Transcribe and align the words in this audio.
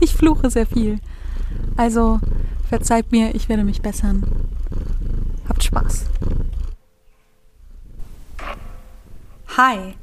Ich 0.02 0.14
fluche 0.14 0.50
sehr 0.50 0.66
viel. 0.66 0.98
Also 1.76 2.20
verzeiht 2.68 3.12
mir, 3.12 3.34
ich 3.34 3.48
werde 3.48 3.64
mich 3.64 3.82
bessern. 3.82 4.24
Habt 5.48 5.62
Spaß. 5.62 6.06
Hi, 9.56 9.94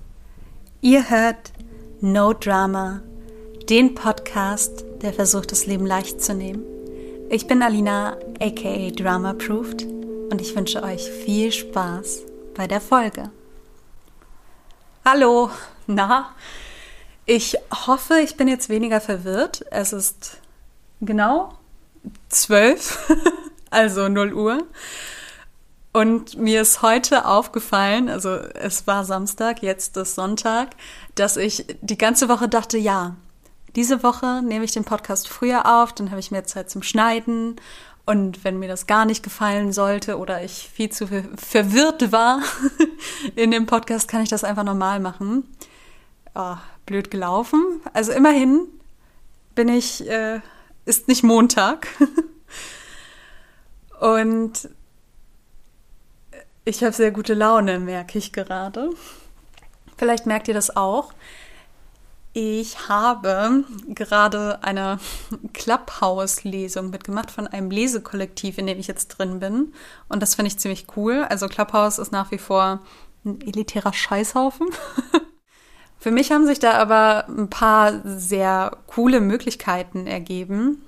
ihr 0.81 1.09
hört 1.09 1.51
No 1.99 2.33
Drama, 2.33 3.01
den 3.69 3.95
Podcast, 3.95 4.83
der 5.01 5.13
versucht, 5.13 5.51
das 5.51 5.65
Leben 5.65 5.85
leicht 5.85 6.21
zu 6.21 6.35
nehmen. 6.35 6.63
Ich 7.29 7.47
bin 7.47 7.61
Alina, 7.61 8.17
aka 8.39 8.91
Drama 8.91 9.33
Proofed, 9.33 9.83
und 10.29 10.41
ich 10.41 10.55
wünsche 10.55 10.83
euch 10.83 11.09
viel 11.09 11.51
Spaß 11.51 12.19
bei 12.55 12.67
der 12.67 12.81
Folge. 12.81 13.31
Hallo, 15.05 15.49
na? 15.87 16.35
Ich 17.29 17.57
hoffe, 17.85 18.21
ich 18.23 18.37
bin 18.37 18.47
jetzt 18.47 18.69
weniger 18.69 19.01
verwirrt. 19.01 19.65
Es 19.69 19.91
ist 19.91 20.37
genau 21.01 21.57
zwölf, 22.29 23.11
also 23.69 24.07
0 24.07 24.33
Uhr. 24.33 24.63
Und 25.91 26.37
mir 26.37 26.61
ist 26.61 26.81
heute 26.83 27.25
aufgefallen, 27.25 28.07
also 28.07 28.29
es 28.29 28.87
war 28.87 29.03
Samstag, 29.03 29.61
jetzt 29.61 29.97
ist 29.97 30.15
Sonntag, 30.15 30.69
dass 31.15 31.35
ich 31.35 31.65
die 31.81 31.97
ganze 31.97 32.29
Woche 32.29 32.47
dachte, 32.47 32.77
ja, 32.77 33.17
diese 33.75 34.03
Woche 34.03 34.41
nehme 34.41 34.63
ich 34.63 34.71
den 34.71 34.85
Podcast 34.85 35.27
früher 35.27 35.65
auf, 35.65 35.91
dann 35.91 36.11
habe 36.11 36.21
ich 36.21 36.31
mehr 36.31 36.45
Zeit 36.45 36.69
zum 36.69 36.81
Schneiden. 36.81 37.57
Und 38.05 38.45
wenn 38.45 38.57
mir 38.57 38.69
das 38.69 38.87
gar 38.87 39.03
nicht 39.03 39.21
gefallen 39.21 39.73
sollte 39.73 40.17
oder 40.17 40.45
ich 40.45 40.69
viel 40.73 40.91
zu 40.91 41.07
verwirrt 41.35 42.13
war 42.13 42.41
in 43.35 43.51
dem 43.51 43.65
Podcast, 43.65 44.07
kann 44.07 44.23
ich 44.23 44.29
das 44.29 44.45
einfach 44.45 44.63
normal 44.63 45.01
machen. 45.01 45.43
Oh, 46.33 46.55
blöd 46.87 47.11
gelaufen. 47.11 47.81
Also 47.93 48.11
immerhin 48.11 48.67
bin 49.53 49.69
ich, 49.69 50.09
äh, 50.09 50.41
ist 50.85 51.07
nicht 51.07 51.23
Montag. 51.23 51.87
Und 53.99 54.69
ich 56.65 56.83
habe 56.83 56.93
sehr 56.93 57.11
gute 57.11 57.35
Laune, 57.35 57.79
merke 57.79 58.17
ich 58.17 58.33
gerade. 58.33 58.89
Vielleicht 59.97 60.25
merkt 60.25 60.47
ihr 60.47 60.53
das 60.53 60.75
auch. 60.75 61.13
Ich 62.33 62.87
habe 62.87 63.63
gerade 63.87 64.59
eine 64.61 64.99
Clubhouse-Lesung 65.53 66.91
mitgemacht 66.91 67.31
von 67.31 67.47
einem 67.47 67.71
Lesekollektiv, 67.71 68.59
in 68.59 68.67
dem 68.67 68.79
ich 68.79 68.85
jetzt 68.85 69.07
drin 69.07 69.39
bin. 69.39 69.73
Und 70.07 70.21
das 70.21 70.35
finde 70.35 70.49
ich 70.49 70.59
ziemlich 70.59 70.85
cool. 70.95 71.25
Also 71.27 71.47
Clubhouse 71.47 71.97
ist 71.97 72.11
nach 72.11 72.29
wie 72.29 72.37
vor 72.37 72.81
ein 73.25 73.41
elitärer 73.41 73.93
Scheißhaufen. 73.93 74.67
Für 76.07 76.13
mich 76.13 76.31
haben 76.31 76.47
sich 76.47 76.59
da 76.59 76.75
aber 76.75 77.27
ein 77.27 77.49
paar 77.49 77.99
sehr 78.05 78.77
coole 78.87 79.19
Möglichkeiten 79.19 80.07
ergeben. 80.07 80.81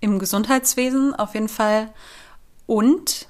Im 0.00 0.18
Gesundheitswesen 0.18 1.14
auf 1.14 1.32
jeden 1.32 1.48
Fall. 1.48 1.88
Und 2.66 3.28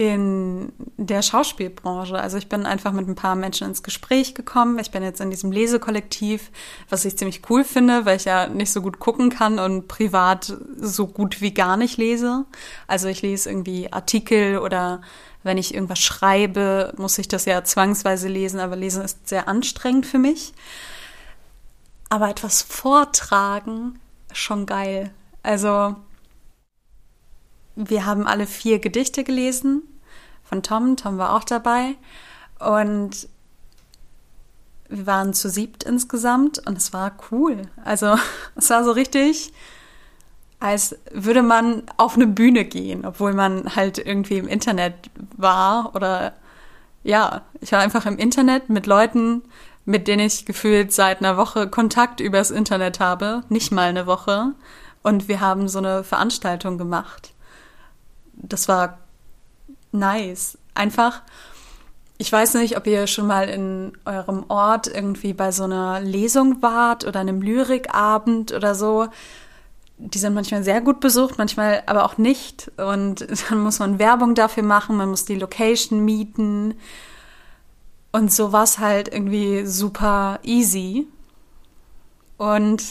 in 0.00 0.72
der 0.96 1.20
Schauspielbranche. 1.20 2.18
Also 2.18 2.38
ich 2.38 2.48
bin 2.48 2.64
einfach 2.64 2.92
mit 2.92 3.06
ein 3.06 3.16
paar 3.16 3.34
Menschen 3.34 3.68
ins 3.68 3.82
Gespräch 3.82 4.34
gekommen. 4.34 4.78
Ich 4.78 4.90
bin 4.90 5.02
jetzt 5.02 5.20
in 5.20 5.28
diesem 5.28 5.52
Lesekollektiv, 5.52 6.50
was 6.88 7.04
ich 7.04 7.18
ziemlich 7.18 7.42
cool 7.50 7.64
finde, 7.64 8.06
weil 8.06 8.16
ich 8.16 8.24
ja 8.24 8.46
nicht 8.46 8.72
so 8.72 8.80
gut 8.80 8.98
gucken 8.98 9.28
kann 9.28 9.58
und 9.58 9.88
privat 9.88 10.56
so 10.78 11.06
gut 11.06 11.42
wie 11.42 11.52
gar 11.52 11.76
nicht 11.76 11.98
lese. 11.98 12.46
Also 12.86 13.08
ich 13.08 13.20
lese 13.20 13.50
irgendwie 13.50 13.92
Artikel 13.92 14.56
oder 14.56 15.02
wenn 15.42 15.58
ich 15.58 15.74
irgendwas 15.74 15.98
schreibe, 15.98 16.94
muss 16.96 17.18
ich 17.18 17.28
das 17.28 17.44
ja 17.44 17.62
zwangsweise 17.62 18.28
lesen, 18.28 18.58
aber 18.58 18.76
lesen 18.76 19.04
ist 19.04 19.28
sehr 19.28 19.48
anstrengend 19.48 20.06
für 20.06 20.18
mich. 20.18 20.54
Aber 22.08 22.30
etwas 22.30 22.62
vortragen, 22.62 23.98
schon 24.32 24.64
geil. 24.64 25.10
Also 25.42 25.94
wir 27.76 28.06
haben 28.06 28.26
alle 28.26 28.46
vier 28.46 28.78
Gedichte 28.78 29.24
gelesen 29.24 29.82
von 30.42 30.62
Tom. 30.62 30.96
Tom 30.96 31.18
war 31.18 31.34
auch 31.34 31.44
dabei. 31.44 31.94
Und 32.58 33.28
wir 34.88 35.06
waren 35.06 35.32
zu 35.32 35.48
siebt 35.48 35.84
insgesamt 35.84 36.66
und 36.66 36.76
es 36.76 36.92
war 36.92 37.12
cool. 37.30 37.62
Also 37.84 38.16
es 38.56 38.68
war 38.70 38.84
so 38.84 38.90
richtig, 38.90 39.52
als 40.58 40.96
würde 41.12 41.42
man 41.42 41.84
auf 41.96 42.16
eine 42.16 42.26
Bühne 42.26 42.64
gehen, 42.64 43.06
obwohl 43.06 43.32
man 43.32 43.76
halt 43.76 43.98
irgendwie 43.98 44.38
im 44.38 44.48
Internet 44.48 44.94
war 45.36 45.94
oder 45.94 46.34
ja, 47.02 47.42
ich 47.60 47.72
war 47.72 47.78
einfach 47.78 48.04
im 48.04 48.18
Internet 48.18 48.68
mit 48.68 48.86
Leuten, 48.86 49.42
mit 49.86 50.06
denen 50.06 50.26
ich 50.26 50.44
gefühlt 50.44 50.92
seit 50.92 51.20
einer 51.20 51.38
Woche 51.38 51.70
Kontakt 51.70 52.20
übers 52.20 52.50
Internet 52.50 53.00
habe, 53.00 53.42
nicht 53.48 53.72
mal 53.72 53.88
eine 53.88 54.06
Woche. 54.06 54.52
Und 55.02 55.28
wir 55.28 55.40
haben 55.40 55.66
so 55.68 55.78
eine 55.78 56.04
Veranstaltung 56.04 56.76
gemacht 56.76 57.32
das 58.42 58.68
war 58.68 58.98
nice. 59.92 60.58
Einfach, 60.74 61.22
ich 62.18 62.30
weiß 62.30 62.54
nicht, 62.54 62.76
ob 62.76 62.86
ihr 62.86 63.06
schon 63.06 63.26
mal 63.26 63.48
in 63.48 63.92
eurem 64.04 64.44
Ort 64.48 64.86
irgendwie 64.86 65.32
bei 65.32 65.52
so 65.52 65.64
einer 65.64 66.00
Lesung 66.00 66.62
wart 66.62 67.06
oder 67.06 67.20
einem 67.20 67.42
Lyrikabend 67.42 68.52
oder 68.52 68.74
so. 68.74 69.08
Die 69.98 70.18
sind 70.18 70.34
manchmal 70.34 70.62
sehr 70.64 70.80
gut 70.80 71.00
besucht, 71.00 71.38
manchmal 71.38 71.82
aber 71.86 72.04
auch 72.04 72.18
nicht. 72.18 72.70
Und 72.76 73.26
dann 73.50 73.60
muss 73.60 73.78
man 73.78 73.98
Werbung 73.98 74.34
dafür 74.34 74.62
machen, 74.62 74.96
man 74.96 75.10
muss 75.10 75.24
die 75.24 75.36
Location 75.38 76.04
mieten. 76.04 76.74
Und 78.12 78.32
so 78.32 78.52
war 78.52 78.64
es 78.64 78.78
halt 78.78 79.12
irgendwie 79.12 79.66
super 79.66 80.40
easy. 80.42 81.06
Und 82.36 82.82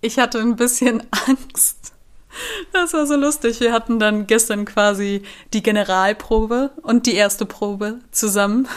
ich 0.00 0.18
hatte 0.18 0.38
ein 0.38 0.56
bisschen 0.56 1.02
Angst, 1.26 1.92
das 2.72 2.92
war 2.92 3.06
so 3.06 3.16
lustig. 3.16 3.60
Wir 3.60 3.72
hatten 3.72 3.98
dann 3.98 4.26
gestern 4.26 4.64
quasi 4.64 5.22
die 5.52 5.62
Generalprobe 5.62 6.70
und 6.82 7.06
die 7.06 7.14
erste 7.14 7.46
Probe 7.46 7.98
zusammen. 8.10 8.68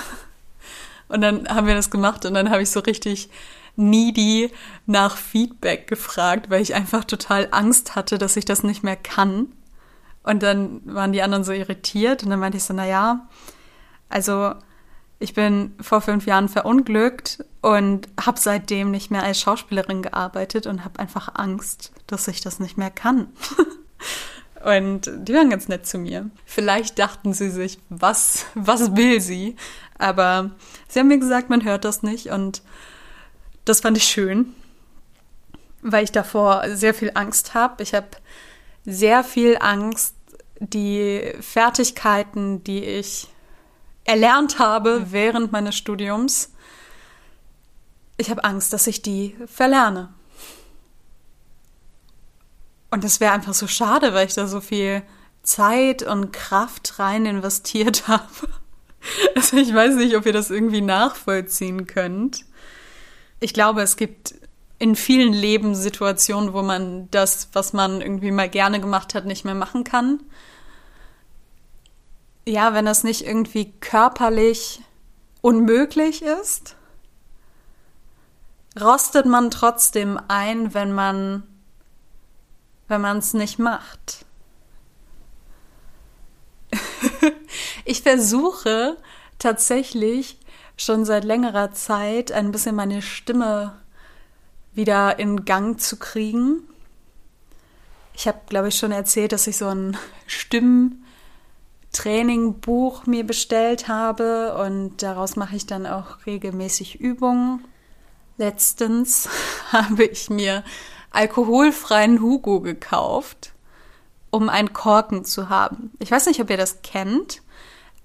Und 1.08 1.22
dann 1.22 1.48
haben 1.50 1.68
wir 1.68 1.76
das 1.76 1.90
gemacht 1.90 2.26
und 2.26 2.36
dann 2.36 2.52
habe 2.52 2.62
ich 2.62 2.70
so 2.70 2.80
richtig 2.80 3.30
needy 3.76 4.52
nach 4.86 5.18
Feedback 5.18 5.88
gefragt, 5.88 6.50
weil 6.50 6.62
ich 6.62 6.76
einfach 6.76 7.04
total 7.04 7.48
Angst 7.52 7.96
hatte, 7.96 8.18
dass 8.18 8.38
ich 8.38 8.46
das 8.46 8.64
nicht 8.64 8.84
mehr 8.84 8.98
kann. 8.98 9.48
Und 10.24 10.44
dann 10.44 10.82
waren 10.84 11.14
die 11.14 11.22
anderen 11.22 11.44
so 11.44 11.52
irritiert 11.52 12.24
und 12.24 12.30
dann 12.30 12.40
meinte 12.40 12.58
ich 12.58 12.64
so, 12.64 12.74
na 12.74 12.86
ja, 12.86 13.28
also 14.10 14.54
ich 15.20 15.34
bin 15.34 15.74
vor 15.82 16.02
fünf 16.02 16.26
Jahren 16.26 16.50
verunglückt 16.50 17.44
und 17.62 18.08
habe 18.20 18.40
seitdem 18.40 18.92
nicht 18.92 19.12
mehr 19.12 19.24
als 19.24 19.42
Schauspielerin 19.42 20.02
gearbeitet 20.02 20.66
und 20.68 20.86
habe 20.86 21.00
einfach 21.00 21.36
Angst, 21.36 21.92
dass 22.08 22.28
ich 22.28 22.42
das 22.42 22.60
nicht 22.60 22.78
mehr 22.78 22.92
kann. 22.92 23.28
und 24.64 25.12
die 25.14 25.34
waren 25.34 25.50
ganz 25.50 25.68
nett 25.68 25.86
zu 25.86 25.98
mir. 25.98 26.30
Vielleicht 26.46 27.00
dachten 27.00 27.34
sie 27.34 27.50
sich, 27.50 27.80
was, 27.90 28.46
was 28.56 28.96
will 28.96 29.20
sie? 29.20 29.56
Aber 29.98 30.52
sie 30.88 31.00
haben 31.00 31.10
mir 31.10 31.20
gesagt, 31.20 31.50
man 31.50 31.66
hört 31.66 31.84
das 31.84 32.04
nicht 32.04 32.28
und 32.28 32.62
das 33.66 33.82
fand 33.82 33.98
ich 33.98 34.06
schön, 34.06 34.56
weil 35.82 36.06
ich 36.06 36.12
davor 36.12 36.64
sehr 36.70 36.94
viel 36.94 37.12
Angst 37.14 37.54
habe. 37.54 37.84
Ich 37.84 37.94
habe 37.94 38.08
sehr 38.86 39.24
viel 39.24 39.58
Angst, 39.60 40.16
die 40.60 41.34
Fertigkeiten, 41.40 42.64
die 42.64 42.84
ich 42.84 43.28
erlernt 44.06 44.60
habe 44.60 45.12
während 45.12 45.52
meines 45.52 45.76
Studiums. 45.76 46.52
Ich 48.20 48.30
habe 48.30 48.44
Angst, 48.44 48.74
dass 48.74 48.86
ich 48.86 49.02
die 49.02 49.36
verlerne. 49.48 50.14
Und 52.92 53.04
das 53.04 53.20
wäre 53.20 53.34
einfach 53.34 53.54
so 53.54 53.68
schade, 53.68 54.14
weil 54.14 54.28
ich 54.28 54.34
da 54.34 54.48
so 54.48 54.62
viel 54.62 55.04
Zeit 55.42 56.04
und 56.04 56.32
Kraft 56.32 57.00
rein 57.00 57.26
investiert 57.26 58.08
habe. 58.08 58.24
Also 59.36 59.58
ich 59.58 59.74
weiß 59.74 59.96
nicht, 59.96 60.16
ob 60.16 60.26
ihr 60.26 60.34
das 60.34 60.52
irgendwie 60.52 60.82
nachvollziehen 60.82 61.88
könnt. 61.88 62.46
Ich 63.40 63.54
glaube, 63.54 63.82
es 63.82 63.96
gibt 63.96 64.36
in 64.78 64.96
vielen 64.96 65.34
Lebenssituationen, 65.34 66.54
wo 66.54 66.62
man 66.62 67.10
das, 67.12 67.50
was 67.54 67.74
man 67.74 68.02
irgendwie 68.02 68.32
mal 68.32 68.50
gerne 68.50 68.82
gemacht 68.82 69.16
hat, 69.16 69.26
nicht 69.26 69.46
mehr 69.46 69.56
machen 69.56 69.84
kann 69.84 70.20
ja, 72.50 72.74
wenn 72.74 72.86
das 72.86 73.04
nicht 73.04 73.26
irgendwie 73.26 73.72
körperlich 73.80 74.82
unmöglich 75.42 76.22
ist, 76.22 76.76
rostet 78.82 79.26
man 79.26 79.52
trotzdem 79.52 80.20
ein, 80.28 80.74
wenn 80.74 80.94
man 80.94 81.44
wenn 82.90 83.02
man 83.02 83.20
es 83.20 83.34
nicht 83.34 83.60
macht. 83.60 84.26
ich 87.86 88.02
versuche 88.02 88.98
tatsächlich 89.38 90.38
schon 90.76 91.06
seit 91.06 91.24
längerer 91.24 91.72
Zeit 91.72 92.32
ein 92.32 92.52
bisschen 92.52 92.76
meine 92.76 93.02
Stimme 93.02 93.80
wieder 94.74 95.20
in 95.20 95.46
Gang 95.46 95.80
zu 95.80 95.98
kriegen. 95.98 96.64
Ich 98.14 98.28
habe, 98.28 98.40
glaube 98.48 98.68
ich, 98.68 98.76
schon 98.76 98.92
erzählt, 98.92 99.32
dass 99.32 99.48
ich 99.48 99.58
so 99.58 99.68
ein 99.68 99.98
Stimmen 100.28 101.06
Trainingbuch 101.92 103.06
mir 103.06 103.26
bestellt 103.26 103.88
habe 103.88 104.56
und 104.64 105.02
daraus 105.02 105.36
mache 105.36 105.56
ich 105.56 105.66
dann 105.66 105.88
auch 105.88 106.26
regelmäßig 106.26 107.00
Übungen. 107.00 107.66
Letztens 108.40 109.28
habe 109.74 110.06
ich 110.06 110.30
mir 110.30 110.64
alkoholfreien 111.12 112.22
Hugo 112.22 112.62
gekauft, 112.62 113.52
um 114.30 114.48
einen 114.48 114.72
Korken 114.72 115.26
zu 115.26 115.50
haben. 115.50 115.92
Ich 116.00 116.10
weiß 116.10 116.26
nicht, 116.26 116.40
ob 116.40 116.50
ihr 116.50 116.56
das 116.56 116.82
kennt, 116.82 117.42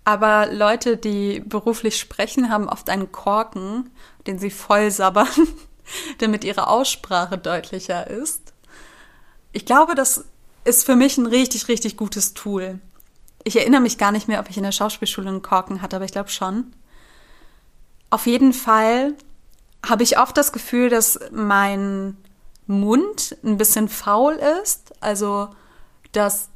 aber 0.02 0.48
Leute, 0.52 0.96
die 0.96 1.38
beruflich 1.38 2.00
sprechen, 2.00 2.50
haben 2.50 2.68
oft 2.68 2.90
einen 2.90 3.12
Korken, 3.12 3.90
den 4.26 4.40
sie 4.40 4.50
voll 4.50 4.90
sabbern, 4.90 5.28
damit 6.18 6.42
ihre 6.42 6.66
Aussprache 6.66 7.38
deutlicher 7.38 8.08
ist. 8.08 8.54
Ich 9.52 9.64
glaube, 9.64 9.94
das 9.94 10.24
ist 10.64 10.84
für 10.84 10.96
mich 10.96 11.16
ein 11.16 11.26
richtig, 11.26 11.68
richtig 11.68 11.96
gutes 11.96 12.34
Tool. 12.34 12.80
Ich 13.44 13.54
erinnere 13.54 13.82
mich 13.82 13.98
gar 13.98 14.10
nicht 14.10 14.26
mehr, 14.26 14.40
ob 14.40 14.50
ich 14.50 14.56
in 14.56 14.64
der 14.64 14.72
Schauspielschule 14.72 15.28
einen 15.28 15.42
Korken 15.42 15.80
hatte, 15.80 15.94
aber 15.94 16.06
ich 16.06 16.12
glaube 16.12 16.30
schon. 16.30 16.72
Auf 18.10 18.26
jeden 18.26 18.52
Fall 18.52 19.14
habe 19.88 20.02
ich 20.02 20.18
oft 20.18 20.36
das 20.36 20.52
Gefühl, 20.52 20.88
dass 20.88 21.18
mein 21.32 22.16
Mund 22.66 23.36
ein 23.44 23.56
bisschen 23.56 23.88
faul 23.88 24.34
ist. 24.62 24.92
Also, 25.00 25.48
dass 26.12 26.48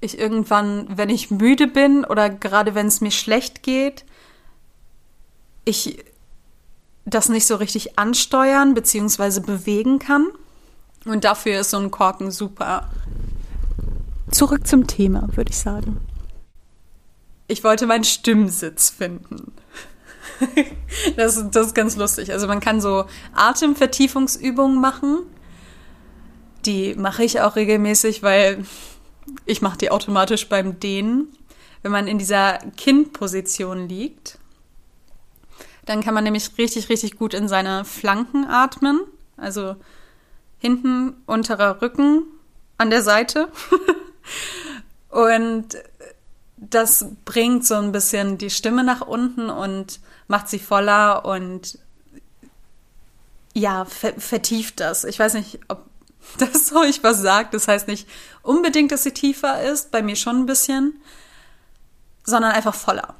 ich 0.00 0.18
irgendwann, 0.18 0.86
wenn 0.96 1.10
ich 1.10 1.30
müde 1.30 1.66
bin 1.66 2.04
oder 2.04 2.30
gerade 2.30 2.74
wenn 2.74 2.86
es 2.86 3.00
mir 3.00 3.10
schlecht 3.10 3.62
geht, 3.62 4.04
ich 5.64 6.04
das 7.04 7.28
nicht 7.28 7.46
so 7.46 7.56
richtig 7.56 7.98
ansteuern 7.98 8.74
bzw. 8.74 9.40
bewegen 9.40 9.98
kann. 9.98 10.26
Und 11.04 11.24
dafür 11.24 11.60
ist 11.60 11.70
so 11.70 11.78
ein 11.78 11.90
Korken 11.90 12.30
super. 12.30 12.90
Zurück 14.30 14.66
zum 14.66 14.86
Thema, 14.86 15.28
würde 15.36 15.50
ich 15.50 15.58
sagen. 15.58 16.00
Ich 17.46 17.62
wollte 17.62 17.86
meinen 17.86 18.02
Stimmsitz 18.04 18.90
finden. 18.90 19.52
das, 21.16 21.50
das 21.50 21.68
ist 21.68 21.74
ganz 21.74 21.96
lustig. 21.96 22.32
Also 22.32 22.46
man 22.46 22.60
kann 22.60 22.80
so 22.80 23.04
Atemvertiefungsübungen 23.34 24.80
machen. 24.80 25.18
Die 26.64 26.94
mache 26.94 27.24
ich 27.24 27.40
auch 27.40 27.56
regelmäßig, 27.56 28.22
weil 28.22 28.64
ich 29.44 29.62
mache 29.62 29.78
die 29.78 29.90
automatisch 29.90 30.48
beim 30.48 30.80
Dehnen. 30.80 31.28
Wenn 31.82 31.92
man 31.92 32.08
in 32.08 32.18
dieser 32.18 32.58
Kinnposition 32.76 33.88
liegt, 33.88 34.38
dann 35.84 36.02
kann 36.02 36.14
man 36.14 36.24
nämlich 36.24 36.50
richtig, 36.58 36.88
richtig 36.88 37.16
gut 37.16 37.34
in 37.34 37.48
seine 37.48 37.84
Flanken 37.84 38.44
atmen. 38.44 39.00
Also 39.36 39.76
hinten 40.58 41.14
unterer 41.26 41.80
Rücken 41.80 42.24
an 42.78 42.90
der 42.90 43.02
Seite. 43.02 43.48
Und 45.08 45.76
das 46.56 47.06
bringt 47.24 47.64
so 47.64 47.74
ein 47.74 47.92
bisschen 47.92 48.38
die 48.38 48.50
Stimme 48.50 48.82
nach 48.82 49.02
unten 49.02 49.50
und 49.50 50.00
macht 50.28 50.48
sie 50.48 50.58
voller 50.58 51.24
und 51.24 51.78
ja, 53.54 53.86
vertieft 53.86 54.80
das. 54.80 55.04
Ich 55.04 55.18
weiß 55.18 55.34
nicht, 55.34 55.60
ob 55.68 55.86
das 56.38 56.74
euch 56.74 57.02
was 57.02 57.20
sagt. 57.20 57.54
Das 57.54 57.68
heißt 57.68 57.88
nicht 57.88 58.08
unbedingt, 58.42 58.92
dass 58.92 59.04
sie 59.04 59.12
tiefer 59.12 59.62
ist, 59.62 59.90
bei 59.90 60.02
mir 60.02 60.16
schon 60.16 60.40
ein 60.40 60.46
bisschen, 60.46 61.00
sondern 62.24 62.52
einfach 62.52 62.74
voller. 62.74 63.14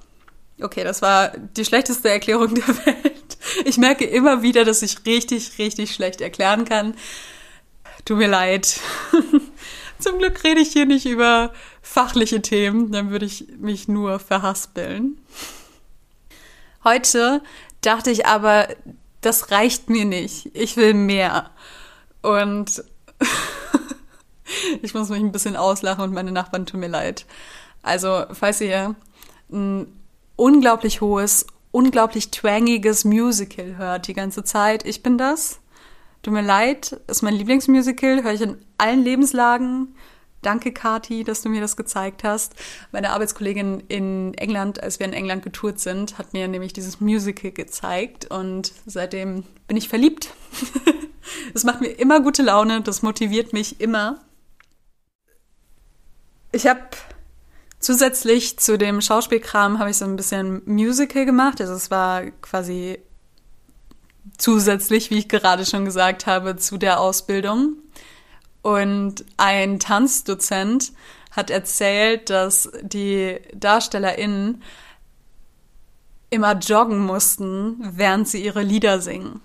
Okay, 0.61 0.85
das 0.85 1.03
war 1.03 1.33
die 1.37 1.65
schlechteste 1.65 2.09
Erklärung 2.09 2.55
der 2.55 2.87
Welt. 2.87 3.39
Ich 3.65 3.79
merke 3.79 4.05
immer 4.05 4.43
wieder, 4.43 4.65
dass 4.65 4.83
ich 4.83 5.05
richtig, 5.07 5.59
richtig 5.59 5.95
schlecht 5.95 6.21
erklären 6.21 6.65
kann. 6.65 6.95
Tut 8.05 8.19
mir 8.19 8.29
leid. 8.29 8.81
Zum 9.99 10.19
Glück 10.19 10.45
rede 10.45 10.61
ich 10.61 10.73
hier 10.73 10.87
nicht 10.87 11.07
über 11.07 11.53
fachliche 11.81 12.43
Themen, 12.43 12.93
dann 12.93 13.11
würde 13.11 13.25
ich 13.25 13.47
mich 13.59 13.89
nur 13.89 14.19
verhaspeln. 14.19 15.19
Heute 16.87 17.43
dachte 17.81 18.13
ich 18.13 18.27
aber, 18.27 18.69
das 19.21 19.51
reicht 19.51 19.91
mir 19.91 20.05
nicht. 20.05 20.53
Ich 20.55 20.77
will 20.77 20.95
mehr. 20.95 21.51
Und 22.23 22.85
ich 24.83 24.95
muss 24.95 25.09
mich 25.09 25.19
ein 25.19 25.33
bisschen 25.33 25.57
auslachen 25.57 26.05
und 26.05 26.15
meine 26.15 26.31
Nachbarn 26.31 26.65
tun 26.65 26.79
mir 26.79 26.87
leid. 26.87 27.27
Also, 27.83 28.27
falls 28.31 28.61
ihr 28.61 28.95
ein 29.51 30.01
unglaublich 30.37 31.01
hohes, 31.01 31.49
unglaublich 31.73 32.31
twangiges 32.31 33.05
Musical 33.05 33.77
hört 33.79 34.07
die 34.07 34.15
ganze 34.15 34.45
Zeit, 34.45 34.87
ich 34.87 35.03
bin 35.03 35.19
das. 35.19 35.59
Tut 36.23 36.35
mir 36.35 36.43
leid, 36.43 37.01
ist 37.09 37.23
mein 37.23 37.35
Lieblingsmusical, 37.35 38.23
höre 38.23 38.33
ich 38.33 38.43
in 38.43 38.65
allen 38.79 39.03
Lebenslagen. 39.03 39.97
Danke, 40.47 40.71
Kati, 40.71 41.25
dass 41.25 41.43
du 41.43 41.49
mir 41.49 41.61
das 41.61 41.77
gezeigt 41.77 42.23
hast. 42.23 42.55
Meine 42.93 43.11
Arbeitskollegin 43.11 43.81
in 43.89 44.33
England, 44.35 44.81
als 44.81 45.01
wir 45.01 45.07
in 45.07 45.13
England 45.13 45.43
getourt 45.43 45.81
sind, 45.81 46.19
hat 46.19 46.35
mir 46.35 46.47
nämlich 46.47 46.73
dieses 46.73 47.01
Musical 47.01 47.51
gezeigt 47.51 48.31
und 48.31 48.73
seitdem 48.87 49.43
bin 49.67 49.77
ich 49.77 49.89
verliebt. 49.89 50.31
Es 51.55 51.65
macht 51.65 51.81
mir 51.81 51.89
immer 51.89 52.21
gute 52.21 52.45
Laune, 52.45 52.83
das 52.83 53.03
motiviert 53.03 53.53
mich 53.53 53.81
immer. 53.81 54.21
Ich 56.53 56.69
habe 56.69 56.83
zusätzlich 57.81 58.61
zu 58.61 58.79
dem 58.79 59.01
Schauspielkram 59.01 59.81
habe 59.81 59.91
ich 59.91 59.97
so 59.97 60.05
ein 60.05 60.15
bisschen 60.15 60.63
Musical 60.67 61.27
gemacht. 61.27 61.61
Also 61.61 61.75
es 61.75 61.91
war 61.91 62.23
quasi 62.43 63.01
zusätzlich, 64.39 65.11
wie 65.11 65.19
ich 65.19 65.29
gerade 65.29 65.67
schon 65.67 65.85
gesagt 65.85 66.27
habe, 66.27 66.55
zu 66.55 66.79
der 66.79 67.01
Ausbildung. 67.01 67.79
Und 68.67 69.25
ein 69.37 69.79
Tanzdozent 69.79 70.93
hat 71.31 71.51
erzählt, 71.51 72.31
dass 72.31 72.69
die 72.83 73.39
DarstellerInnen 73.55 74.61
immer 76.31 76.55
joggen 76.57 76.99
mussten, 76.99 77.77
während 77.81 78.27
sie 78.27 78.45
ihre 78.45 78.65
Lieder 78.65 79.01
singen. 79.01 79.41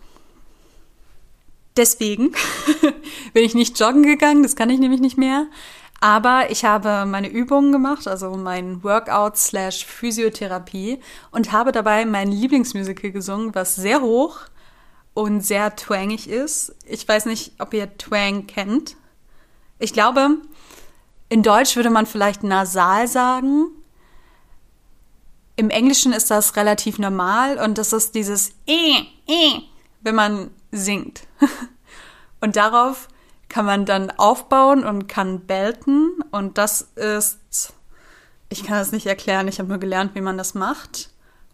Deswegen 1.78 2.32
bin 3.34 3.44
ich 3.44 3.54
nicht 3.54 3.80
joggen 3.80 4.02
gegangen, 4.02 4.42
das 4.42 4.56
kann 4.56 4.72
ich 4.72 4.80
nämlich 4.80 5.02
nicht 5.02 5.20
mehr. 5.20 5.46
Aber 6.00 6.50
ich 6.50 6.66
habe 6.66 7.06
meine 7.06 7.30
Übungen 7.30 7.72
gemacht, 7.72 8.08
also 8.08 8.36
mein 8.36 8.84
Workout 8.84 9.38
slash 9.38 9.86
Physiotherapie 9.86 11.00
und 11.30 11.52
habe 11.52 11.72
dabei 11.72 12.08
mein 12.08 12.32
Lieblingsmusical 12.32 13.12
gesungen, 13.12 13.54
was 13.54 13.76
sehr 13.76 14.02
hoch 14.02 14.40
und 15.14 15.42
sehr 15.42 15.76
twangig 15.76 16.28
ist. 16.28 16.74
Ich 16.88 17.08
weiß 17.08 17.28
nicht, 17.28 17.52
ob 17.60 17.76
ihr 17.76 17.96
Twang 18.00 18.48
kennt. 18.48 18.96
Ich 19.82 19.94
glaube, 19.94 20.38
in 21.30 21.44
Deutsch 21.44 21.76
würde 21.76 21.90
man 21.90 22.06
vielleicht 22.06 22.44
nasal 22.44 23.08
sagen. 23.08 23.68
Im 25.56 25.70
Englischen 25.70 26.14
ist 26.14 26.32
das 26.32 26.56
relativ 26.56 26.98
normal 26.98 27.58
und 27.58 27.78
das 27.78 27.94
ist 27.94 28.16
dieses 28.16 28.54
e, 28.66 29.00
e, 29.28 29.62
wenn 30.02 30.16
man 30.16 30.52
singt. 30.72 31.22
Und 32.44 32.56
darauf 32.56 33.08
kann 33.50 33.66
man 33.66 33.86
dann 33.86 34.10
aufbauen 34.10 34.84
und 34.84 35.08
kann 35.08 35.42
belten 35.42 36.10
und 36.32 36.58
das 36.58 36.88
ist, 36.96 37.74
ich 38.50 38.64
kann 38.64 38.80
das 38.80 38.92
nicht 38.92 39.06
erklären, 39.06 39.48
ich 39.48 39.60
habe 39.60 39.70
nur 39.70 39.78
gelernt, 39.78 40.16
wie 40.16 40.22
man 40.22 40.40
das 40.40 40.56
macht 40.56 41.12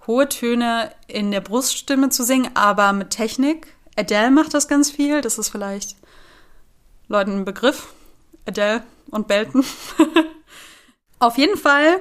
hohe 0.08 0.30
Töne 0.30 0.92
in 1.08 1.32
der 1.32 1.42
Bruststimme 1.42 2.10
zu 2.10 2.24
singen, 2.24 2.50
aber 2.56 2.94
mit 2.94 3.12
Technik. 3.12 3.76
Adele 3.98 4.32
macht 4.32 4.54
das 4.54 4.68
ganz 4.68 4.90
viel. 4.90 5.22
Das 5.22 5.38
ist 5.38 5.50
vielleicht 5.50 5.98
Leuten 7.10 7.40
ein 7.40 7.46
Begriff. 7.46 7.94
Adele 8.48 8.84
und 9.12 9.28
Belton. 9.28 9.64
Auf 11.20 11.38
jeden 11.38 11.58
Fall 11.58 12.00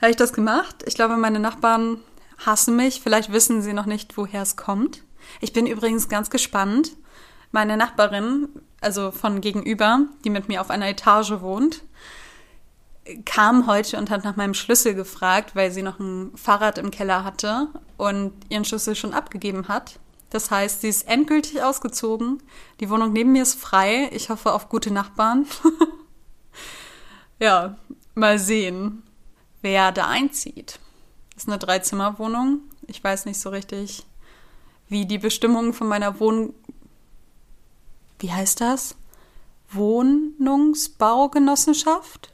habe 0.00 0.10
ich 0.10 0.16
das 0.16 0.32
gemacht. 0.32 0.84
Ich 0.86 0.94
glaube, 0.94 1.16
meine 1.16 1.40
Nachbarn 1.40 2.00
hassen 2.44 2.76
mich. 2.76 3.00
Vielleicht 3.00 3.32
wissen 3.32 3.62
sie 3.62 3.72
noch 3.72 3.86
nicht, 3.86 4.16
woher 4.16 4.42
es 4.42 4.56
kommt. 4.56 5.02
Ich 5.40 5.52
bin 5.52 5.66
übrigens 5.66 6.08
ganz 6.08 6.30
gespannt. 6.30 6.92
Meine 7.52 7.76
Nachbarin, 7.76 8.48
also 8.80 9.10
von 9.10 9.40
gegenüber, 9.40 10.00
die 10.24 10.30
mit 10.30 10.48
mir 10.48 10.60
auf 10.60 10.70
einer 10.70 10.88
Etage 10.88 11.40
wohnt, 11.40 11.82
kam 13.24 13.66
heute 13.66 13.98
und 13.98 14.10
hat 14.10 14.24
nach 14.24 14.36
meinem 14.36 14.54
Schlüssel 14.54 14.94
gefragt, 14.94 15.54
weil 15.54 15.70
sie 15.70 15.82
noch 15.82 15.98
ein 16.00 16.32
Fahrrad 16.36 16.78
im 16.78 16.90
Keller 16.90 17.24
hatte 17.24 17.68
und 17.96 18.32
ihren 18.48 18.64
Schlüssel 18.64 18.96
schon 18.96 19.14
abgegeben 19.14 19.68
hat. 19.68 19.98
Das 20.30 20.50
heißt, 20.50 20.80
sie 20.80 20.88
ist 20.88 21.06
endgültig 21.08 21.62
ausgezogen. 21.62 22.42
Die 22.80 22.90
Wohnung 22.90 23.12
neben 23.12 23.32
mir 23.32 23.42
ist 23.42 23.58
frei. 23.58 24.08
Ich 24.12 24.30
hoffe 24.30 24.52
auf 24.52 24.68
gute 24.68 24.92
Nachbarn. 24.92 25.46
ja, 27.38 27.76
mal 28.14 28.38
sehen, 28.38 29.02
wer 29.62 29.90
da 29.92 30.08
einzieht. 30.08 30.78
Das 31.34 31.44
ist 31.44 31.48
eine 31.48 31.58
Dreizimmerwohnung. 31.58 32.60
Ich 32.86 33.02
weiß 33.02 33.24
nicht 33.26 33.40
so 33.40 33.48
richtig, 33.50 34.04
wie 34.88 35.06
die 35.06 35.18
Bestimmungen 35.18 35.72
von 35.72 35.88
meiner 35.88 36.20
Wohn... 36.20 36.54
Wie 38.18 38.32
heißt 38.32 38.62
das? 38.62 38.96
Wohnungsbaugenossenschaft? 39.70 42.32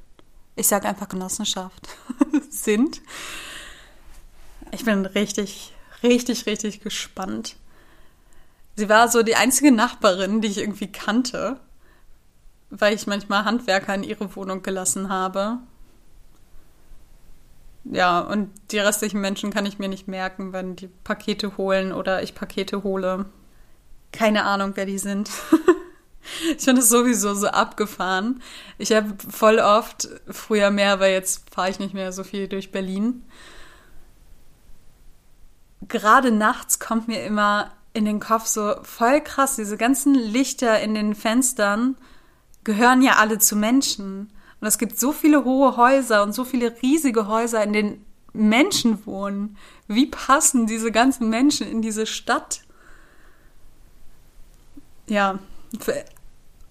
ich 0.57 0.67
sage 0.67 0.89
einfach 0.89 1.09
Genossenschaft, 1.09 1.89
sind. 2.51 3.01
Ich 4.71 4.85
bin 4.85 5.07
richtig, 5.07 5.73
richtig, 6.03 6.47
richtig 6.47 6.81
gespannt. 6.81 7.57
Sie 8.75 8.89
war 8.89 9.09
so 9.09 9.23
die 9.23 9.37
einzige 9.37 9.71
Nachbarin, 9.71 10.41
die 10.41 10.49
ich 10.49 10.59
irgendwie 10.59 10.91
kannte, 10.91 11.61
weil 12.71 12.95
ich 12.95 13.07
manchmal 13.07 13.45
Handwerker 13.45 13.95
in 13.95 14.03
ihre 14.03 14.35
Wohnung 14.35 14.63
gelassen 14.63 15.11
habe. 15.11 15.59
Ja, 17.85 18.21
und 18.21 18.51
die 18.71 18.79
restlichen 18.79 19.21
Menschen 19.21 19.53
kann 19.53 19.67
ich 19.67 19.79
mir 19.79 19.89
nicht 19.89 20.09
merken, 20.09 20.53
wenn 20.53 20.77
die 20.77 20.89
Pakete 20.89 21.57
holen 21.57 21.93
oder 21.93 22.23
ich 22.23 22.35
Pakete 22.35 22.83
hole. 22.83 23.27
Keine 24.13 24.45
Ahnung, 24.45 24.73
wer 24.75 24.87
die 24.87 24.99
sind. 24.99 25.31
ich 26.57 26.65
finde 26.65 26.81
es 26.81 26.89
sowieso 26.89 27.35
so 27.35 27.49
abgefahren. 27.49 28.41
Ich 28.79 28.93
habe 28.93 29.15
voll 29.29 29.59
oft, 29.59 30.09
früher 30.29 30.71
mehr, 30.71 31.01
weil 31.01 31.13
jetzt 31.13 31.51
fahre 31.53 31.71
ich 31.71 31.79
nicht 31.79 31.95
mehr 31.95 32.13
so 32.13 32.25
viel 32.25 32.49
durch 32.49 32.71
Berlin. 32.71 33.25
Gerade 35.89 36.31
nachts 36.31 36.79
kommt 36.79 37.09
mir 37.09 37.25
immer 37.25 37.73
in 37.93 38.05
den 38.05 38.21
Kopf 38.21 38.47
so 38.47 38.75
voll 38.83 39.21
krass, 39.21 39.57
diese 39.57 39.77
ganzen 39.77 40.15
Lichter 40.15 40.81
in 40.81 40.95
den 40.95 41.15
Fenstern 41.15 41.97
gehören 42.65 43.03
ja 43.03 43.17
alle 43.17 43.39
zu 43.39 43.57
Menschen. 43.57 44.31
Und 44.61 44.67
es 44.67 44.79
gibt 44.79 44.99
so 44.99 45.13
viele 45.13 45.45
hohe 45.45 45.77
Häuser 45.77 46.23
und 46.23 46.33
so 46.33 46.45
viele 46.45 46.75
riesige 46.83 47.27
Häuser, 47.27 47.63
in 47.65 47.73
denen 47.73 48.07
Menschen 48.33 49.05
wohnen. 49.07 49.57
Wie 49.89 50.07
passen 50.07 50.67
diese 50.67 50.93
ganzen 50.93 51.29
Menschen 51.29 51.67
in 51.67 51.83
diese 51.83 52.07
Stadt? 52.07 52.63
Ja, 55.09 55.39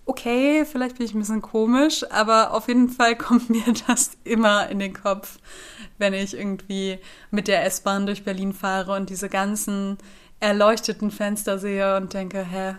okay, 0.06 0.66
vielleicht 0.66 0.98
bin 0.98 1.06
ich 1.06 1.14
ein 1.14 1.20
bisschen 1.20 1.42
komisch, 1.42 2.10
aber 2.10 2.54
auf 2.54 2.68
jeden 2.68 2.90
Fall 2.90 3.16
kommt 3.18 3.50
mir 3.50 3.74
das 3.88 4.12
immer 4.24 4.70
in 4.70 4.80
den 4.80 4.94
Kopf, 4.94 5.38
wenn 5.98 6.14
ich 6.14 6.34
irgendwie 6.34 7.00
mit 7.30 7.48
der 7.48 7.66
S-Bahn 7.66 8.06
durch 8.06 8.24
Berlin 8.24 8.54
fahre 8.54 8.96
und 8.96 9.10
diese 9.10 9.30
ganzen 9.30 9.98
erleuchteten 10.42 11.12
Fenster 11.12 11.58
sehe 11.58 11.96
und 11.96 12.14
denke, 12.14 12.44
hä, 12.44 12.76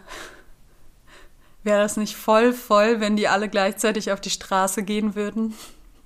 wäre 1.63 1.81
das 1.81 1.97
nicht 1.97 2.17
voll 2.17 2.53
voll, 2.53 3.01
wenn 3.01 3.17
die 3.17 3.29
alle 3.29 3.49
gleichzeitig 3.49 4.13
auf 4.13 4.21
die 4.21 4.31
Straße 4.31 4.83
gehen 4.83 5.15
würden? 5.15 5.55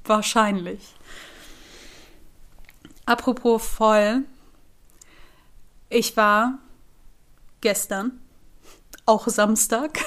Wahrscheinlich. 0.05 0.95
Apropos 3.07 3.67
voll, 3.67 4.23
ich 5.89 6.17
war 6.17 6.59
gestern, 7.61 8.21
auch 9.07 9.27
Samstag, 9.29 10.01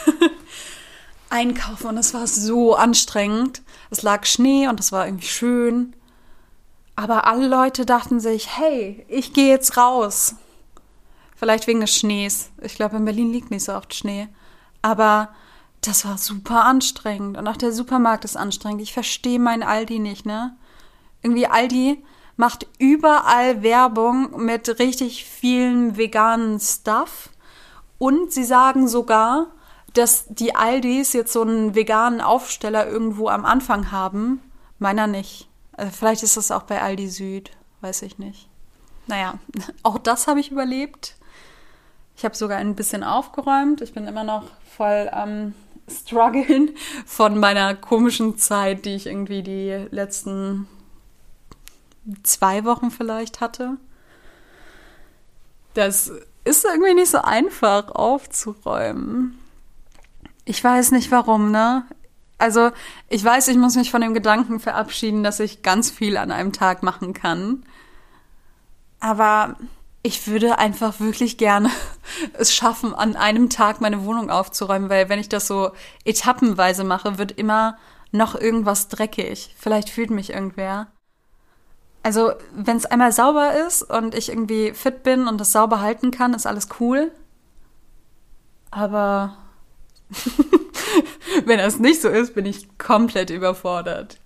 einkaufen 1.29 1.88
und 1.88 1.98
es 1.98 2.13
war 2.13 2.27
so 2.27 2.75
anstrengend. 2.75 3.62
Es 3.89 4.01
lag 4.01 4.25
Schnee 4.25 4.68
und 4.68 4.79
es 4.79 4.91
war 4.91 5.06
irgendwie 5.06 5.27
schön. 5.27 5.96
Aber 6.96 7.25
alle 7.25 7.48
Leute 7.48 7.86
dachten 7.86 8.20
sich, 8.20 8.58
hey, 8.58 9.06
ich 9.08 9.34
gehe 9.34 9.48
jetzt 9.48 9.77
raus. 9.77 10.36
Vielleicht 11.39 11.67
wegen 11.67 11.79
des 11.79 11.96
Schnees. 11.96 12.51
Ich 12.62 12.75
glaube, 12.75 12.98
in 12.98 13.05
Berlin 13.05 13.31
liegt 13.31 13.50
nicht 13.50 13.63
so 13.63 13.74
oft 13.74 13.93
Schnee. 13.93 14.27
Aber 14.81 15.29
das 15.79 16.03
war 16.03 16.17
super 16.17 16.65
anstrengend. 16.65 17.38
Und 17.38 17.48
auch 17.48 17.55
der 17.55 17.72
Supermarkt 17.72 18.25
ist 18.25 18.36
anstrengend. 18.36 18.81
Ich 18.81 18.91
verstehe 18.91 19.39
mein 19.39 19.63
Aldi 19.63 20.00
nicht, 20.00 20.25
ne? 20.25 20.58
Irgendwie 21.22 21.48
Aldi 21.48 22.03
macht 22.36 22.67
überall 22.77 23.63
Werbung 23.63 24.43
mit 24.43 24.79
richtig 24.79 25.24
vielen 25.24 25.96
veganen 25.96 26.60
Stuff. 26.60 27.29
Und 27.98 28.34
sie 28.34 28.43
sagen 28.43 28.89
sogar, 28.89 29.48
dass 29.93 30.25
die 30.27 30.55
Aldis 30.55 31.13
jetzt 31.13 31.31
so 31.31 31.41
einen 31.41 31.74
veganen 31.74 32.19
Aufsteller 32.19 32.86
irgendwo 32.86 33.29
am 33.29 33.46
Anfang 33.46 33.91
haben. 33.91 34.41
Meiner 34.77 35.08
nicht. 35.08 35.48
Also 35.72 35.93
vielleicht 35.93 36.24
ist 36.24 36.36
das 36.36 36.51
auch 36.51 36.63
bei 36.63 36.81
Aldi 36.81 37.08
Süd. 37.08 37.51
Weiß 37.79 38.01
ich 38.01 38.17
nicht. 38.19 38.50
Naja, 39.08 39.39
auch 39.84 39.98
das 39.98 40.27
habe 40.27 40.41
ich 40.41 40.51
überlebt. 40.51 41.15
Ich 42.19 42.25
habe 42.25 42.35
sogar 42.35 42.57
ein 42.57 42.75
bisschen 42.75 43.05
aufgeräumt. 43.05 43.79
Ich 43.79 43.93
bin 43.93 44.05
immer 44.05 44.25
noch 44.25 44.43
voll 44.75 45.07
am 45.09 45.53
struggeln 45.89 46.71
von 47.05 47.39
meiner 47.39 47.75
komischen 47.75 48.38
Zeit, 48.38 48.83
die 48.83 48.95
ich 48.95 49.07
irgendwie 49.07 49.41
die 49.41 49.88
letzten 49.89 50.67
zwei 52.23 52.65
Wochen 52.65 52.91
vielleicht 52.91 53.39
hatte. 53.39 53.77
Das 55.75 56.11
ist 56.43 56.65
irgendwie 56.65 56.93
nicht 56.93 57.09
so 57.09 57.19
einfach 57.19 57.88
aufzuräumen. 57.88 59.39
Ich 60.43 60.61
weiß 60.61 60.91
nicht 60.91 61.11
warum, 61.11 61.51
ne? 61.51 61.85
Also, 62.38 62.71
ich 63.07 63.23
weiß, 63.23 63.47
ich 63.47 63.55
muss 63.55 63.77
mich 63.77 63.91
von 63.91 64.01
dem 64.01 64.13
Gedanken 64.13 64.59
verabschieden, 64.59 65.23
dass 65.23 65.39
ich 65.39 65.61
ganz 65.61 65.89
viel 65.89 66.17
an 66.17 66.33
einem 66.33 66.51
Tag 66.51 66.83
machen 66.83 67.13
kann. 67.13 67.63
Aber 68.99 69.55
ich 70.01 70.27
würde 70.27 70.58
einfach 70.58 71.00
wirklich 71.00 71.38
gerne 71.38 71.70
es 72.34 72.53
schaffen, 72.53 72.94
an 72.94 73.15
einem 73.15 73.50
Tag 73.50 73.82
meine 73.82 74.06
Wohnung 74.06 74.29
aufzuräumen, 74.29 74.89
weil 74.89 75.10
wenn 75.10 75.20
ich 75.20 75.29
das 75.29 75.48
so 75.48 75.72
etappenweise 76.06 76.84
mache, 76.84 77.18
wird 77.18 77.32
immer 77.34 77.77
noch 78.12 78.36
irgendwas 78.36 78.88
dreckig. 78.88 79.56
Vielleicht 79.58 79.89
fühlt 79.89 80.10
mich 80.10 80.32
irgendwer. 80.32 80.88
Also, 82.01 82.32
wenn 82.53 82.77
es 82.77 82.86
einmal 82.86 83.12
sauber 83.12 83.53
ist 83.68 83.84
und 83.84 84.15
ich 84.15 84.29
irgendwie 84.29 84.74
fit 84.74 85.03
bin 85.03 85.27
und 85.27 85.38
das 85.38 85.51
sauber 85.51 85.82
halten 85.82 86.12
kann, 86.12 86.34
ist 86.34 86.48
alles 86.48 86.70
cool. 86.79 87.12
Aber 88.72 89.38
wenn 91.46 91.60
das 91.60 91.77
nicht 91.77 92.01
so 92.01 92.08
ist, 92.08 92.34
bin 92.34 92.46
ich 92.46 92.77
komplett 92.77 93.29
überfordert. 93.29 94.18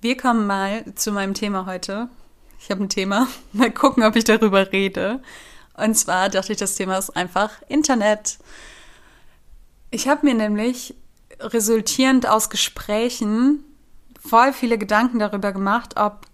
Wir 0.00 0.16
kommen 0.16 0.46
mal 0.46 0.94
zu 0.94 1.12
meinem 1.12 1.34
Thema 1.34 1.66
heute. 1.66 2.08
Ich 2.62 2.70
habe 2.70 2.84
ein 2.84 2.88
Thema. 2.88 3.26
Mal 3.52 3.70
gucken, 3.70 4.02
ob 4.04 4.16
ich 4.16 4.24
darüber 4.24 4.70
rede. 4.70 5.20
Und 5.76 5.94
zwar 5.94 6.28
dachte 6.28 6.52
ich, 6.52 6.58
das 6.58 6.74
Thema 6.74 6.98
ist 6.98 7.16
einfach 7.16 7.50
Internet. 7.68 8.38
Ich 9.90 10.08
habe 10.08 10.26
mir 10.26 10.34
nämlich 10.34 10.94
resultierend 11.40 12.28
aus 12.28 12.50
Gesprächen 12.50 13.64
voll 14.20 14.52
viele 14.52 14.76
Gedanken 14.76 15.18
darüber 15.18 15.52
gemacht, 15.52 15.94
ob 15.96 16.26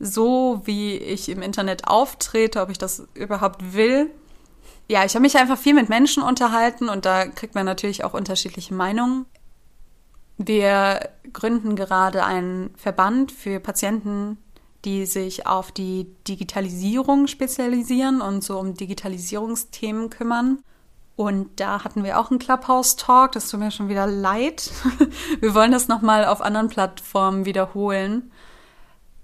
so 0.00 0.62
wie 0.64 0.96
ich 0.96 1.28
im 1.28 1.40
Internet 1.40 1.86
auftrete, 1.86 2.60
ob 2.60 2.70
ich 2.70 2.78
das 2.78 3.06
überhaupt 3.14 3.74
will. 3.74 4.10
Ja, 4.88 5.04
ich 5.04 5.14
habe 5.14 5.22
mich 5.22 5.38
einfach 5.38 5.56
viel 5.56 5.74
mit 5.74 5.88
Menschen 5.88 6.22
unterhalten 6.22 6.88
und 6.88 7.04
da 7.04 7.26
kriegt 7.26 7.54
man 7.54 7.64
natürlich 7.64 8.02
auch 8.02 8.12
unterschiedliche 8.12 8.74
Meinungen. 8.74 9.24
Wir 10.36 11.10
gründen 11.32 11.76
gerade 11.76 12.24
einen 12.24 12.74
Verband 12.76 13.30
für 13.30 13.60
Patienten 13.60 14.38
die 14.84 15.06
sich 15.06 15.46
auf 15.46 15.72
die 15.72 16.06
Digitalisierung 16.28 17.26
spezialisieren 17.26 18.20
und 18.20 18.44
so 18.44 18.58
um 18.58 18.74
Digitalisierungsthemen 18.74 20.10
kümmern. 20.10 20.58
Und 21.16 21.60
da 21.60 21.84
hatten 21.84 22.02
wir 22.04 22.18
auch 22.18 22.30
einen 22.30 22.40
Clubhouse-Talk, 22.40 23.32
das 23.32 23.48
tut 23.48 23.60
mir 23.60 23.70
schon 23.70 23.88
wieder 23.88 24.06
leid. 24.06 24.72
Wir 25.40 25.54
wollen 25.54 25.70
das 25.70 25.86
nochmal 25.86 26.24
auf 26.24 26.40
anderen 26.40 26.68
Plattformen 26.68 27.44
wiederholen. 27.44 28.32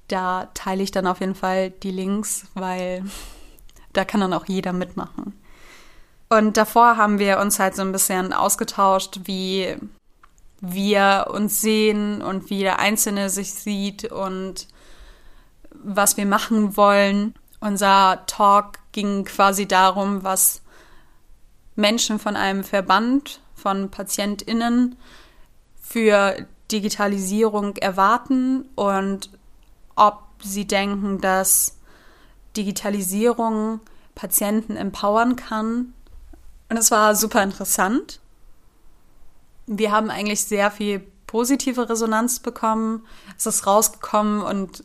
Da 0.07 0.49
teile 0.55 0.85
ich 0.85 0.93
dann 0.93 1.09
auf 1.09 1.19
jeden 1.19 1.35
Fall 1.35 1.71
die 1.71 1.91
Links, 1.91 2.47
weil 2.55 3.05
da 3.93 4.05
kann 4.05 4.21
dann 4.21 4.33
auch 4.33 4.47
jeder 4.47 4.73
mitmachen. 4.73 5.35
Und 6.29 6.57
davor 6.57 6.97
haben 6.97 7.19
wir 7.19 7.41
uns 7.41 7.59
halt 7.59 7.75
so 7.75 7.83
ein 7.83 7.91
bisschen 7.91 8.33
ausgetauscht, 8.33 9.23
wie 9.25 9.77
wir 10.61 11.27
uns 11.33 11.61
sehen 11.61 12.23
und 12.23 12.51
wie 12.51 12.61
der 12.61 12.79
Einzelne 12.79 13.31
sich 13.31 13.53
sieht 13.53 14.13
und 14.13 14.69
was 15.83 16.17
wir 16.17 16.27
machen 16.27 16.77
wollen. 16.77 17.35
Unser 17.61 18.25
Talk 18.27 18.79
ging 18.93 19.25
quasi 19.25 19.67
darum, 19.67 20.25
was 20.25 20.63
Menschen 21.77 22.19
von 22.19 22.37
einem 22.37 22.65
Verband 22.65 23.41
von 23.55 23.91
PatientInnen 23.91 24.97
für 25.81 26.47
Digitalisierung 26.71 27.77
erwarten 27.77 28.69
und 28.75 29.31
ob 29.97 30.23
sie 30.43 30.67
denken, 30.67 31.21
dass 31.21 31.77
Digitalisierung 32.57 33.81
Patienten 34.15 34.77
empowern 34.77 35.37
kann. 35.37 35.93
Und 36.69 36.77
es 36.77 36.91
war 36.91 37.15
super 37.15 37.43
interessant. 37.43 38.21
Wir 39.67 39.93
haben 39.93 40.11
eigentlich 40.11 40.45
sehr 40.45 40.71
viel 40.71 41.01
positive 41.27 41.89
Resonanz 41.89 42.41
bekommen. 42.41 43.07
Es 43.37 43.47
ist 43.47 43.67
rausgekommen 43.67 44.43
und 44.43 44.83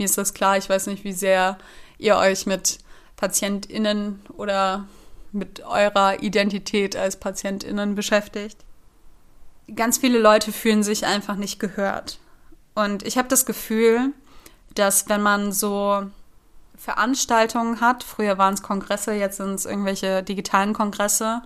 mir 0.00 0.06
ist 0.06 0.18
das 0.18 0.34
klar. 0.34 0.56
Ich 0.56 0.68
weiß 0.68 0.88
nicht, 0.88 1.04
wie 1.04 1.12
sehr 1.12 1.58
ihr 1.98 2.16
euch 2.16 2.46
mit 2.46 2.78
PatientInnen 3.16 4.20
oder 4.36 4.86
mit 5.30 5.62
eurer 5.64 6.22
Identität 6.22 6.96
als 6.96 7.16
PatientInnen 7.16 7.94
beschäftigt. 7.94 8.56
Ganz 9.76 9.98
viele 9.98 10.18
Leute 10.18 10.50
fühlen 10.50 10.82
sich 10.82 11.06
einfach 11.06 11.36
nicht 11.36 11.60
gehört. 11.60 12.18
Und 12.74 13.06
ich 13.06 13.18
habe 13.18 13.28
das 13.28 13.46
Gefühl, 13.46 14.12
dass 14.74 15.08
wenn 15.08 15.22
man 15.22 15.52
so 15.52 16.02
Veranstaltungen 16.76 17.80
hat, 17.80 18.02
früher 18.02 18.38
waren 18.38 18.54
es 18.54 18.62
Kongresse, 18.62 19.12
jetzt 19.12 19.36
sind 19.36 19.54
es 19.54 19.66
irgendwelche 19.66 20.22
digitalen 20.22 20.72
Kongresse, 20.72 21.42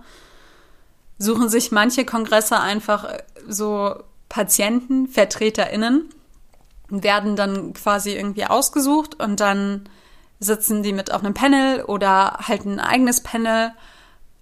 suchen 1.17 1.49
sich 1.49 1.71
manche 1.71 2.05
Kongresse 2.05 2.59
einfach 2.59 3.17
so 3.47 3.95
Patienten, 4.29 5.07
VertreterInnen, 5.07 6.09
werden 6.89 7.35
dann 7.35 7.73
quasi 7.73 8.13
irgendwie 8.13 8.45
ausgesucht 8.45 9.19
und 9.21 9.39
dann 9.39 9.89
sitzen 10.39 10.83
die 10.83 10.93
mit 10.93 11.11
auf 11.11 11.23
einem 11.23 11.33
Panel 11.33 11.83
oder 11.83 12.39
halten 12.47 12.79
ein 12.79 12.79
eigenes 12.79 13.21
Panel. 13.21 13.71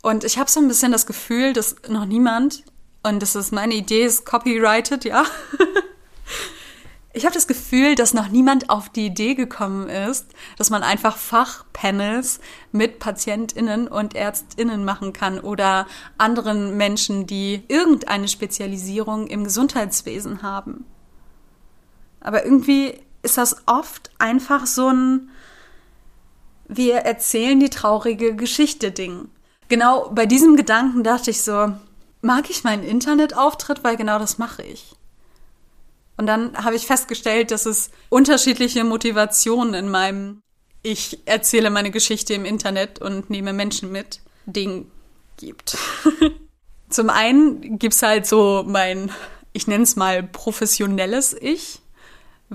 Und 0.01 0.23
ich 0.23 0.38
habe 0.38 0.50
so 0.50 0.59
ein 0.59 0.67
bisschen 0.67 0.91
das 0.91 1.05
Gefühl, 1.05 1.53
dass 1.53 1.75
noch 1.88 2.05
niemand, 2.05 2.63
und 3.03 3.21
das 3.21 3.35
ist 3.35 3.51
meine 3.51 3.73
Idee, 3.73 4.03
ist 4.03 4.25
copyrighted, 4.25 5.05
ja, 5.05 5.23
Ich 7.15 7.25
habe 7.25 7.35
das 7.35 7.45
Gefühl, 7.45 7.93
dass 7.93 8.15
noch 8.15 8.29
niemand 8.29 8.71
auf 8.71 8.89
die 8.89 9.05
Idee 9.05 9.35
gekommen 9.35 9.88
ist, 9.88 10.25
dass 10.57 10.71
man 10.71 10.81
einfach 10.81 11.15
Fachpanels 11.15 12.39
mit 12.71 12.97
Patientinnen 12.97 13.88
und 13.88 14.15
Ärztinnen 14.15 14.83
machen 14.83 15.13
kann 15.13 15.39
oder 15.39 15.85
anderen 16.17 16.75
Menschen, 16.75 17.27
die 17.27 17.65
irgendeine 17.67 18.27
Spezialisierung 18.27 19.27
im 19.27 19.43
Gesundheitswesen 19.43 20.41
haben. 20.41 20.85
Aber 22.24 22.44
irgendwie 22.44 23.00
ist 23.22 23.38
das 23.38 23.58
oft 23.68 24.10
einfach 24.18 24.65
so 24.65 24.89
ein 24.89 25.30
wir 26.68 26.96
erzählen 26.96 27.60
die 27.60 27.70
traurige 27.70 28.36
Geschichte 28.36 28.92
Ding. 28.92 29.30
Genau 29.68 30.10
bei 30.10 30.25
diesem 30.25 30.56
Gedanken 30.56 31.03
dachte 31.03 31.32
ich 31.32 31.42
so, 31.42 31.74
mag 32.22 32.50
ich 32.50 32.63
meinen 32.63 32.84
Internetauftritt, 32.84 33.84
weil 33.84 33.98
genau 33.98 34.20
das 34.20 34.38
mache 34.38 34.63
ich. 34.63 34.96
Und 36.18 36.27
dann 36.27 36.56
habe 36.63 36.75
ich 36.75 36.86
festgestellt, 36.86 37.51
dass 37.51 37.65
es 37.65 37.89
unterschiedliche 38.10 38.84
Motivationen 38.84 39.74
in 39.74 39.89
meinem 39.89 40.42
Ich 40.84 41.20
erzähle 41.25 41.70
meine 41.70 41.92
Geschichte 41.92 42.34
im 42.34 42.46
Internet 42.46 43.00
und 43.00 43.30
nehme 43.30 43.51
Menschen 43.51 43.92
mit 43.92 44.22
Ding 44.46 44.89
gibt. 45.38 45.77
Zum 46.89 47.10
einen 47.10 47.80
gibt 47.80 47.96
es 47.96 48.03
halt 48.03 48.27
so 48.27 48.63
mein, 48.68 49.12
ich 49.53 49.68
nenne 49.68 49.84
es 49.84 49.96
mal 49.96 50.22
professionelles 50.22 51.34
Ich, 51.34 51.80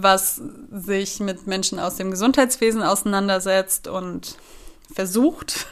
was 0.02 0.40
sich 0.70 1.20
mit 1.20 1.46
Menschen 1.46 1.78
aus 1.78 1.96
dem 1.96 2.10
Gesundheitswesen 2.10 2.82
auseinandersetzt 2.82 3.88
und 3.88 4.36
versucht, 4.92 5.66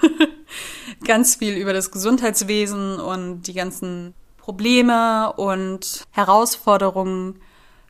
ganz 1.04 1.36
viel 1.36 1.54
über 1.56 1.72
das 1.72 1.90
Gesundheitswesen 1.90 3.00
und 3.00 3.42
die 3.42 3.54
ganzen 3.54 4.14
Probleme 4.36 5.32
und 5.32 6.04
Herausforderungen 6.10 7.40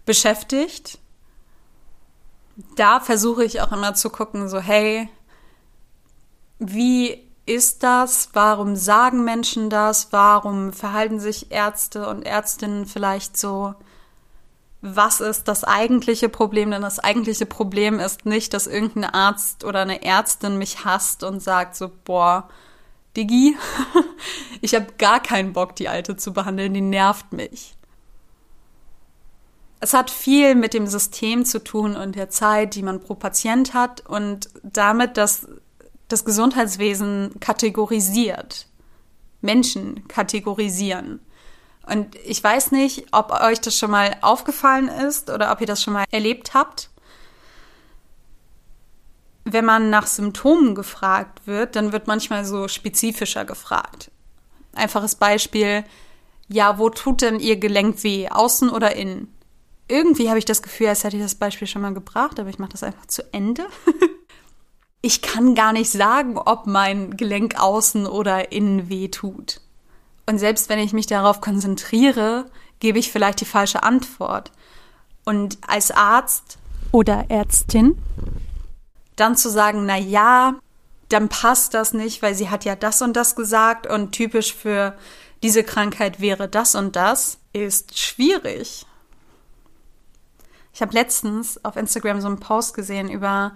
beschäftigt. 0.04 0.98
Da 2.76 3.00
versuche 3.00 3.44
ich 3.44 3.60
auch 3.60 3.72
immer 3.72 3.94
zu 3.94 4.08
gucken, 4.08 4.48
so 4.48 4.60
hey, 4.60 5.08
wie 6.58 7.26
ist 7.44 7.82
das? 7.82 8.30
Warum 8.32 8.76
sagen 8.76 9.24
Menschen 9.24 9.70
das? 9.70 10.12
Warum 10.12 10.72
verhalten 10.72 11.20
sich 11.20 11.52
Ärzte 11.52 12.08
und 12.08 12.22
Ärztinnen 12.22 12.86
vielleicht 12.86 13.36
so? 13.36 13.74
Was 14.80 15.20
ist 15.20 15.48
das 15.48 15.64
eigentliche 15.64 16.28
Problem? 16.28 16.70
Denn 16.70 16.82
das 16.82 16.98
eigentliche 16.98 17.46
Problem 17.46 17.98
ist 17.98 18.26
nicht, 18.26 18.54
dass 18.54 18.66
irgendein 18.66 19.04
Arzt 19.04 19.64
oder 19.64 19.80
eine 19.80 20.02
Ärztin 20.02 20.58
mich 20.58 20.84
hasst 20.84 21.24
und 21.24 21.40
sagt 21.42 21.76
so, 21.76 21.90
boah, 22.04 22.48
Diggi, 23.16 23.56
ich 24.60 24.74
habe 24.74 24.86
gar 24.98 25.20
keinen 25.20 25.52
Bock, 25.52 25.74
die 25.76 25.88
Alte 25.88 26.16
zu 26.16 26.32
behandeln, 26.32 26.74
die 26.74 26.82
nervt 26.82 27.32
mich 27.32 27.76
es 29.80 29.94
hat 29.94 30.10
viel 30.10 30.54
mit 30.54 30.74
dem 30.74 30.86
System 30.86 31.44
zu 31.44 31.62
tun 31.62 31.96
und 31.96 32.16
der 32.16 32.30
Zeit, 32.30 32.74
die 32.74 32.82
man 32.82 33.00
pro 33.00 33.14
Patient 33.14 33.74
hat 33.74 34.04
und 34.06 34.48
damit, 34.62 35.16
dass 35.16 35.46
das 36.08 36.24
Gesundheitswesen 36.24 37.38
kategorisiert. 37.40 38.66
Menschen 39.42 40.08
kategorisieren. 40.08 41.20
Und 41.86 42.14
ich 42.16 42.42
weiß 42.42 42.72
nicht, 42.72 43.06
ob 43.12 43.30
euch 43.30 43.60
das 43.60 43.78
schon 43.78 43.90
mal 43.90 44.16
aufgefallen 44.20 44.88
ist 44.88 45.30
oder 45.30 45.52
ob 45.52 45.60
ihr 45.60 45.66
das 45.66 45.82
schon 45.82 45.94
mal 45.94 46.04
erlebt 46.10 46.52
habt. 46.54 46.90
Wenn 49.44 49.64
man 49.64 49.90
nach 49.90 50.08
Symptomen 50.08 50.74
gefragt 50.74 51.46
wird, 51.46 51.76
dann 51.76 51.92
wird 51.92 52.08
manchmal 52.08 52.44
so 52.44 52.66
spezifischer 52.66 53.44
gefragt. 53.44 54.10
Einfaches 54.74 55.14
Beispiel, 55.14 55.84
ja, 56.48 56.78
wo 56.78 56.90
tut 56.90 57.22
denn 57.22 57.38
Ihr 57.38 57.56
Gelenk 57.56 58.02
weh, 58.02 58.28
außen 58.28 58.68
oder 58.68 58.96
innen? 58.96 59.36
irgendwie 59.88 60.28
habe 60.28 60.38
ich 60.38 60.44
das 60.44 60.62
Gefühl, 60.62 60.88
als 60.88 61.04
hätte 61.04 61.16
ich 61.16 61.22
das 61.22 61.34
Beispiel 61.34 61.68
schon 61.68 61.82
mal 61.82 61.94
gebracht, 61.94 62.40
aber 62.40 62.48
ich 62.48 62.58
mache 62.58 62.72
das 62.72 62.82
einfach 62.82 63.06
zu 63.06 63.22
Ende. 63.32 63.66
ich 65.02 65.22
kann 65.22 65.54
gar 65.54 65.72
nicht 65.72 65.90
sagen, 65.90 66.38
ob 66.38 66.66
mein 66.66 67.16
Gelenk 67.16 67.60
außen 67.60 68.06
oder 68.06 68.52
innen 68.52 68.88
weh 68.88 69.08
tut. 69.08 69.60
Und 70.26 70.38
selbst 70.38 70.68
wenn 70.68 70.78
ich 70.78 70.92
mich 70.92 71.06
darauf 71.06 71.40
konzentriere, 71.40 72.46
gebe 72.80 72.98
ich 72.98 73.10
vielleicht 73.10 73.40
die 73.40 73.46
falsche 73.46 73.82
Antwort. 73.82 74.50
Und 75.24 75.58
als 75.66 75.90
Arzt 75.90 76.58
oder 76.92 77.26
Ärztin 77.28 77.96
dann 79.16 79.36
zu 79.36 79.48
sagen, 79.48 79.86
na 79.86 79.96
ja, 79.96 80.56
dann 81.08 81.28
passt 81.28 81.74
das 81.74 81.94
nicht, 81.94 82.22
weil 82.22 82.34
sie 82.34 82.50
hat 82.50 82.64
ja 82.64 82.76
das 82.76 83.00
und 83.00 83.14
das 83.14 83.36
gesagt 83.36 83.86
und 83.86 84.12
typisch 84.12 84.54
für 84.54 84.96
diese 85.42 85.64
Krankheit 85.64 86.20
wäre 86.20 86.48
das 86.48 86.74
und 86.74 86.96
das, 86.96 87.38
ist 87.52 87.98
schwierig. 87.98 88.86
Ich 90.74 90.82
habe 90.82 90.92
letztens 90.92 91.64
auf 91.64 91.76
Instagram 91.76 92.20
so 92.20 92.26
einen 92.26 92.40
Post 92.40 92.74
gesehen 92.74 93.08
über 93.08 93.52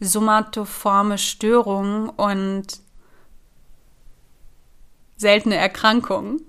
somatoforme 0.00 1.16
Störungen 1.16 2.08
und 2.10 2.66
seltene 5.20 5.56
Erkrankungen. 5.56 6.40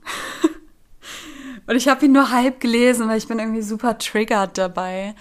und 1.68 1.76
ich 1.76 1.88
habe 1.88 2.06
ihn 2.06 2.14
nur 2.14 2.32
halb 2.32 2.60
gelesen, 2.60 3.08
weil 3.10 3.18
ich 3.18 3.28
bin 3.28 3.40
irgendwie 3.40 3.62
super 3.62 3.98
triggert 3.98 4.58
dabei, 4.58 5.14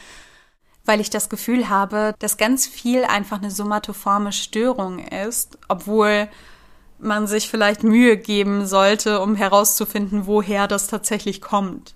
weil 0.85 1.01
ich 1.01 1.11
das 1.11 1.29
Gefühl 1.29 1.69
habe, 1.69 2.15
dass 2.21 2.37
ganz 2.37 2.67
viel 2.67 3.05
einfach 3.05 3.39
eine 3.39 3.51
somatoforme 3.51 4.33
Störung 4.33 5.01
ist, 5.01 5.59
obwohl 5.69 6.29
man 6.99 7.27
sich 7.27 7.49
vielleicht 7.49 7.83
Mühe 7.83 8.17
geben 8.17 8.67
sollte, 8.67 9.21
um 9.21 9.35
herauszufinden, 9.35 10.27
woher 10.27 10.69
das 10.69 10.87
tatsächlich 10.87 11.41
kommt. 11.41 11.95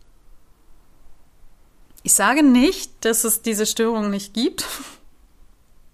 Ich 2.03 2.15
sage 2.15 2.43
nicht, 2.43 3.05
dass 3.05 3.25
es 3.25 3.43
diese 3.43 3.67
Störung 3.67 4.11
nicht 4.11 4.35
gibt. 4.35 4.67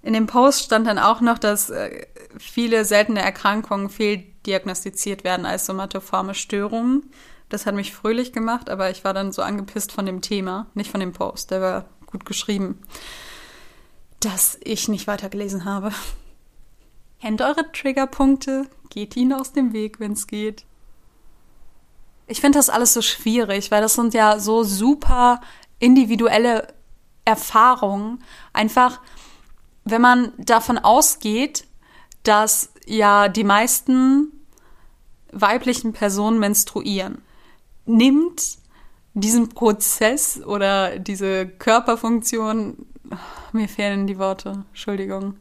In 0.03 0.15
dem 0.15 0.27
Post 0.27 0.65
stand 0.65 0.87
dann 0.87 0.99
auch 0.99 1.21
noch, 1.21 1.39
dass 1.39 1.71
äh, 1.71 2.07
viele 2.39 2.85
seltene 2.85 3.21
Erkrankungen 3.21 3.91
fehldiagnostiziert 3.91 5.25
werden 5.25 5.47
als 5.47 5.67
somatoforme 5.67 6.35
Störungen. 6.35 7.11
Das 7.49 7.67
hat 7.67 7.75
mich 7.75 7.93
fröhlich 7.93 8.33
gemacht, 8.33 8.71
aber 8.71 8.91
ich 8.91 9.05
war 9.05 9.13
dann 9.13 9.33
so 9.33 9.43
angepisst 9.43 9.93
von 9.93 10.07
dem 10.07 10.21
Thema, 10.21 10.67
nicht 10.75 10.91
von 10.91 11.01
dem 11.01 11.13
Post, 11.13 11.51
der 11.51 11.61
war 11.61 11.85
gut 12.07 12.25
geschrieben, 12.25 12.81
dass 14.21 14.59
ich 14.63 14.89
nicht 14.89 15.07
weitergelesen 15.07 15.65
habe. 15.65 15.93
Kennt 17.21 17.43
eure 17.43 17.71
Triggerpunkte, 17.73 18.67
geht 18.89 19.17
ihnen 19.17 19.33
aus 19.33 19.53
dem 19.53 19.73
Weg, 19.73 20.01
wenn 20.01 20.13
es 20.13 20.27
geht. 20.27 20.65
Ich 22.27 22.41
finde 22.41 22.59
das 22.59 22.71
alles 22.71 22.95
so 22.95 23.03
schwierig, 23.03 23.71
weil 23.71 23.83
das 23.83 23.95
sind 23.95 24.15
ja 24.15 24.39
so 24.39 24.63
super 24.63 25.41
individuelle 25.81 26.73
Erfahrung. 27.25 28.21
Einfach, 28.53 29.01
wenn 29.85 30.01
man 30.01 30.33
davon 30.39 30.79
ausgeht, 30.79 31.67
dass 32.23 32.73
ja 32.87 33.29
die 33.29 33.45
meisten 33.45 34.33
weiblichen 35.33 35.93
Personen 35.93 36.39
menstruieren, 36.39 37.23
nimmt 37.87 38.59
diesen 39.15 39.49
Prozess 39.49 40.41
oder 40.43 40.99
diese 40.99 41.47
Körperfunktion, 41.47 42.87
mir 43.53 43.69
fehlen 43.69 44.07
die 44.07 44.19
Worte, 44.19 44.65
Entschuldigung. 44.69 45.37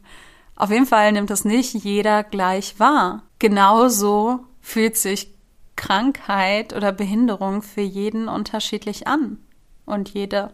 Auf 0.56 0.70
jeden 0.70 0.86
Fall 0.86 1.12
nimmt 1.12 1.30
das 1.30 1.44
nicht 1.44 1.74
jeder 1.74 2.22
gleich 2.22 2.78
wahr. 2.78 3.22
Genauso 3.38 4.40
fühlt 4.60 4.96
sich 4.96 5.32
Krankheit 5.76 6.74
oder 6.74 6.92
Behinderung 6.92 7.62
für 7.62 7.80
jeden 7.80 8.28
unterschiedlich 8.28 9.06
an 9.06 9.38
und 9.86 10.10
jeder. 10.10 10.52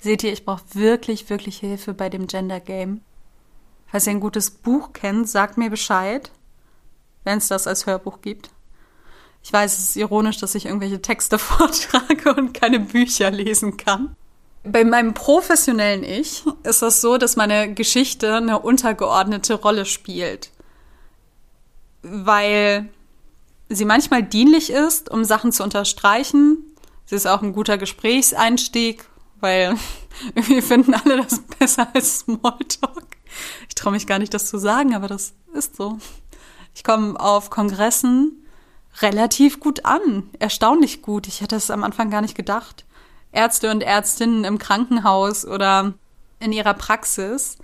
Seht 0.00 0.22
ihr, 0.22 0.32
ich 0.32 0.44
brauche 0.44 0.62
wirklich, 0.74 1.28
wirklich 1.28 1.58
Hilfe 1.58 1.94
bei 1.94 2.08
dem 2.08 2.28
Gender 2.28 2.60
Game. 2.60 3.00
Falls 3.90 4.06
ihr 4.06 4.12
ein 4.12 4.20
gutes 4.20 4.50
Buch 4.50 4.92
kennt, 4.92 5.28
sagt 5.28 5.58
mir 5.58 5.70
Bescheid, 5.70 6.30
wenn 7.24 7.38
es 7.38 7.48
das 7.48 7.66
als 7.66 7.86
Hörbuch 7.86 8.20
gibt. 8.20 8.50
Ich 9.42 9.52
weiß, 9.52 9.78
es 9.78 9.90
ist 9.90 9.96
ironisch, 9.96 10.38
dass 10.38 10.54
ich 10.54 10.66
irgendwelche 10.66 11.02
Texte 11.02 11.38
vortrage 11.38 12.34
und 12.34 12.52
keine 12.54 12.80
Bücher 12.80 13.30
lesen 13.30 13.76
kann. 13.76 14.14
Bei 14.64 14.84
meinem 14.84 15.14
professionellen 15.14 16.04
Ich 16.04 16.44
ist 16.64 16.82
das 16.82 17.00
so, 17.00 17.16
dass 17.16 17.36
meine 17.36 17.72
Geschichte 17.72 18.36
eine 18.36 18.58
untergeordnete 18.58 19.54
Rolle 19.54 19.86
spielt. 19.86 20.50
Weil 22.02 22.88
sie 23.68 23.84
manchmal 23.84 24.22
dienlich 24.22 24.70
ist, 24.70 25.10
um 25.10 25.24
Sachen 25.24 25.52
zu 25.52 25.62
unterstreichen, 25.62 26.68
Sie 27.08 27.16
ist 27.16 27.26
auch 27.26 27.40
ein 27.40 27.54
guter 27.54 27.78
Gesprächseinstieg, 27.78 29.06
weil 29.40 29.74
wir 30.34 30.62
finden 30.62 30.92
alle 30.92 31.16
das 31.16 31.40
besser 31.40 31.88
als 31.94 32.18
Smalltalk. 32.18 33.16
Ich 33.68 33.74
traue 33.74 33.92
mich 33.92 34.06
gar 34.06 34.18
nicht, 34.18 34.34
das 34.34 34.46
zu 34.46 34.58
sagen, 34.58 34.94
aber 34.94 35.08
das 35.08 35.34
ist 35.54 35.76
so. 35.76 35.98
Ich 36.74 36.84
komme 36.84 37.18
auf 37.18 37.50
Kongressen 37.50 38.44
relativ 39.00 39.60
gut 39.60 39.84
an, 39.84 40.30
erstaunlich 40.38 41.02
gut. 41.02 41.26
Ich 41.26 41.40
hätte 41.40 41.56
es 41.56 41.70
am 41.70 41.84
Anfang 41.84 42.10
gar 42.10 42.20
nicht 42.20 42.34
gedacht. 42.34 42.84
Ärzte 43.32 43.70
und 43.70 43.82
Ärztinnen 43.82 44.44
im 44.44 44.58
Krankenhaus 44.58 45.46
oder 45.46 45.94
in 46.40 46.52
ihrer 46.52 46.74
Praxis 46.74 47.58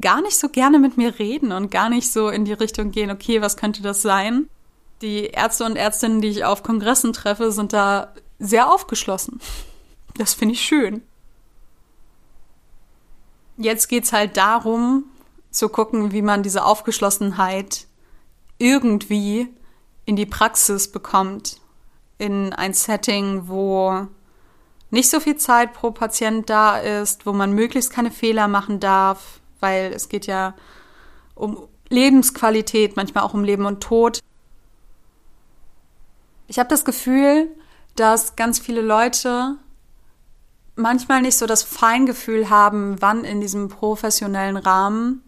gar 0.00 0.20
nicht 0.22 0.38
so 0.38 0.48
gerne 0.48 0.78
mit 0.78 0.96
mir 0.96 1.18
reden 1.18 1.52
und 1.52 1.70
gar 1.70 1.88
nicht 1.88 2.10
so 2.10 2.28
in 2.28 2.44
die 2.44 2.52
Richtung 2.52 2.90
gehen, 2.90 3.10
okay, 3.10 3.40
was 3.40 3.56
könnte 3.56 3.82
das 3.82 4.02
sein? 4.02 4.48
Die 5.02 5.26
Ärzte 5.26 5.64
und 5.64 5.76
Ärztinnen, 5.76 6.20
die 6.20 6.28
ich 6.28 6.44
auf 6.44 6.62
Kongressen 6.62 7.12
treffe, 7.12 7.52
sind 7.52 7.72
da 7.72 8.12
sehr 8.38 8.70
aufgeschlossen. 8.72 9.40
Das 10.16 10.34
finde 10.34 10.54
ich 10.54 10.60
schön. 10.60 11.02
Jetzt 13.56 13.88
geht 13.88 14.04
es 14.04 14.12
halt 14.12 14.36
darum, 14.36 15.04
zu 15.50 15.68
gucken, 15.68 16.12
wie 16.12 16.22
man 16.22 16.42
diese 16.42 16.64
Aufgeschlossenheit 16.64 17.86
irgendwie 18.58 19.48
in 20.04 20.16
die 20.16 20.26
Praxis 20.26 20.90
bekommt. 20.90 21.60
In 22.18 22.52
ein 22.52 22.74
Setting, 22.74 23.48
wo 23.48 24.06
nicht 24.90 25.10
so 25.10 25.18
viel 25.20 25.36
Zeit 25.36 25.72
pro 25.72 25.90
Patient 25.90 26.48
da 26.48 26.78
ist, 26.78 27.26
wo 27.26 27.32
man 27.32 27.52
möglichst 27.52 27.90
keine 27.90 28.10
Fehler 28.10 28.46
machen 28.48 28.78
darf, 28.80 29.40
weil 29.60 29.92
es 29.92 30.08
geht 30.08 30.26
ja 30.26 30.54
um 31.34 31.68
Lebensqualität, 31.88 32.96
manchmal 32.96 33.24
auch 33.24 33.34
um 33.34 33.44
Leben 33.44 33.66
und 33.66 33.82
Tod. 33.82 34.20
Ich 36.46 36.58
habe 36.58 36.68
das 36.68 36.84
Gefühl, 36.84 37.48
dass 37.96 38.36
ganz 38.36 38.58
viele 38.58 38.82
Leute 38.82 39.56
manchmal 40.76 41.22
nicht 41.22 41.36
so 41.36 41.46
das 41.46 41.62
Feingefühl 41.62 42.50
haben, 42.50 43.00
wann 43.00 43.24
in 43.24 43.40
diesem 43.40 43.68
professionellen 43.68 44.56
Rahmen 44.56 45.22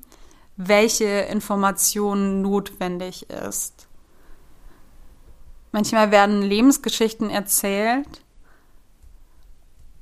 welche 0.57 1.05
Information 1.05 2.41
notwendig 2.41 3.29
ist. 3.29 3.87
Manchmal 5.71 6.11
werden 6.11 6.43
Lebensgeschichten 6.43 7.29
erzählt 7.29 8.23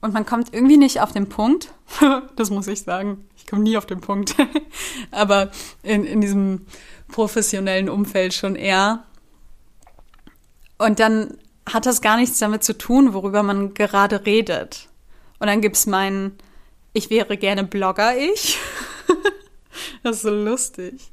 und 0.00 0.14
man 0.14 0.24
kommt 0.24 0.54
irgendwie 0.54 0.76
nicht 0.76 1.00
auf 1.00 1.12
den 1.12 1.28
Punkt. 1.28 1.72
das 2.36 2.50
muss 2.50 2.68
ich 2.68 2.82
sagen. 2.82 3.28
Ich 3.36 3.46
komme 3.46 3.62
nie 3.62 3.76
auf 3.76 3.86
den 3.86 4.00
Punkt. 4.00 4.36
Aber 5.10 5.50
in, 5.82 6.04
in 6.04 6.20
diesem 6.20 6.66
professionellen 7.08 7.88
Umfeld 7.88 8.34
schon 8.34 8.54
eher. 8.54 9.04
Und 10.78 11.00
dann 11.00 11.38
hat 11.68 11.86
das 11.86 12.00
gar 12.00 12.16
nichts 12.16 12.38
damit 12.38 12.62
zu 12.62 12.76
tun, 12.76 13.14
worüber 13.14 13.42
man 13.42 13.74
gerade 13.74 14.26
redet. 14.26 14.88
Und 15.38 15.46
dann 15.48 15.60
gibt 15.60 15.76
es 15.76 15.86
meinen, 15.86 16.36
ich 16.92 17.10
wäre 17.10 17.36
gerne 17.36 17.64
Blogger, 17.64 18.16
ich. 18.16 18.58
das 20.02 20.16
ist 20.16 20.22
so 20.22 20.30
lustig. 20.30 21.12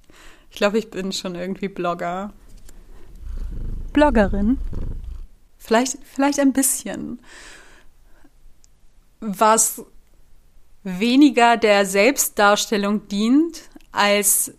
Ich 0.50 0.58
glaube, 0.58 0.78
ich 0.78 0.90
bin 0.90 1.12
schon 1.12 1.36
irgendwie 1.36 1.70
Blogger. 1.70 2.34
Bloggerin? 3.94 4.58
Vielleicht, 5.58 5.98
vielleicht 6.04 6.40
ein 6.40 6.54
bisschen. 6.54 7.20
Was 9.20 9.84
weniger 10.84 11.58
der 11.58 11.86
Selbstdarstellung 11.86 13.08
dient, 13.08 13.70
als 13.92 14.54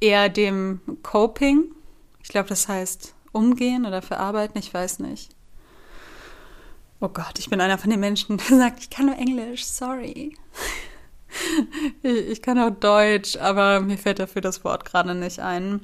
eher 0.00 0.28
dem 0.28 0.80
Coping. 1.02 1.72
Ich 2.22 2.28
glaube, 2.28 2.48
das 2.48 2.68
heißt 2.68 3.14
umgehen 3.32 3.86
oder 3.86 4.02
verarbeiten, 4.02 4.58
ich 4.58 4.72
weiß 4.72 5.00
nicht. 5.00 5.34
Oh 7.00 7.08
Gott, 7.08 7.38
ich 7.38 7.48
bin 7.48 7.60
einer 7.60 7.78
von 7.78 7.90
den 7.90 8.00
Menschen, 8.00 8.38
der 8.48 8.58
sagt, 8.58 8.80
ich 8.80 8.90
kann 8.90 9.06
nur 9.06 9.16
Englisch, 9.16 9.64
sorry. 9.64 10.36
Ich 12.02 12.42
kann 12.42 12.58
auch 12.58 12.70
Deutsch, 12.70 13.36
aber 13.36 13.80
mir 13.80 13.98
fällt 13.98 14.18
dafür 14.18 14.40
das 14.42 14.64
Wort 14.64 14.84
gerade 14.84 15.14
nicht 15.14 15.38
ein. 15.40 15.80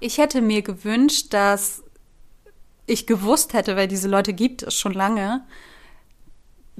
Ich 0.00 0.18
hätte 0.18 0.40
mir 0.40 0.62
gewünscht, 0.62 1.34
dass 1.34 1.84
ich 2.86 3.06
gewusst 3.06 3.52
hätte, 3.52 3.76
weil 3.76 3.86
diese 3.86 4.08
Leute 4.08 4.32
gibt 4.32 4.62
es 4.62 4.74
schon 4.74 4.94
lange, 4.94 5.44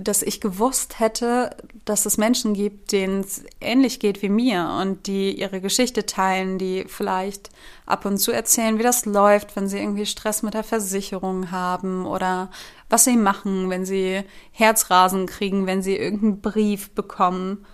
dass 0.03 0.23
ich 0.23 0.41
gewusst 0.41 0.99
hätte, 0.99 1.51
dass 1.85 2.07
es 2.07 2.19
Menschen 2.19 2.55
gibt, 2.55 2.93
denen 2.93 3.21
es 3.21 3.45
ähnlich 3.61 4.01
geht 4.01 4.23
wie 4.23 4.29
mir 4.29 4.79
und 4.81 5.07
die 5.07 5.39
ihre 5.39 5.61
Geschichte 5.61 6.07
teilen, 6.07 6.59
die 6.59 6.85
vielleicht 6.89 7.51
ab 7.87 8.05
und 8.05 8.19
zu 8.19 8.33
erzählen, 8.33 8.79
wie 8.79 8.83
das 8.83 9.05
läuft, 9.05 9.57
wenn 9.57 9.69
sie 9.69 9.79
irgendwie 9.79 10.07
Stress 10.07 10.43
mit 10.43 10.55
der 10.55 10.65
Versicherung 10.65 11.51
haben 11.51 12.07
oder 12.07 12.51
was 12.89 13.05
sie 13.05 13.17
machen, 13.17 13.71
wenn 13.71 13.85
sie 13.85 14.23
Herzrasen 14.53 15.27
kriegen, 15.27 15.67
wenn 15.67 15.83
sie 15.83 15.97
irgendeinen 15.97 16.41
Brief 16.41 16.91
bekommen, 16.91 17.65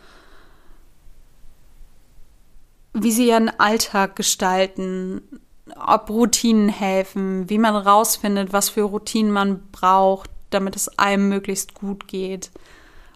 wie 2.93 3.13
sie 3.13 3.29
ihren 3.29 3.49
Alltag 3.61 4.17
gestalten, 4.17 5.23
ob 5.75 6.09
Routinen 6.11 6.69
helfen, 6.69 7.49
wie 7.51 7.59
man 7.59 7.77
rausfindet, 7.77 8.53
was 8.53 8.69
für 8.69 8.83
Routinen 8.83 9.33
man 9.33 9.69
braucht, 9.71 10.31
damit 10.51 10.77
es 10.77 10.99
einem 10.99 11.29
möglichst 11.29 11.75
gut 11.75 12.09
geht. 12.09 12.51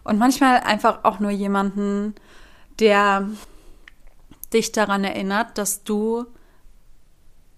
Und 0.03 0.17
manchmal 0.17 0.61
einfach 0.61 1.03
auch 1.03 1.19
nur 1.19 1.31
jemanden, 1.31 2.15
der 2.79 3.29
dich 4.53 4.71
daran 4.71 5.03
erinnert, 5.03 5.57
dass 5.57 5.83
du 5.83 6.25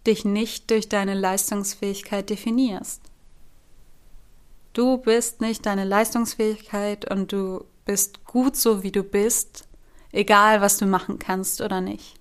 dich 0.06 0.26
nicht 0.26 0.70
durch 0.70 0.90
deine 0.90 1.14
Leistungsfähigkeit 1.14 2.30
definierst. 2.30 3.02
Du 4.74 4.98
bist 4.98 5.40
nicht 5.40 5.66
deine 5.66 5.86
Leistungsfähigkeit 5.86 7.10
und 7.10 7.32
du 7.32 7.66
bist 7.86 8.26
gut 8.26 8.56
so, 8.56 8.84
wie 8.84 8.92
du 8.92 9.04
bist, 9.04 9.68
egal 10.12 10.62
was 10.62 10.78
du 10.78 10.86
machen 10.86 11.20
kannst 11.20 11.62
oder 11.62 11.80
nicht. 11.80 12.20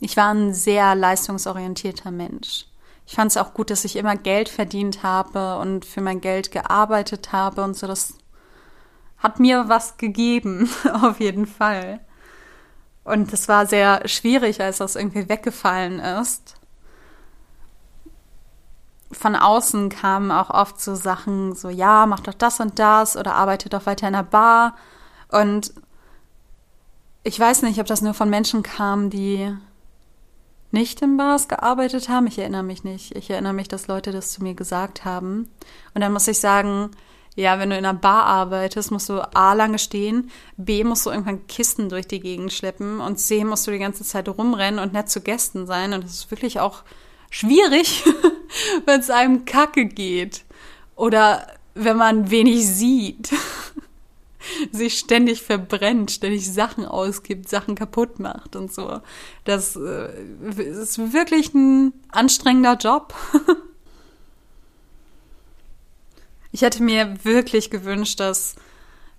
Ich 0.00 0.16
war 0.16 0.32
ein 0.32 0.54
sehr 0.54 0.94
leistungsorientierter 0.94 2.12
Mensch. 2.12 2.67
Ich 3.08 3.14
fand 3.14 3.30
es 3.30 3.38
auch 3.38 3.54
gut, 3.54 3.70
dass 3.70 3.86
ich 3.86 3.96
immer 3.96 4.16
Geld 4.16 4.50
verdient 4.50 5.02
habe 5.02 5.56
und 5.60 5.86
für 5.86 6.02
mein 6.02 6.20
Geld 6.20 6.50
gearbeitet 6.50 7.32
habe 7.32 7.64
und 7.64 7.74
so. 7.74 7.86
Das 7.86 8.12
hat 9.16 9.40
mir 9.40 9.70
was 9.70 9.96
gegeben, 9.96 10.68
auf 10.92 11.18
jeden 11.18 11.46
Fall. 11.46 12.00
Und 13.04 13.32
es 13.32 13.48
war 13.48 13.64
sehr 13.64 14.06
schwierig, 14.06 14.60
als 14.60 14.76
das 14.76 14.94
irgendwie 14.94 15.26
weggefallen 15.26 16.00
ist. 16.00 16.56
Von 19.10 19.36
außen 19.36 19.88
kamen 19.88 20.30
auch 20.30 20.50
oft 20.50 20.78
so 20.78 20.94
Sachen, 20.94 21.54
so 21.54 21.70
ja, 21.70 22.04
mach 22.04 22.20
doch 22.20 22.34
das 22.34 22.60
und 22.60 22.78
das 22.78 23.16
oder 23.16 23.36
arbeite 23.36 23.70
doch 23.70 23.86
weiter 23.86 24.06
in 24.06 24.12
der 24.12 24.22
Bar. 24.22 24.76
Und 25.28 25.72
ich 27.22 27.40
weiß 27.40 27.62
nicht, 27.62 27.80
ob 27.80 27.86
das 27.86 28.02
nur 28.02 28.12
von 28.12 28.28
Menschen 28.28 28.62
kam, 28.62 29.08
die 29.08 29.56
nicht 30.70 31.00
in 31.02 31.16
Bars 31.16 31.48
gearbeitet 31.48 32.08
haben. 32.08 32.26
Ich 32.26 32.38
erinnere 32.38 32.62
mich 32.62 32.84
nicht. 32.84 33.16
Ich 33.16 33.30
erinnere 33.30 33.52
mich, 33.52 33.68
dass 33.68 33.86
Leute 33.86 34.12
das 34.12 34.32
zu 34.32 34.42
mir 34.42 34.54
gesagt 34.54 35.04
haben. 35.04 35.48
Und 35.94 36.00
dann 36.00 36.12
muss 36.12 36.28
ich 36.28 36.38
sagen, 36.38 36.90
ja, 37.38 37.58
wenn 37.58 37.70
du 37.70 37.78
in 37.78 37.84
einer 37.84 37.98
Bar 37.98 38.24
arbeitest, 38.24 38.90
musst 38.90 39.08
du 39.08 39.20
A 39.34 39.52
lange 39.52 39.78
stehen, 39.78 40.30
B 40.56 40.82
musst 40.82 41.06
du 41.06 41.10
irgendwann 41.10 41.46
Kisten 41.46 41.88
durch 41.88 42.08
die 42.08 42.18
Gegend 42.18 42.52
schleppen 42.52 43.00
und 43.00 43.20
C 43.20 43.44
musst 43.44 43.66
du 43.66 43.70
die 43.70 43.78
ganze 43.78 44.02
Zeit 44.02 44.28
rumrennen 44.28 44.80
und 44.80 44.92
nett 44.92 45.08
zu 45.08 45.20
Gästen 45.20 45.66
sein. 45.66 45.92
Und 45.92 46.04
das 46.04 46.14
ist 46.14 46.30
wirklich 46.32 46.58
auch 46.58 46.82
schwierig, 47.30 48.04
wenn 48.86 49.00
es 49.00 49.10
einem 49.10 49.44
kacke 49.44 49.86
geht. 49.86 50.44
Oder 50.96 51.46
wenn 51.74 51.96
man 51.96 52.30
wenig 52.30 52.66
sieht 52.66 53.30
sich 54.72 54.98
ständig 54.98 55.42
verbrennt, 55.42 56.10
ständig 56.10 56.52
Sachen 56.52 56.84
ausgibt, 56.84 57.48
Sachen 57.48 57.74
kaputt 57.74 58.18
macht 58.18 58.56
und 58.56 58.72
so. 58.72 59.00
Das 59.44 59.76
äh, 59.76 60.10
ist 60.58 61.12
wirklich 61.12 61.54
ein 61.54 61.92
anstrengender 62.10 62.74
Job. 62.74 63.14
ich 66.52 66.62
hätte 66.62 66.82
mir 66.82 67.24
wirklich 67.24 67.70
gewünscht, 67.70 68.20
dass 68.20 68.56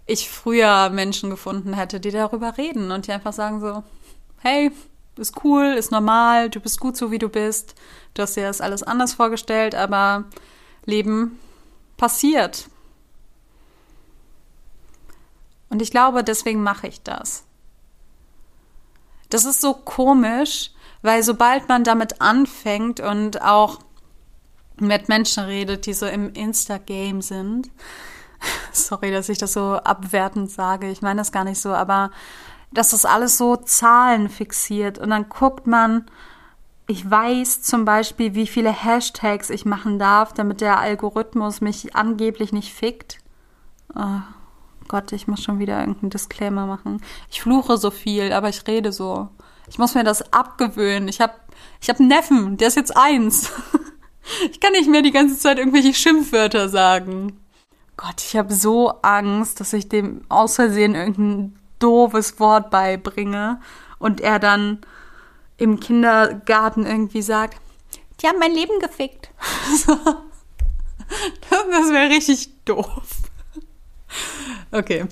ich 0.05 0.29
früher 0.29 0.89
Menschen 0.89 1.29
gefunden 1.29 1.73
hätte, 1.73 1.99
die 1.99 2.11
darüber 2.11 2.57
reden 2.57 2.91
und 2.91 3.07
die 3.07 3.11
einfach 3.11 3.33
sagen 3.33 3.59
so, 3.59 3.83
hey, 4.39 4.71
ist 5.17 5.43
cool, 5.43 5.65
ist 5.77 5.91
normal, 5.91 6.49
du 6.49 6.59
bist 6.59 6.79
gut 6.79 6.97
so, 6.97 7.11
wie 7.11 7.19
du 7.19 7.29
bist. 7.29 7.75
Du 8.13 8.23
hast 8.23 8.35
dir 8.35 8.43
das 8.43 8.61
alles 8.61 8.83
anders 8.83 9.13
vorgestellt, 9.13 9.75
aber 9.75 10.25
Leben 10.85 11.37
passiert. 11.97 12.69
Und 15.69 15.81
ich 15.81 15.91
glaube, 15.91 16.23
deswegen 16.23 16.63
mache 16.63 16.87
ich 16.87 17.03
das. 17.03 17.43
Das 19.29 19.45
ist 19.45 19.61
so 19.61 19.73
komisch, 19.73 20.71
weil 21.01 21.23
sobald 21.23 21.69
man 21.69 21.83
damit 21.83 22.21
anfängt 22.21 22.99
und 22.99 23.41
auch 23.41 23.79
mit 24.77 25.09
Menschen 25.09 25.43
redet, 25.43 25.85
die 25.85 25.93
so 25.93 26.07
im 26.07 26.33
Insta-Game 26.33 27.21
sind, 27.21 27.69
sorry, 28.71 29.11
dass 29.11 29.29
ich 29.29 29.37
das 29.37 29.53
so 29.53 29.75
abwertend 29.75 30.49
sage, 30.49 30.89
ich 30.89 31.01
meine 31.01 31.21
das 31.21 31.31
gar 31.31 31.43
nicht 31.43 31.59
so, 31.59 31.69
aber 31.69 32.11
das 32.71 32.93
ist 32.93 33.05
alles 33.05 33.37
so 33.37 33.55
Zahlen 33.55 34.29
fixiert 34.29 34.97
und 34.99 35.09
dann 35.09 35.29
guckt 35.29 35.67
man, 35.67 36.05
ich 36.87 37.09
weiß 37.09 37.61
zum 37.61 37.85
Beispiel, 37.85 38.33
wie 38.33 38.47
viele 38.47 38.71
Hashtags 38.71 39.51
ich 39.51 39.65
machen 39.65 39.99
darf, 39.99 40.33
damit 40.33 40.61
der 40.61 40.79
Algorithmus 40.79 41.61
mich 41.61 41.95
angeblich 41.95 42.51
nicht 42.51 42.73
fickt. 42.73 43.19
Oh, 43.95 44.21
Gott, 44.89 45.13
ich 45.13 45.27
muss 45.27 45.43
schon 45.43 45.59
wieder 45.59 45.79
irgendeinen 45.79 46.09
Disclaimer 46.09 46.65
machen. 46.65 47.01
Ich 47.29 47.43
fluche 47.43 47.77
so 47.77 47.91
viel, 47.91 48.33
aber 48.33 48.49
ich 48.49 48.67
rede 48.67 48.91
so. 48.91 49.29
Ich 49.69 49.77
muss 49.77 49.93
mir 49.93 50.03
das 50.03 50.33
abgewöhnen. 50.33 51.07
Ich 51.07 51.21
habe 51.21 51.33
ich 51.79 51.89
hab 51.89 51.99
einen 51.99 52.09
Neffen, 52.09 52.57
der 52.57 52.67
ist 52.67 52.75
jetzt 52.75 52.97
eins. 52.97 53.49
Ich 54.51 54.59
kann 54.59 54.73
nicht 54.73 54.87
mehr 54.87 55.01
die 55.01 55.11
ganze 55.11 55.39
Zeit 55.39 55.57
irgendwelche 55.57 55.91
Schimpfwörter 55.91 56.69
sagen. 56.69 57.39
Gott, 57.97 58.21
ich 58.21 58.37
habe 58.37 58.53
so 58.53 58.89
Angst, 59.01 59.59
dass 59.59 59.73
ich 59.73 59.89
dem 59.89 60.21
aus 60.29 60.55
Versehen 60.55 60.93
irgendein 60.93 61.55
doofes 61.79 62.39
Wort 62.39 62.69
beibringe 62.69 63.59
und 63.97 64.21
er 64.21 64.37
dann 64.37 64.81
im 65.57 65.79
Kindergarten 65.79 66.85
irgendwie 66.85 67.23
sagt, 67.23 67.59
die 68.21 68.27
haben 68.27 68.37
mein 68.37 68.53
Leben 68.53 68.79
gefickt. 68.79 69.31
Das 71.59 71.89
wäre 71.89 72.09
richtig 72.09 72.63
doof. 72.65 73.18
Okay. 74.71 75.05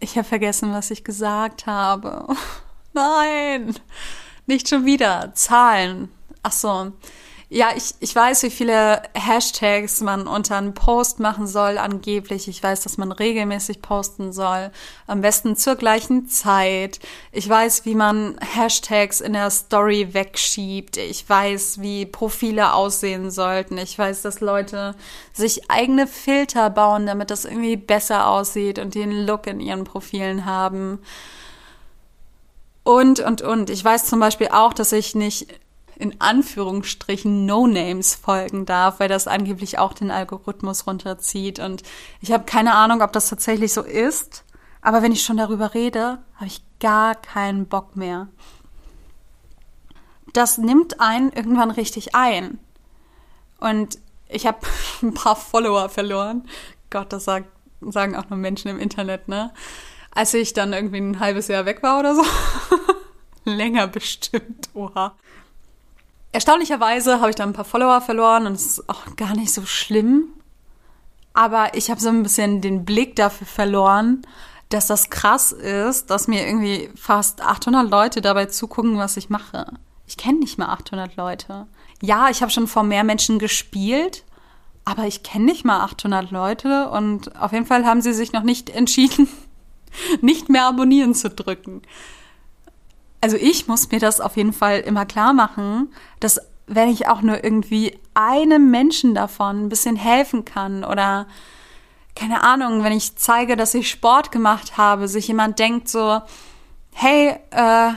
Ich 0.00 0.16
habe 0.16 0.26
vergessen, 0.26 0.72
was 0.72 0.90
ich 0.90 1.04
gesagt 1.04 1.66
habe. 1.66 2.26
Nein, 2.92 3.74
nicht 4.46 4.68
schon 4.68 4.86
wieder. 4.86 5.32
Zahlen. 5.34 6.08
Ach 6.42 6.52
so. 6.52 6.92
Ja, 7.52 7.70
ich, 7.76 7.94
ich 7.98 8.14
weiß, 8.14 8.44
wie 8.44 8.50
viele 8.50 9.02
Hashtags 9.12 10.00
man 10.02 10.28
unter 10.28 10.56
einen 10.56 10.72
Post 10.72 11.18
machen 11.18 11.48
soll, 11.48 11.78
angeblich. 11.78 12.46
Ich 12.46 12.62
weiß, 12.62 12.82
dass 12.82 12.96
man 12.96 13.10
regelmäßig 13.10 13.82
posten 13.82 14.32
soll. 14.32 14.70
Am 15.08 15.20
besten 15.20 15.56
zur 15.56 15.74
gleichen 15.74 16.28
Zeit. 16.28 17.00
Ich 17.32 17.48
weiß, 17.48 17.84
wie 17.86 17.96
man 17.96 18.38
Hashtags 18.38 19.20
in 19.20 19.32
der 19.32 19.50
Story 19.50 20.14
wegschiebt. 20.14 20.96
Ich 20.96 21.28
weiß, 21.28 21.80
wie 21.80 22.06
Profile 22.06 22.72
aussehen 22.72 23.32
sollten. 23.32 23.78
Ich 23.78 23.98
weiß, 23.98 24.22
dass 24.22 24.40
Leute 24.40 24.94
sich 25.32 25.68
eigene 25.72 26.06
Filter 26.06 26.70
bauen, 26.70 27.06
damit 27.06 27.32
das 27.32 27.46
irgendwie 27.46 27.76
besser 27.76 28.28
aussieht 28.28 28.78
und 28.78 28.94
den 28.94 29.26
Look 29.26 29.48
in 29.48 29.58
ihren 29.58 29.82
Profilen 29.82 30.44
haben. 30.44 31.00
Und, 32.84 33.18
und, 33.18 33.42
und. 33.42 33.70
Ich 33.70 33.84
weiß 33.84 34.06
zum 34.06 34.20
Beispiel 34.20 34.50
auch, 34.52 34.72
dass 34.72 34.92
ich 34.92 35.16
nicht 35.16 35.48
in 36.00 36.20
Anführungsstrichen 36.20 37.44
No-Names 37.44 38.14
folgen 38.14 38.64
darf, 38.64 39.00
weil 39.00 39.08
das 39.08 39.28
angeblich 39.28 39.78
auch 39.78 39.92
den 39.92 40.10
Algorithmus 40.10 40.86
runterzieht. 40.86 41.58
Und 41.58 41.82
ich 42.22 42.32
habe 42.32 42.44
keine 42.44 42.74
Ahnung, 42.74 43.02
ob 43.02 43.12
das 43.12 43.28
tatsächlich 43.28 43.72
so 43.72 43.82
ist. 43.82 44.44
Aber 44.80 45.02
wenn 45.02 45.12
ich 45.12 45.22
schon 45.22 45.36
darüber 45.36 45.74
rede, 45.74 46.18
habe 46.36 46.46
ich 46.46 46.62
gar 46.80 47.14
keinen 47.14 47.66
Bock 47.66 47.96
mehr. 47.96 48.28
Das 50.32 50.56
nimmt 50.56 51.00
einen 51.00 51.32
irgendwann 51.32 51.70
richtig 51.70 52.14
ein. 52.14 52.58
Und 53.58 53.98
ich 54.28 54.46
habe 54.46 54.58
ein 55.02 55.12
paar 55.12 55.36
Follower 55.36 55.90
verloren. 55.90 56.48
Gott, 56.88 57.12
das 57.12 57.24
sagt, 57.24 57.48
sagen 57.82 58.16
auch 58.16 58.30
nur 58.30 58.38
Menschen 58.38 58.68
im 58.68 58.78
Internet, 58.78 59.28
ne? 59.28 59.52
Als 60.12 60.32
ich 60.32 60.54
dann 60.54 60.72
irgendwie 60.72 60.98
ein 60.98 61.20
halbes 61.20 61.48
Jahr 61.48 61.66
weg 61.66 61.82
war 61.82 62.00
oder 62.00 62.14
so. 62.14 62.24
Länger 63.44 63.86
bestimmt, 63.86 64.70
oha. 64.72 65.14
Erstaunlicherweise 66.32 67.20
habe 67.20 67.30
ich 67.30 67.36
da 67.36 67.42
ein 67.42 67.52
paar 67.52 67.64
Follower 67.64 68.00
verloren 68.00 68.46
und 68.46 68.52
es 68.52 68.66
ist 68.66 68.88
auch 68.88 69.16
gar 69.16 69.34
nicht 69.34 69.52
so 69.52 69.66
schlimm. 69.66 70.28
Aber 71.32 71.74
ich 71.74 71.90
habe 71.90 72.00
so 72.00 72.08
ein 72.08 72.22
bisschen 72.22 72.60
den 72.60 72.84
Blick 72.84 73.16
dafür 73.16 73.46
verloren, 73.46 74.22
dass 74.68 74.86
das 74.86 75.10
krass 75.10 75.50
ist, 75.50 76.10
dass 76.10 76.28
mir 76.28 76.46
irgendwie 76.46 76.90
fast 76.94 77.40
800 77.40 77.90
Leute 77.90 78.20
dabei 78.20 78.46
zugucken, 78.46 78.98
was 78.98 79.16
ich 79.16 79.28
mache. 79.28 79.66
Ich 80.06 80.16
kenne 80.16 80.38
nicht 80.38 80.58
mal 80.58 80.68
800 80.68 81.16
Leute. 81.16 81.66
Ja, 82.00 82.30
ich 82.30 82.42
habe 82.42 82.52
schon 82.52 82.68
vor 82.68 82.84
mehr 82.84 83.02
Menschen 83.02 83.40
gespielt, 83.40 84.24
aber 84.84 85.06
ich 85.06 85.24
kenne 85.24 85.46
nicht 85.46 85.64
mal 85.64 85.80
800 85.80 86.30
Leute 86.30 86.88
und 86.90 87.36
auf 87.36 87.52
jeden 87.52 87.66
Fall 87.66 87.84
haben 87.84 88.02
sie 88.02 88.12
sich 88.12 88.32
noch 88.32 88.42
nicht 88.42 88.70
entschieden, 88.70 89.28
nicht 90.20 90.48
mehr 90.48 90.66
abonnieren 90.66 91.14
zu 91.14 91.30
drücken 91.30 91.82
also 93.20 93.36
ich 93.36 93.68
muss 93.68 93.90
mir 93.90 94.00
das 94.00 94.20
auf 94.20 94.36
jeden 94.36 94.52
Fall 94.52 94.80
immer 94.80 95.06
klar 95.06 95.32
machen, 95.32 95.92
dass 96.20 96.40
wenn 96.66 96.88
ich 96.88 97.08
auch 97.08 97.22
nur 97.22 97.42
irgendwie 97.42 97.98
einem 98.14 98.70
Menschen 98.70 99.14
davon 99.14 99.64
ein 99.64 99.68
bisschen 99.68 99.96
helfen 99.96 100.44
kann 100.44 100.84
oder 100.84 101.26
keine 102.14 102.42
Ahnung, 102.42 102.84
wenn 102.84 102.92
ich 102.92 103.16
zeige, 103.16 103.56
dass 103.56 103.74
ich 103.74 103.90
Sport 103.90 104.30
gemacht 104.32 104.76
habe, 104.76 105.08
sich 105.08 105.28
jemand 105.28 105.58
denkt 105.58 105.88
so, 105.88 106.20
hey, 106.92 107.36
äh, 107.50 107.92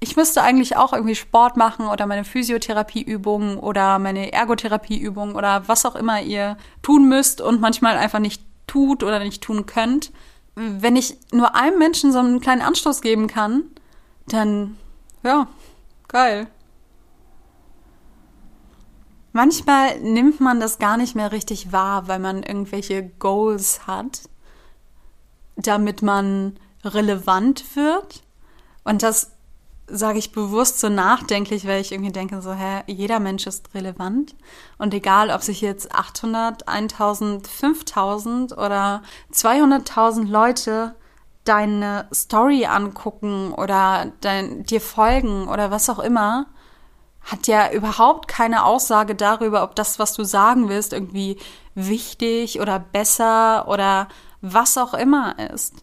ich 0.00 0.16
müsste 0.16 0.42
eigentlich 0.42 0.76
auch 0.76 0.92
irgendwie 0.92 1.14
Sport 1.14 1.56
machen 1.56 1.86
oder 1.86 2.06
meine 2.06 2.24
Physiotherapieübungen 2.24 3.58
oder 3.58 3.98
meine 3.98 4.32
Ergotherapieübungen 4.32 5.34
oder 5.34 5.66
was 5.66 5.84
auch 5.86 5.96
immer 5.96 6.20
ihr 6.20 6.56
tun 6.82 7.08
müsst 7.08 7.40
und 7.40 7.60
manchmal 7.60 7.96
einfach 7.96 8.20
nicht 8.20 8.42
tut 8.66 9.02
oder 9.02 9.18
nicht 9.18 9.42
tun 9.42 9.66
könnt. 9.66 10.12
Wenn 10.54 10.96
ich 10.96 11.16
nur 11.32 11.54
einem 11.54 11.78
Menschen 11.78 12.12
so 12.12 12.18
einen 12.18 12.40
kleinen 12.40 12.62
Anstoß 12.62 13.00
geben 13.00 13.26
kann, 13.26 13.64
dann, 14.32 14.76
ja, 15.22 15.48
geil. 16.08 16.48
Manchmal 19.32 20.00
nimmt 20.00 20.40
man 20.40 20.58
das 20.58 20.78
gar 20.78 20.96
nicht 20.96 21.14
mehr 21.14 21.32
richtig 21.32 21.70
wahr, 21.70 22.08
weil 22.08 22.18
man 22.18 22.42
irgendwelche 22.42 23.04
Goals 23.18 23.86
hat, 23.86 24.22
damit 25.56 26.02
man 26.02 26.58
relevant 26.84 27.76
wird. 27.76 28.22
Und 28.84 29.02
das 29.02 29.32
sage 29.90 30.18
ich 30.18 30.32
bewusst 30.32 30.80
so 30.80 30.88
nachdenklich, 30.88 31.66
weil 31.66 31.80
ich 31.80 31.92
irgendwie 31.92 32.12
denke, 32.12 32.42
so, 32.42 32.52
hä, 32.52 32.82
jeder 32.86 33.20
Mensch 33.20 33.46
ist 33.46 33.74
relevant. 33.74 34.34
Und 34.76 34.92
egal, 34.92 35.30
ob 35.30 35.42
sich 35.42 35.60
jetzt 35.60 35.94
800, 35.94 36.68
1000, 36.68 37.46
5000 37.46 38.52
oder 38.52 39.02
200.000 39.32 40.28
Leute 40.28 40.94
deine 41.48 42.08
Story 42.12 42.66
angucken 42.66 43.52
oder 43.52 44.12
dein, 44.20 44.64
dir 44.64 44.80
folgen 44.80 45.48
oder 45.48 45.70
was 45.70 45.88
auch 45.88 45.98
immer, 45.98 46.46
hat 47.22 47.46
ja 47.46 47.72
überhaupt 47.72 48.28
keine 48.28 48.64
Aussage 48.64 49.14
darüber, 49.14 49.62
ob 49.62 49.74
das, 49.74 49.98
was 49.98 50.14
du 50.14 50.24
sagen 50.24 50.68
willst, 50.68 50.92
irgendwie 50.92 51.38
wichtig 51.74 52.60
oder 52.60 52.78
besser 52.78 53.68
oder 53.68 54.08
was 54.40 54.78
auch 54.78 54.94
immer 54.94 55.36
ist. 55.52 55.74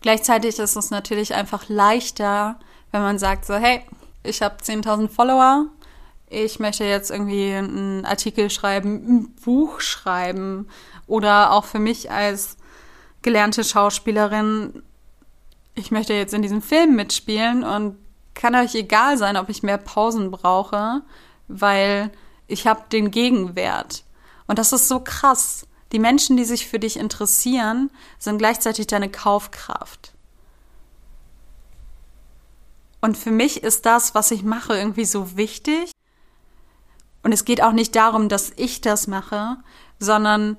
Gleichzeitig 0.00 0.58
ist 0.58 0.76
es 0.76 0.90
natürlich 0.90 1.34
einfach 1.34 1.68
leichter, 1.68 2.60
wenn 2.92 3.02
man 3.02 3.18
sagt 3.18 3.44
so, 3.44 3.54
hey, 3.54 3.82
ich 4.22 4.42
habe 4.42 4.56
10.000 4.62 5.08
Follower, 5.08 5.66
ich 6.28 6.58
möchte 6.58 6.84
jetzt 6.84 7.10
irgendwie 7.10 7.52
einen 7.52 8.04
Artikel 8.04 8.50
schreiben, 8.50 8.94
ein 8.94 9.34
Buch 9.44 9.80
schreiben 9.80 10.68
oder 11.06 11.52
auch 11.52 11.64
für 11.64 11.78
mich 11.78 12.10
als 12.10 12.56
gelernte 13.22 13.64
Schauspielerin, 13.64 14.82
ich 15.74 15.90
möchte 15.90 16.14
jetzt 16.14 16.34
in 16.34 16.42
diesem 16.42 16.62
Film 16.62 16.96
mitspielen 16.96 17.64
und 17.64 17.98
kann 18.34 18.54
euch 18.54 18.74
egal 18.74 19.18
sein, 19.18 19.36
ob 19.36 19.48
ich 19.48 19.62
mehr 19.62 19.78
Pausen 19.78 20.30
brauche, 20.30 21.02
weil 21.48 22.10
ich 22.46 22.66
habe 22.66 22.84
den 22.92 23.10
Gegenwert. 23.10 24.04
Und 24.46 24.58
das 24.58 24.72
ist 24.72 24.88
so 24.88 25.00
krass. 25.00 25.66
Die 25.92 25.98
Menschen, 25.98 26.36
die 26.36 26.44
sich 26.44 26.66
für 26.66 26.78
dich 26.78 26.98
interessieren, 26.98 27.90
sind 28.18 28.38
gleichzeitig 28.38 28.86
deine 28.86 29.10
Kaufkraft. 29.10 30.12
Und 33.00 33.16
für 33.16 33.30
mich 33.30 33.62
ist 33.62 33.86
das, 33.86 34.14
was 34.14 34.30
ich 34.30 34.42
mache, 34.42 34.76
irgendwie 34.76 35.04
so 35.04 35.36
wichtig. 35.36 35.92
Und 37.22 37.32
es 37.32 37.44
geht 37.44 37.62
auch 37.62 37.72
nicht 37.72 37.94
darum, 37.96 38.28
dass 38.28 38.52
ich 38.56 38.80
das 38.80 39.06
mache, 39.06 39.56
sondern 39.98 40.56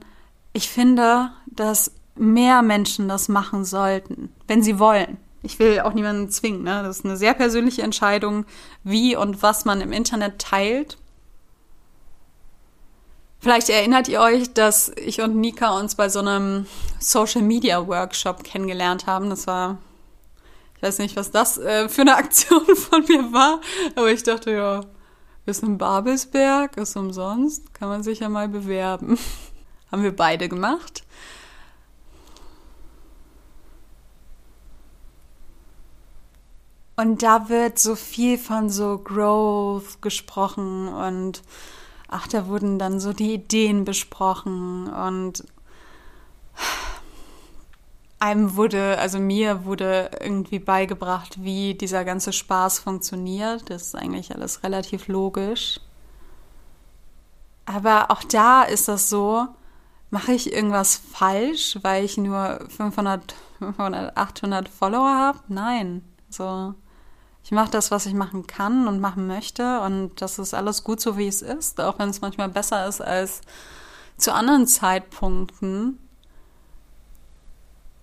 ich 0.57 0.69
finde, 0.69 1.29
dass 1.45 1.91
mehr 2.15 2.63
Menschen 2.63 3.07
das 3.07 3.29
machen 3.29 3.63
sollten, 3.63 4.33
wenn 4.47 4.63
sie 4.63 4.79
wollen. 4.79 5.17
Ich 5.43 5.59
will 5.59 5.81
auch 5.81 5.93
niemanden 5.93 6.31
zwingen. 6.31 6.63
Ne? 6.63 6.81
Das 6.81 6.97
ist 6.97 7.05
eine 7.05 7.15
sehr 7.15 7.35
persönliche 7.35 7.83
Entscheidung, 7.83 8.43
wie 8.83 9.15
und 9.15 9.43
was 9.43 9.65
man 9.65 9.81
im 9.81 9.91
Internet 9.91 10.39
teilt. 10.39 10.97
Vielleicht 13.39 13.69
erinnert 13.69 14.07
ihr 14.07 14.19
euch, 14.19 14.51
dass 14.51 14.91
ich 14.95 15.21
und 15.21 15.35
Nika 15.35 15.77
uns 15.77 15.93
bei 15.93 16.09
so 16.09 16.19
einem 16.19 16.65
Social 16.99 17.43
Media 17.43 17.87
Workshop 17.87 18.43
kennengelernt 18.43 19.05
haben. 19.05 19.29
Das 19.29 19.45
war, 19.45 19.77
ich 20.75 20.81
weiß 20.81 20.97
nicht, 20.97 21.15
was 21.15 21.29
das 21.29 21.59
äh, 21.59 21.87
für 21.87 22.01
eine 22.01 22.15
Aktion 22.17 22.65
von 22.75 23.05
mir 23.07 23.31
war, 23.31 23.61
aber 23.95 24.09
ich 24.11 24.23
dachte, 24.23 24.51
ja, 24.53 24.81
ist 25.45 25.61
in 25.61 25.77
Babelsberg, 25.77 26.77
ist 26.77 26.97
umsonst, 26.97 27.75
kann 27.75 27.89
man 27.89 28.01
sich 28.01 28.21
ja 28.21 28.29
mal 28.29 28.49
bewerben. 28.49 29.19
Haben 29.91 30.03
wir 30.03 30.15
beide 30.15 30.49
gemacht. 30.49 31.03
Und 36.99 37.21
da 37.21 37.47
wird 37.47 37.77
so 37.77 37.95
viel 37.95 38.39
von 38.39 38.71
so 38.71 38.97
Growth 38.97 40.01
gesprochen 40.01 40.87
und 40.87 41.43
ach, 42.07 42.27
da 42.27 42.47
wurden 42.47 42.79
dann 42.79 42.99
so 42.99 43.13
die 43.13 43.35
Ideen 43.35 43.85
besprochen 43.85 44.91
und 44.91 45.43
einem 48.19 48.55
wurde, 48.55 48.97
also 48.97 49.19
mir 49.19 49.65
wurde 49.65 50.09
irgendwie 50.19 50.57
beigebracht, 50.57 51.43
wie 51.43 51.75
dieser 51.75 52.03
ganze 52.03 52.33
Spaß 52.33 52.79
funktioniert. 52.79 53.69
Das 53.69 53.83
ist 53.83 53.95
eigentlich 53.95 54.33
alles 54.33 54.63
relativ 54.63 55.07
logisch. 55.07 55.79
Aber 57.65 58.09
auch 58.09 58.23
da 58.23 58.63
ist 58.63 58.87
das 58.87 59.07
so, 59.09 59.47
mache 60.09 60.33
ich 60.33 60.53
irgendwas 60.53 60.95
falsch, 60.95 61.77
weil 61.81 62.05
ich 62.05 62.17
nur 62.17 62.59
500, 62.69 63.35
500 63.59 64.17
800 64.17 64.69
Follower 64.69 65.09
habe? 65.09 65.39
Nein. 65.47 66.03
So, 66.29 66.73
ich 67.47 67.51
mache 67.51 67.71
das, 67.71 67.91
was 67.91 68.05
ich 68.05 68.13
machen 68.13 68.45
kann 68.45 68.89
und 68.89 68.99
machen 68.99 69.25
möchte 69.25 69.79
und 69.79 70.21
das 70.21 70.37
ist 70.37 70.53
alles 70.53 70.83
gut 70.83 70.99
so, 70.99 71.17
wie 71.17 71.27
es 71.27 71.41
ist, 71.41 71.79
auch 71.79 71.97
wenn 71.97 72.09
es 72.09 72.19
manchmal 72.19 72.49
besser 72.49 72.85
ist 72.87 73.01
als 73.01 73.39
zu 74.17 74.33
anderen 74.33 74.67
Zeitpunkten. 74.67 75.97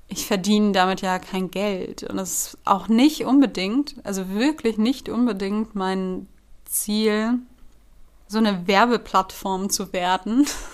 Ich 0.08 0.26
verdiene 0.26 0.72
damit 0.72 1.02
ja 1.02 1.18
kein 1.18 1.50
Geld 1.50 2.04
und 2.04 2.18
es 2.18 2.30
ist 2.30 2.58
auch 2.64 2.88
nicht 2.88 3.26
unbedingt, 3.26 3.96
also 4.04 4.30
wirklich 4.30 4.78
nicht 4.78 5.10
unbedingt 5.10 5.74
mein 5.74 6.26
Ziel, 6.64 7.38
so 8.28 8.38
eine 8.38 8.66
Werbeplattform 8.66 9.68
zu 9.68 9.92
werden 9.92 10.46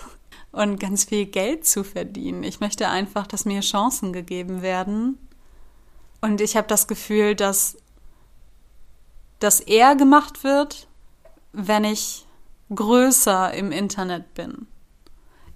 und 0.51 0.79
ganz 0.79 1.05
viel 1.05 1.25
Geld 1.25 1.65
zu 1.65 1.83
verdienen. 1.83 2.43
Ich 2.43 2.59
möchte 2.59 2.87
einfach, 2.87 3.27
dass 3.27 3.45
mir 3.45 3.61
Chancen 3.61 4.13
gegeben 4.13 4.61
werden. 4.61 5.17
Und 6.19 6.41
ich 6.41 6.57
habe 6.57 6.67
das 6.67 6.87
Gefühl, 6.87 7.35
dass 7.35 7.77
das 9.39 9.59
eher 9.59 9.95
gemacht 9.95 10.43
wird, 10.43 10.87
wenn 11.53 11.83
ich 11.83 12.27
größer 12.73 13.53
im 13.53 13.71
Internet 13.71 14.33
bin. 14.33 14.67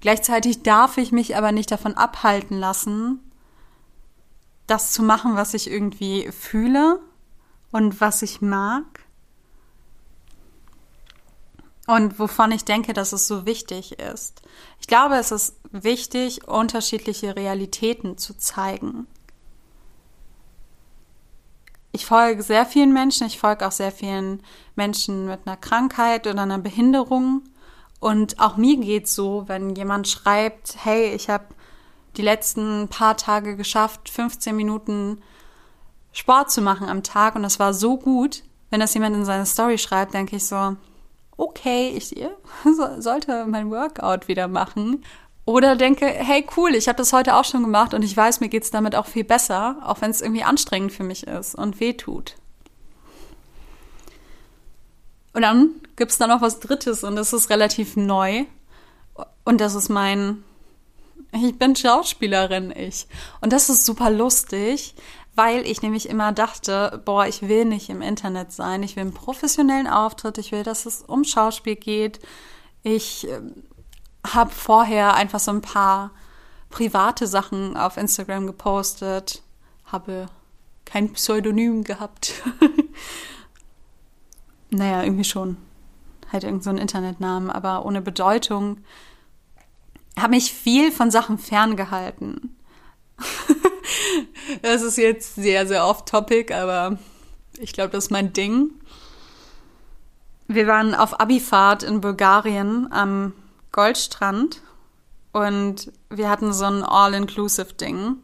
Gleichzeitig 0.02 0.64
darf 0.64 0.98
ich 0.98 1.12
mich 1.12 1.36
aber 1.36 1.52
nicht 1.52 1.72
davon 1.72 1.96
abhalten 1.96 2.58
lassen, 2.58 3.20
das 4.68 4.92
zu 4.92 5.04
machen, 5.04 5.36
was 5.36 5.54
ich 5.54 5.70
irgendwie 5.70 6.32
fühle 6.32 7.00
und 7.72 8.02
was 8.02 8.22
ich 8.22 8.42
mag. 8.42 9.05
Und 11.88 12.18
wovon 12.20 12.52
ich 12.52 12.66
denke, 12.66 12.94
dass 12.94 13.14
es 13.14 13.28
so 13.28 13.46
wichtig 13.46 14.00
ist. 14.00 14.42
Ich 14.80 14.88
glaube, 14.88 15.16
es 15.16 15.32
ist 15.32 15.60
wichtig, 15.72 16.48
unterschiedliche 16.48 17.36
Realitäten 17.36 18.18
zu 18.18 18.36
zeigen. 18.36 19.08
Ich 21.92 22.06
folge 22.06 22.44
sehr 22.44 22.66
vielen 22.66 22.92
Menschen, 22.92 23.28
ich 23.28 23.40
folge 23.40 23.66
auch 23.66 23.72
sehr 23.72 23.92
vielen 23.92 24.42
Menschen 24.76 25.28
mit 25.28 25.42
einer 25.46 25.58
Krankheit 25.58 26.28
oder 26.28 26.42
einer 26.42 26.58
Behinderung. 26.58 27.44
Und 28.00 28.40
auch 28.40 28.58
mir 28.58 28.78
geht 28.78 29.08
so, 29.08 29.44
wenn 29.48 29.76
jemand 29.76 30.08
schreibt, 30.08 30.76
hey, 30.84 31.14
ich 31.14 31.30
habe 31.30 31.46
die 32.18 32.22
letzten 32.22 32.88
paar 32.88 33.16
Tage 33.18 33.56
geschafft, 33.56 34.10
15 34.10 34.56
Minuten 34.56 35.22
Sport 36.12 36.52
zu 36.52 36.62
machen 36.62 36.88
am 36.88 37.04
Tag 37.04 37.36
und 37.36 37.44
das 37.44 37.60
war 37.60 37.74
so 37.74 37.98
gut. 37.98 38.44
Wenn 38.70 38.80
das 38.80 38.94
jemand 38.94 39.16
in 39.16 39.26
seine 39.26 39.46
Story 39.46 39.78
schreibt, 39.78 40.14
denke 40.14 40.38
ich 40.38 40.46
so, 40.46 40.76
okay, 41.38 41.94
ich 41.96 42.16
sollte 43.00 43.46
mein 43.46 43.70
Workout 43.72 44.28
wieder 44.28 44.48
machen. 44.48 45.04
Oder 45.46 45.76
denke, 45.76 46.08
hey 46.08 46.46
cool, 46.58 46.74
ich 46.74 46.88
habe 46.88 46.98
das 46.98 47.14
heute 47.14 47.36
auch 47.36 47.46
schon 47.46 47.62
gemacht 47.62 47.94
und 47.94 48.04
ich 48.04 48.18
weiß, 48.18 48.40
mir 48.40 48.50
geht's 48.50 48.72
damit 48.72 48.96
auch 48.96 49.06
viel 49.06 49.24
besser, 49.24 49.78
auch 49.84 50.02
wenn 50.02 50.10
es 50.10 50.22
irgendwie 50.22 50.44
anstrengend 50.44 50.92
für 50.92 51.04
mich 51.04 51.28
ist 51.28 51.54
und 51.54 51.80
weh 51.80 51.94
tut. 51.94 52.36
Und 55.34 55.44
dann 55.44 55.70
gibt's 55.98 56.18
da 56.18 56.26
noch 56.26 56.42
was 56.42 56.62
Drittes 56.62 57.04
und 57.04 57.16
das 57.16 57.34
ist 57.34 57.50
relativ 57.50 57.96
neu. 57.96 58.46
Und 59.44 59.62
das 59.62 59.76
ist 59.76 59.90
mein, 59.90 60.44
ich 61.32 61.60
bin 61.60 61.76
Schauspielerin, 61.76 62.74
ich. 62.76 63.06
Und 63.42 63.54
das 63.54 63.70
ist 63.70 63.86
super 63.86 64.10
lustig, 64.10 64.96
weil 65.36 65.68
ich 65.68 65.82
nämlich 65.82 66.10
immer 66.10 66.32
dachte, 66.32 67.02
boah, 67.06 67.28
ich 67.28 67.42
will 67.42 67.66
nicht 67.66 67.90
im 67.90 68.02
Internet 68.02 68.52
sein, 68.52 68.84
ich 68.84 68.96
will 68.96 69.02
einen 69.02 69.14
professionellen 69.14 69.88
Auftritt, 69.88 70.38
ich 70.38 70.52
will, 70.52 70.64
dass 70.64 70.86
es 70.86 71.02
um 71.02 71.24
Schauspiel 71.24 71.76
geht. 71.76 72.20
Ich 72.84 73.28
äh, 73.28 73.42
habe 74.26 74.52
vorher 74.52 75.14
einfach 75.14 75.40
so 75.40 75.52
ein 75.52 75.62
paar 75.62 76.12
private 76.70 77.28
Sachen 77.28 77.76
auf 77.76 77.98
Instagram 77.98 78.48
gepostet, 78.48 79.44
habe 79.86 80.28
kein 80.86 81.14
Pseudonym 81.14 81.84
gehabt. 81.84 82.34
naja, 84.70 85.04
irgendwie 85.04 85.24
schon. 85.24 85.58
Halt 86.32 86.44
irgendeinen 86.44 86.78
so 86.78 86.82
Internetnamen, 86.82 87.50
aber 87.50 87.86
ohne 87.86 88.02
Bedeutung. 88.02 88.78
Habe 90.18 90.32
mich 90.32 90.54
viel 90.54 90.92
von 90.92 91.12
Sachen 91.12 91.38
ferngehalten. 91.38 92.56
das 94.62 94.82
ist 94.82 94.98
jetzt 94.98 95.36
sehr, 95.36 95.68
sehr 95.68 95.86
off-topic, 95.86 96.54
aber 96.54 96.98
ich 97.60 97.74
glaube, 97.74 97.90
das 97.90 98.06
ist 98.06 98.12
mein 98.12 98.34
Ding. 98.34 98.72
Wir 100.48 100.68
waren 100.68 100.94
auf 100.94 101.20
Abifahrt 101.20 101.84
in 101.84 102.02
Bulgarien 102.02 102.92
am 102.92 103.34
Goldstrand 103.72 104.62
und 105.32 105.92
wir 106.10 106.30
hatten 106.30 106.54
so 106.54 106.66
ein 106.66 106.84
All-Inclusive-Ding. 106.84 108.18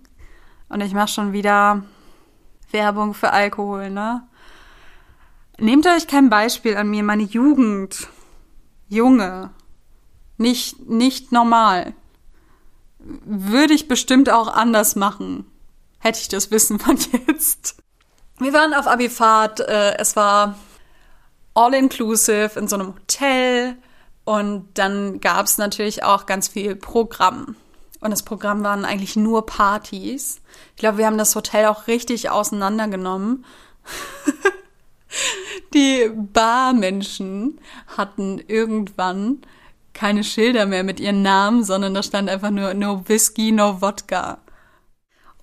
Und 0.70 0.82
ich 0.82 0.94
mache 0.94 1.10
schon 1.10 1.34
wieder 1.34 1.84
Werbung 2.72 3.14
für 3.14 3.32
Alkohol, 3.32 3.90
ne? 3.90 4.28
Nehmt 5.58 5.86
euch 5.86 6.08
kein 6.08 6.30
Beispiel 6.30 6.78
an 6.78 6.90
mir, 6.90 7.04
meine 7.04 7.24
Jugend. 7.24 8.08
Junge. 8.88 9.52
Nicht, 10.38 10.90
nicht 10.90 11.32
normal 11.32 11.94
würde 13.04 13.74
ich 13.74 13.88
bestimmt 13.88 14.30
auch 14.30 14.48
anders 14.48 14.96
machen. 14.96 15.46
Hätte 16.02 16.20
ich 16.20 16.28
das 16.28 16.52
Wissen 16.52 16.80
von 16.80 16.98
jetzt. 17.28 17.76
Wir 18.40 18.54
waren 18.54 18.74
auf 18.74 18.88
Abifahrt, 18.88 19.60
äh, 19.60 19.98
es 19.98 20.16
war 20.16 20.56
all 21.54 21.74
inclusive 21.76 22.58
in 22.58 22.68
so 22.68 22.76
einem 22.76 22.96
Hotel 22.96 23.78
und 24.26 24.68
dann 24.74 25.22
gab 25.22 25.46
es 25.46 25.60
natürlich 25.60 26.04
auch 26.04 26.26
ganz 26.26 26.48
viel 26.48 26.76
Programm. 26.76 27.56
Und 28.00 28.10
das 28.10 28.24
Programm 28.24 28.64
waren 28.64 28.84
eigentlich 28.84 29.16
nur 29.16 29.46
Partys. 29.46 30.42
Ich 30.76 30.78
glaube, 30.78 30.98
wir 30.98 31.06
haben 31.06 31.20
das 31.20 31.36
Hotel 31.36 31.68
auch 31.68 31.86
richtig 31.86 32.32
auseinandergenommen. 32.32 33.46
Die 35.74 36.10
Barmenschen 36.14 37.60
hatten 37.96 38.40
irgendwann 38.48 39.42
keine 39.94 40.24
Schilder 40.24 40.66
mehr 40.66 40.84
mit 40.84 41.00
ihren 41.00 41.22
Namen, 41.22 41.64
sondern 41.64 41.94
da 41.94 42.02
stand 42.02 42.28
einfach 42.28 42.50
nur 42.50 42.74
no 42.74 43.08
Whisky, 43.08 43.52
no 43.52 43.82
Wodka. 43.82 44.40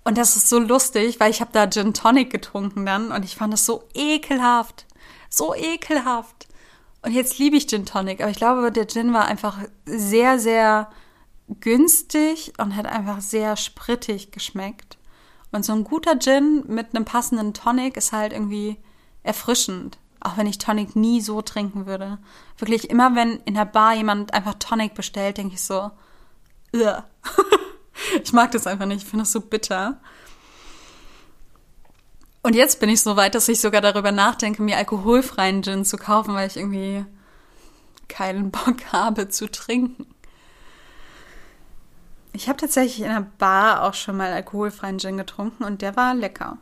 Und 0.09 0.17
das 0.17 0.37
ist 0.37 0.49
so 0.49 0.59
lustig, 0.59 1.21
weil 1.21 1.31
ich 1.31 1.43
habe 1.43 1.51
da 1.53 1.69
Gin 1.69 1.93
Tonic 1.93 2.31
getrunken 2.31 2.87
dann 2.87 3.13
und 3.13 3.27
ich 3.27 3.37
fand 3.37 3.53
das 3.53 3.67
so 3.67 3.85
ekelhaft. 3.93 4.87
So 5.29 5.55
ekelhaft. 5.55 6.49
Und 7.03 7.13
jetzt 7.13 7.39
liebe 7.39 7.59
ich 7.59 7.67
Gin 7.67 7.85
Tonic, 7.85 8.23
aber 8.23 8.31
ich 8.31 8.39
glaube, 8.39 8.73
der 8.73 8.87
Gin 8.87 9.13
war 9.13 9.27
einfach 9.27 9.59
sehr, 9.85 10.39
sehr 10.39 10.89
günstig 11.61 12.55
und 12.57 12.75
hat 12.75 12.87
einfach 12.87 13.21
sehr 13.21 13.55
sprittig 13.59 14.31
geschmeckt. 14.31 14.97
Und 15.53 15.67
so 15.67 15.75
ein 15.75 15.85
guter 15.85 16.19
Gin 16.19 16.65
mit 16.69 16.95
einem 16.95 17.05
passenden 17.05 17.53
Tonic 17.53 17.99
ist 17.99 18.13
halt 18.13 18.33
irgendwie 18.33 18.79
erfrischend. 19.25 19.99
Auch 20.21 20.39
wenn 20.39 20.47
ich 20.47 20.57
Tonic 20.57 20.97
nie 20.97 21.21
so 21.21 21.43
trinken 21.43 21.85
würde. 21.85 22.17
Wirklich 22.57 22.89
immer, 22.89 23.15
wenn 23.15 23.41
in 23.45 23.53
der 23.53 23.67
Bar 23.67 23.95
jemand 23.95 24.33
einfach 24.33 24.55
Tonic 24.55 24.95
bestellt, 24.95 25.37
denke 25.37 25.57
ich 25.57 25.63
so, 25.63 25.91
Ugh. 26.73 27.03
ich 28.23 28.33
mag 28.33 28.51
das 28.53 28.67
einfach 28.67 28.87
nicht, 28.87 29.03
ich 29.03 29.09
finde 29.09 29.23
das 29.23 29.33
so 29.33 29.41
bitter. 29.41 30.01
Und 32.43 32.55
jetzt 32.55 32.81
bin 32.81 32.89
ich 32.89 33.03
so 33.03 33.17
weit, 33.17 33.35
dass 33.35 33.49
ich 33.49 33.61
sogar 33.61 33.81
darüber 33.81 34.13
nachdenke, 34.13 34.63
mir 34.63 34.77
alkoholfreien 34.77 35.63
Gin 35.63 35.85
zu 35.85 35.97
kaufen, 35.97 36.35
weil 36.35 36.47
ich 36.47 36.57
irgendwie 36.57 37.05
keinen 38.09 38.51
Bock 38.53 38.93
habe 38.93 39.29
zu 39.29 39.51
trinken. 39.51 40.07
Ich 42.33 42.49
habe 42.49 42.59
tatsächlich 42.59 43.01
in 43.01 43.13
der 43.13 43.27
Bar 43.39 43.83
auch 43.83 43.95
schon 43.95 44.17
mal 44.17 44.33
alkoholfreien 44.33 44.99
Gin 44.99 45.17
getrunken 45.17 45.65
und 45.65 45.83
der 45.83 45.97
war 45.97 46.15
lecker. 46.15 46.59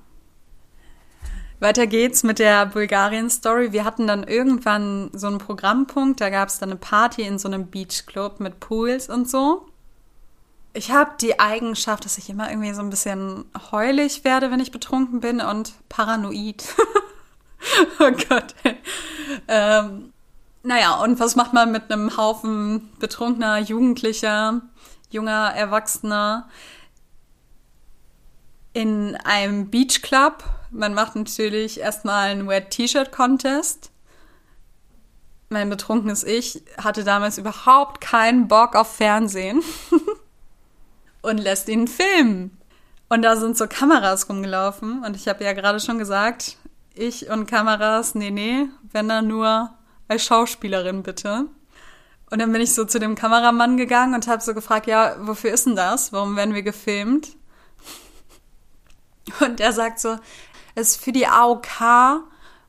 Weiter 1.59 1.87
geht's 1.87 2.22
mit 2.22 2.38
der 2.38 2.66
Bulgarien-Story. 2.66 3.72
Wir 3.72 3.85
hatten 3.85 4.07
dann 4.07 4.25
irgendwann 4.25 5.11
so 5.14 5.27
einen 5.27 5.38
Programmpunkt, 5.38 6.20
da 6.20 6.29
gab 6.29 6.49
es 6.49 6.59
dann 6.59 6.70
eine 6.70 6.79
Party 6.79 7.22
in 7.22 7.38
so 7.38 7.49
einem 7.49 7.68
Beachclub 7.70 8.40
mit 8.40 8.61
Pools 8.61 9.09
und 9.09 9.29
so. 9.29 9.66
Ich 10.77 10.91
habe 10.91 11.12
die 11.19 11.41
Eigenschaft, 11.41 12.05
dass 12.05 12.19
ich 12.19 12.29
immer 12.29 12.51
irgendwie 12.51 12.75
so 12.75 12.83
ein 12.83 12.91
bisschen 12.91 13.47
heulig 13.73 14.25
werde, 14.25 14.51
wenn 14.51 14.61
ich 14.61 14.73
betrunken 14.73 15.21
bin 15.21 15.41
und 15.41 15.73
paranoid. 15.89 16.67
oh 17.99 18.11
Gott. 18.29 18.55
Ähm, 19.49 20.12
naja, 20.62 20.97
und 20.97 21.19
was 21.19 21.35
macht 21.35 21.55
man 21.55 21.73
mit 21.73 21.91
einem 21.91 22.15
Haufen 22.19 22.91
betrunkener 22.99 23.59
Jugendlicher, 23.59 24.61
junger 25.09 25.55
Erwachsener 25.55 26.51
in 28.75 29.17
einem 29.25 29.71
Beachclub? 29.71 30.45
Man 30.71 30.93
macht 30.93 31.17
natürlich 31.17 31.81
erstmal 31.81 32.29
einen 32.29 32.49
Wet 32.49 32.69
T-Shirt 32.69 33.12
Contest. 33.12 33.93
Mein 35.49 35.71
betrunkenes 35.71 36.23
Ich 36.23 36.63
hatte 36.77 37.03
damals 37.03 37.38
überhaupt 37.38 38.03
keinen 38.03 38.46
Bock 38.46 38.75
auf 38.75 38.94
Fernsehen 38.94 39.63
und 41.27 41.38
lässt 41.38 41.68
ihn 41.68 41.88
filmen. 41.88 42.56
Und 43.08 43.22
da 43.22 43.37
sind 43.37 43.56
so 43.56 43.66
Kameras 43.66 44.29
rumgelaufen 44.29 45.04
und 45.04 45.16
ich 45.16 45.29
habe 45.29 45.44
ja 45.44 45.52
gerade 45.52 45.81
schon 45.81 45.98
gesagt, 45.98 46.56
ich 46.94 47.31
und 47.31 47.46
Kameras, 47.46 48.14
nee, 48.14 48.31
nee, 48.31 48.66
wenn 48.92 49.08
dann 49.08 49.29
nur 49.29 49.70
als 50.08 50.24
Schauspielerin 50.24 51.02
bitte. 51.02 51.46
Und 52.31 52.40
dann 52.40 52.50
bin 52.50 52.60
ich 52.60 52.74
so 52.74 52.85
zu 52.85 52.98
dem 52.98 53.14
Kameramann 53.14 53.77
gegangen 53.77 54.14
und 54.14 54.27
habe 54.27 54.42
so 54.42 54.54
gefragt, 54.54 54.87
ja, 54.88 55.14
wofür 55.20 55.52
ist 55.52 55.66
denn 55.66 55.77
das? 55.77 56.12
Warum 56.12 56.35
werden 56.35 56.54
wir 56.54 56.62
gefilmt? 56.62 57.37
Und 59.40 59.60
er 59.60 59.72
sagt 59.72 60.00
so, 60.00 60.18
ist 60.74 61.02
für 61.02 61.12
die 61.12 61.27
AOK 61.27 62.24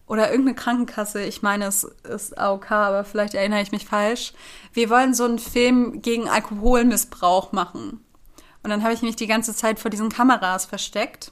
oder 0.06 0.30
irgendeine 0.30 0.56
Krankenkasse, 0.56 1.24
ich 1.24 1.42
meine, 1.42 1.66
es 1.66 1.84
ist 1.84 2.38
AOK, 2.38 2.72
aber 2.72 3.04
vielleicht 3.04 3.34
erinnere 3.34 3.62
ich 3.62 3.72
mich 3.72 3.86
falsch. 3.86 4.34
Wir 4.74 4.90
wollen 4.90 5.14
so 5.14 5.26
einen 5.26 5.40
Film 5.40 6.02
gegen 6.02 6.30
Alkoholmissbrauch 6.30 7.52
machen. 7.52 8.06
Und 8.68 8.72
dann 8.72 8.84
habe 8.84 8.94
ich 8.94 9.02
mich 9.02 9.16
die 9.16 9.28
ganze 9.28 9.56
Zeit 9.56 9.80
vor 9.80 9.90
diesen 9.90 10.10
Kameras 10.10 10.66
versteckt. 10.66 11.32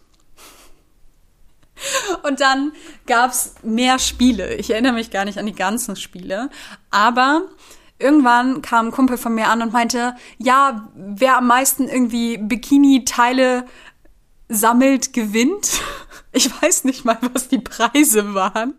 Und 2.23 2.39
dann 2.39 2.71
gab's 3.07 3.55
mehr 3.61 3.99
Spiele. 3.99 4.55
Ich 4.55 4.69
erinnere 4.69 4.93
mich 4.93 5.11
gar 5.11 5.25
nicht 5.25 5.37
an 5.37 5.45
die 5.45 5.51
ganzen 5.51 5.97
Spiele. 5.97 6.49
Aber 6.91 7.41
irgendwann 7.99 8.61
kam 8.61 8.87
ein 8.87 8.91
Kumpel 8.93 9.17
von 9.17 9.35
mir 9.35 9.49
an 9.49 9.61
und 9.61 9.73
meinte, 9.73 10.15
ja, 10.37 10.89
wer 10.95 11.39
am 11.39 11.47
meisten 11.47 11.89
irgendwie 11.89 12.37
Bikini-Teile 12.37 13.65
sammelt, 14.47 15.11
gewinnt. 15.11 15.81
Ich 16.37 16.51
weiß 16.61 16.83
nicht 16.83 17.05
mal, 17.05 17.17
was 17.31 17.47
die 17.47 17.59
Preise 17.59 18.33
waren. 18.33 18.73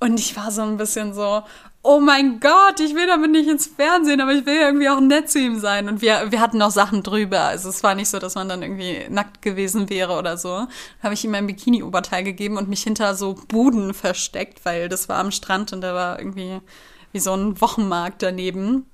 Und 0.00 0.20
ich 0.20 0.36
war 0.36 0.52
so 0.52 0.62
ein 0.62 0.76
bisschen 0.76 1.12
so, 1.12 1.42
oh 1.82 2.00
mein 2.00 2.38
Gott, 2.38 2.78
ich 2.80 2.94
will 2.94 3.06
damit 3.06 3.32
nicht 3.32 3.48
ins 3.48 3.66
Fernsehen, 3.66 4.20
aber 4.20 4.32
ich 4.32 4.46
will 4.46 4.56
irgendwie 4.56 4.88
auch 4.88 5.00
nett 5.00 5.28
zu 5.30 5.40
ihm 5.40 5.58
sein. 5.58 5.88
Und 5.88 6.02
wir, 6.02 6.30
wir 6.30 6.40
hatten 6.40 6.58
noch 6.58 6.70
Sachen 6.70 7.02
drüber. 7.02 7.40
Also 7.40 7.68
es 7.68 7.82
war 7.82 7.94
nicht 7.94 8.08
so, 8.08 8.18
dass 8.18 8.36
man 8.36 8.48
dann 8.48 8.62
irgendwie 8.62 9.06
nackt 9.08 9.42
gewesen 9.42 9.90
wäre 9.90 10.16
oder 10.16 10.36
so. 10.36 10.66
Habe 11.02 11.14
ich 11.14 11.24
ihm 11.24 11.34
ein 11.34 11.46
Bikini-Oberteil 11.46 12.22
gegeben 12.22 12.58
und 12.58 12.68
mich 12.68 12.82
hinter 12.82 13.14
so 13.16 13.34
Buden 13.48 13.92
versteckt, 13.92 14.64
weil 14.64 14.88
das 14.88 15.08
war 15.08 15.18
am 15.18 15.32
Strand 15.32 15.72
und 15.72 15.80
da 15.80 15.94
war 15.94 16.18
irgendwie 16.18 16.60
wie 17.12 17.20
so 17.20 17.34
ein 17.34 17.60
Wochenmarkt 17.60 18.22
daneben. 18.22 18.86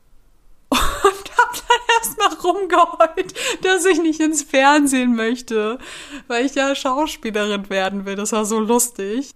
Und 0.70 1.30
hab 1.36 1.52
dann 1.52 2.00
erstmal 2.00 2.52
rumgeheult, 2.52 3.34
dass 3.62 3.84
ich 3.84 4.00
nicht 4.00 4.18
ins 4.18 4.42
Fernsehen 4.42 5.14
möchte, 5.14 5.78
weil 6.26 6.46
ich 6.46 6.54
ja 6.54 6.74
Schauspielerin 6.74 7.70
werden 7.70 8.06
will. 8.06 8.16
Das 8.16 8.32
war 8.32 8.44
so 8.44 8.58
lustig 8.58 9.30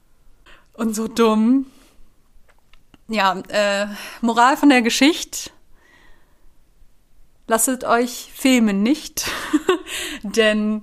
und 0.79 0.95
so 0.95 1.09
dumm. 1.09 1.67
Ja, 3.09 3.41
äh, 3.49 3.87
Moral 4.21 4.57
von 4.57 4.69
der 4.69 4.83
Geschichte. 4.83 5.51
Lasset 7.47 7.85
euch 7.85 8.31
filmen 8.35 8.83
nicht, 8.83 9.27
denn 10.23 10.83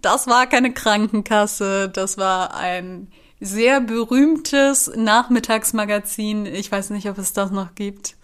das 0.00 0.26
war 0.26 0.46
keine 0.46 0.72
Krankenkasse, 0.72 1.90
das 1.90 2.16
war 2.16 2.54
ein 2.54 3.08
sehr 3.40 3.80
berühmtes 3.80 4.90
Nachmittagsmagazin. 4.96 6.46
Ich 6.46 6.72
weiß 6.72 6.90
nicht, 6.90 7.10
ob 7.10 7.18
es 7.18 7.34
das 7.34 7.50
noch 7.50 7.74
gibt. 7.74 8.16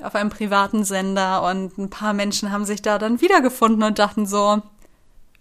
Auf 0.00 0.14
einem 0.14 0.30
privaten 0.30 0.84
Sender 0.84 1.42
und 1.42 1.76
ein 1.78 1.90
paar 1.90 2.12
Menschen 2.12 2.52
haben 2.52 2.64
sich 2.64 2.80
da 2.80 2.98
dann 2.98 3.20
wiedergefunden 3.20 3.82
und 3.82 3.98
dachten 3.98 4.26
so, 4.26 4.62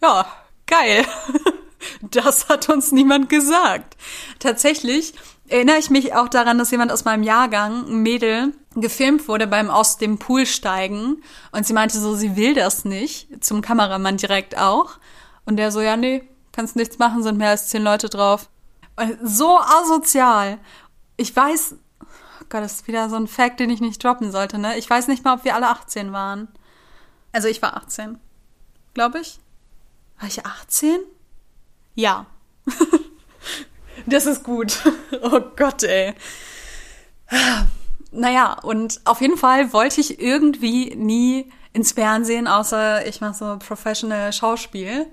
ja, 0.02 0.26
geil. 0.66 1.06
Das 2.02 2.50
hat 2.50 2.70
uns 2.70 2.92
niemand 2.92 3.30
gesagt. 3.30 3.98
Tatsächlich 4.40 5.14
erinnere 5.48 5.78
ich 5.78 5.90
mich 5.90 6.14
auch 6.14 6.28
daran, 6.28 6.58
dass 6.58 6.72
jemand 6.72 6.92
aus 6.92 7.06
meinem 7.06 7.24
Jahrgang, 7.24 7.88
ein 7.88 8.02
Mädel, 8.02 8.54
gefilmt 8.76 9.28
wurde 9.28 9.48
beim 9.48 9.70
aus 9.70 9.98
dem 9.98 10.18
Pool 10.18 10.46
steigen 10.46 11.22
und 11.52 11.66
sie 11.66 11.74
meinte 11.74 12.00
so, 12.00 12.16
sie 12.16 12.36
will 12.36 12.54
das 12.54 12.86
nicht, 12.86 13.44
zum 13.44 13.62
Kameramann 13.62 14.18
direkt 14.18 14.58
auch. 14.58 14.98
Und 15.46 15.58
der 15.58 15.72
so, 15.72 15.82
ja, 15.82 15.96
nee, 15.96 16.28
kannst 16.52 16.76
nichts 16.76 16.98
machen, 16.98 17.24
sind 17.24 17.38
mehr 17.38 17.52
als 17.52 17.68
zehn 17.68 17.84
Leute 17.84 18.10
drauf. 18.10 18.50
So 19.22 19.60
asozial. 19.60 20.58
Ich 21.18 21.36
weiß, 21.36 21.76
oh 22.02 22.46
Gott, 22.50 22.64
das 22.64 22.76
ist 22.76 22.88
wieder 22.88 23.10
so 23.10 23.16
ein 23.16 23.28
Fact, 23.28 23.60
den 23.60 23.70
ich 23.70 23.82
nicht 23.82 24.04
droppen 24.04 24.32
sollte, 24.32 24.58
ne? 24.58 24.78
Ich 24.78 24.90
weiß 24.90 25.08
nicht 25.08 25.24
mal, 25.24 25.36
ob 25.36 25.44
wir 25.44 25.56
alle 25.56 25.68
18 25.68 26.12
waren. 26.12 26.48
Also 27.32 27.48
ich 27.48 27.62
war 27.62 27.78
18. 27.78 28.18
Glaube 28.94 29.20
ich. 29.20 29.40
War 30.20 30.28
ich 30.28 30.46
18? 30.46 31.00
Ja. 31.96 32.26
Das 34.06 34.26
ist 34.26 34.44
gut. 34.44 34.84
Oh 35.24 35.40
Gott, 35.56 35.82
ey. 35.84 36.14
Naja, 38.12 38.54
und 38.62 39.02
auf 39.06 39.22
jeden 39.22 39.38
Fall 39.38 39.74
wollte 39.74 40.00
ich 40.00 40.22
irgendwie 40.22 40.94
nie 40.96 41.52
ins 41.74 41.94
Fernsehen, 41.94 42.48
außer 42.48 43.08
ich 43.08 43.20
mache 43.22 43.34
so 43.34 43.58
professional 43.58 44.32
Schauspiel. 44.32 45.08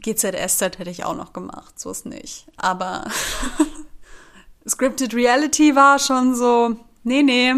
GZSZ 0.00 0.78
hätte 0.78 0.90
ich 0.90 1.04
auch 1.04 1.16
noch 1.16 1.32
gemacht, 1.32 1.78
so 1.78 1.90
ist 1.90 2.06
nicht. 2.06 2.46
Aber 2.56 3.04
Scripted 4.68 5.12
Reality 5.14 5.74
war 5.74 5.98
schon 5.98 6.34
so, 6.34 6.76
nee, 7.02 7.22
nee. 7.22 7.54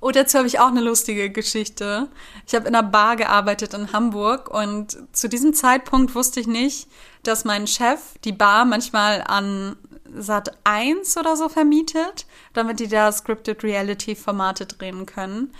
Und 0.00 0.14
dazu 0.14 0.38
habe 0.38 0.46
ich 0.46 0.60
auch 0.60 0.68
eine 0.68 0.80
lustige 0.80 1.30
Geschichte. 1.30 2.08
Ich 2.46 2.54
habe 2.54 2.68
in 2.68 2.74
einer 2.74 2.86
Bar 2.86 3.16
gearbeitet 3.16 3.74
in 3.74 3.92
Hamburg 3.92 4.48
und 4.48 4.96
zu 5.12 5.28
diesem 5.28 5.54
Zeitpunkt 5.54 6.14
wusste 6.14 6.38
ich 6.40 6.46
nicht, 6.46 6.88
dass 7.24 7.44
mein 7.44 7.66
Chef 7.66 8.00
die 8.24 8.32
Bar 8.32 8.64
manchmal 8.64 9.22
an 9.26 9.76
Sat 10.14 10.56
1 10.64 11.16
oder 11.16 11.36
so 11.36 11.48
vermietet, 11.48 12.26
damit 12.52 12.80
die 12.80 12.88
da 12.88 13.10
Scripted 13.10 13.62
Reality 13.62 14.14
Formate 14.14 14.66
drehen 14.66 15.04
können. 15.04 15.52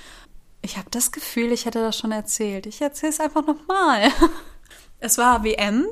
Ich 0.62 0.76
habe 0.76 0.88
das 0.90 1.12
Gefühl, 1.12 1.52
ich 1.52 1.66
hätte 1.66 1.80
das 1.80 1.98
schon 1.98 2.12
erzählt. 2.12 2.66
Ich 2.66 2.80
erzähle 2.80 3.10
es 3.10 3.20
einfach 3.20 3.46
nochmal. 3.46 4.10
Es 5.00 5.16
war 5.16 5.44
WM 5.44 5.86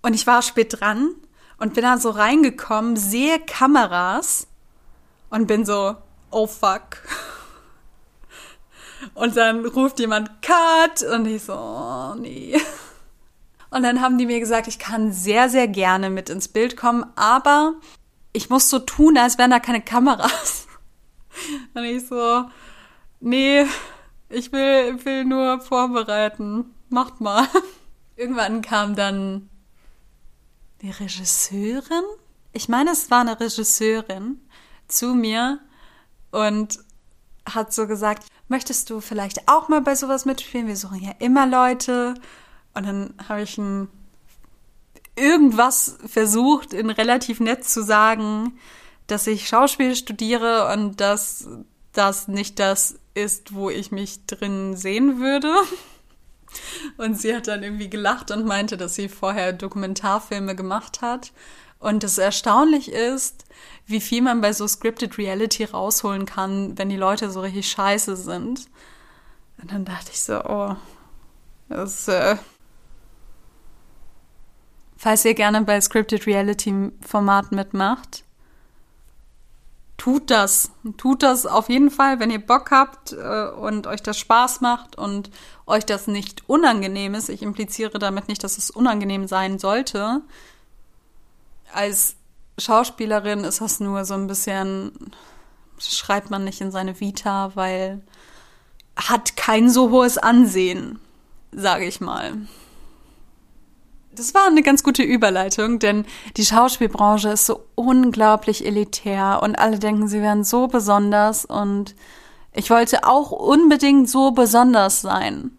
und 0.00 0.14
ich 0.14 0.26
war 0.26 0.40
spät 0.40 0.80
dran 0.80 1.14
und 1.58 1.74
bin 1.74 1.82
dann 1.82 2.00
so 2.00 2.08
reingekommen, 2.08 2.96
sehe 2.96 3.38
Kameras 3.40 4.46
und 5.28 5.46
bin 5.46 5.66
so, 5.66 5.96
oh 6.30 6.46
fuck. 6.46 6.96
Und 9.14 9.36
dann 9.36 9.64
ruft 9.64 9.98
jemand 9.98 10.30
Cut 10.42 11.02
und 11.02 11.26
ich 11.26 11.42
so, 11.44 11.54
oh 11.54 12.14
nee. 12.14 12.60
Und 13.70 13.82
dann 13.82 14.00
haben 14.00 14.18
die 14.18 14.26
mir 14.26 14.40
gesagt, 14.40 14.68
ich 14.68 14.78
kann 14.78 15.12
sehr, 15.12 15.48
sehr 15.48 15.66
gerne 15.66 16.10
mit 16.10 16.28
ins 16.28 16.48
Bild 16.48 16.76
kommen, 16.76 17.06
aber 17.16 17.74
ich 18.32 18.50
muss 18.50 18.68
so 18.68 18.78
tun, 18.78 19.16
als 19.16 19.38
wären 19.38 19.50
da 19.50 19.60
keine 19.60 19.80
Kameras. 19.80 20.66
Und 21.74 21.84
ich 21.84 22.06
so, 22.06 22.44
nee, 23.20 23.64
ich 24.28 24.52
will, 24.52 25.04
will 25.04 25.24
nur 25.24 25.60
vorbereiten. 25.60 26.74
Macht 26.90 27.20
mal. 27.20 27.46
Irgendwann 28.16 28.60
kam 28.60 28.94
dann 28.94 29.48
die 30.82 30.90
Regisseurin, 30.90 32.04
ich 32.52 32.68
meine, 32.68 32.90
es 32.90 33.10
war 33.10 33.20
eine 33.20 33.38
Regisseurin, 33.38 34.40
zu 34.88 35.14
mir 35.14 35.60
und 36.30 36.78
hat 37.48 37.72
so 37.72 37.86
gesagt, 37.86 38.26
möchtest 38.52 38.90
du 38.90 39.00
vielleicht 39.00 39.48
auch 39.48 39.68
mal 39.68 39.80
bei 39.80 39.94
sowas 39.96 40.26
mitspielen? 40.26 40.68
Wir 40.68 40.76
suchen 40.76 41.02
ja 41.02 41.12
immer 41.18 41.46
Leute. 41.46 42.14
Und 42.74 42.86
dann 42.86 43.14
habe 43.28 43.42
ich 43.42 43.56
ein 43.58 43.88
irgendwas 45.16 45.96
versucht, 46.06 46.72
in 46.74 46.90
relativ 46.90 47.40
nett 47.40 47.64
zu 47.64 47.82
sagen, 47.82 48.58
dass 49.06 49.26
ich 49.26 49.48
Schauspiel 49.48 49.96
studiere 49.96 50.70
und 50.72 51.00
dass 51.00 51.48
das 51.92 52.28
nicht 52.28 52.58
das 52.58 52.98
ist, 53.14 53.54
wo 53.54 53.70
ich 53.70 53.90
mich 53.90 54.26
drin 54.26 54.76
sehen 54.76 55.18
würde. 55.18 55.52
Und 56.98 57.18
sie 57.18 57.34
hat 57.34 57.48
dann 57.48 57.62
irgendwie 57.62 57.88
gelacht 57.88 58.30
und 58.30 58.44
meinte, 58.44 58.76
dass 58.76 58.94
sie 58.94 59.08
vorher 59.08 59.54
Dokumentarfilme 59.54 60.54
gemacht 60.54 61.00
hat. 61.00 61.32
Und 61.78 62.04
es 62.04 62.18
erstaunlich 62.18 62.92
ist, 62.92 63.41
wie 63.86 64.00
viel 64.00 64.22
man 64.22 64.40
bei 64.40 64.52
so 64.52 64.66
Scripted 64.66 65.18
Reality 65.18 65.64
rausholen 65.64 66.26
kann, 66.26 66.76
wenn 66.78 66.88
die 66.88 66.96
Leute 66.96 67.30
so 67.30 67.40
richtig 67.40 67.70
scheiße 67.70 68.16
sind. 68.16 68.68
Und 69.60 69.72
dann 69.72 69.84
dachte 69.84 70.10
ich 70.12 70.20
so, 70.20 70.42
oh, 70.44 70.76
das 71.68 72.08
äh, 72.08 72.36
Falls 75.02 75.24
ihr 75.24 75.34
gerne 75.34 75.62
bei 75.62 75.80
Scripted 75.80 76.28
Reality 76.28 76.92
Formaten 77.00 77.56
mitmacht, 77.56 78.22
tut 79.96 80.30
das. 80.30 80.70
Tut 80.96 81.24
das 81.24 81.44
auf 81.44 81.68
jeden 81.68 81.90
Fall, 81.90 82.20
wenn 82.20 82.30
ihr 82.30 82.38
Bock 82.38 82.70
habt 82.70 83.12
äh, 83.12 83.48
und 83.48 83.88
euch 83.88 84.00
das 84.00 84.16
Spaß 84.16 84.60
macht 84.60 84.96
und 84.96 85.32
euch 85.66 85.84
das 85.84 86.06
nicht 86.06 86.48
unangenehm 86.48 87.14
ist. 87.14 87.30
Ich 87.30 87.42
impliziere 87.42 87.98
damit 87.98 88.28
nicht, 88.28 88.44
dass 88.44 88.58
es 88.58 88.70
unangenehm 88.70 89.26
sein 89.26 89.58
sollte. 89.58 90.20
Als 91.72 92.14
Schauspielerin 92.58 93.44
ist 93.44 93.60
das 93.60 93.80
nur 93.80 94.04
so 94.04 94.14
ein 94.14 94.26
bisschen, 94.26 94.92
schreibt 95.78 96.30
man 96.30 96.44
nicht 96.44 96.60
in 96.60 96.70
seine 96.70 97.00
Vita, 97.00 97.52
weil 97.54 98.02
hat 98.96 99.36
kein 99.36 99.70
so 99.70 99.90
hohes 99.90 100.18
Ansehen, 100.18 100.98
sage 101.50 101.86
ich 101.86 102.00
mal. 102.00 102.34
Das 104.14 104.34
war 104.34 104.46
eine 104.46 104.62
ganz 104.62 104.82
gute 104.82 105.02
Überleitung, 105.02 105.78
denn 105.78 106.04
die 106.36 106.44
Schauspielbranche 106.44 107.30
ist 107.30 107.46
so 107.46 107.64
unglaublich 107.74 108.66
elitär 108.66 109.40
und 109.42 109.58
alle 109.58 109.78
denken, 109.78 110.06
sie 110.06 110.20
wären 110.20 110.44
so 110.44 110.68
besonders 110.68 111.46
und 111.46 111.94
ich 112.52 112.68
wollte 112.68 113.04
auch 113.04 113.30
unbedingt 113.30 114.10
so 114.10 114.32
besonders 114.32 115.00
sein. 115.00 115.56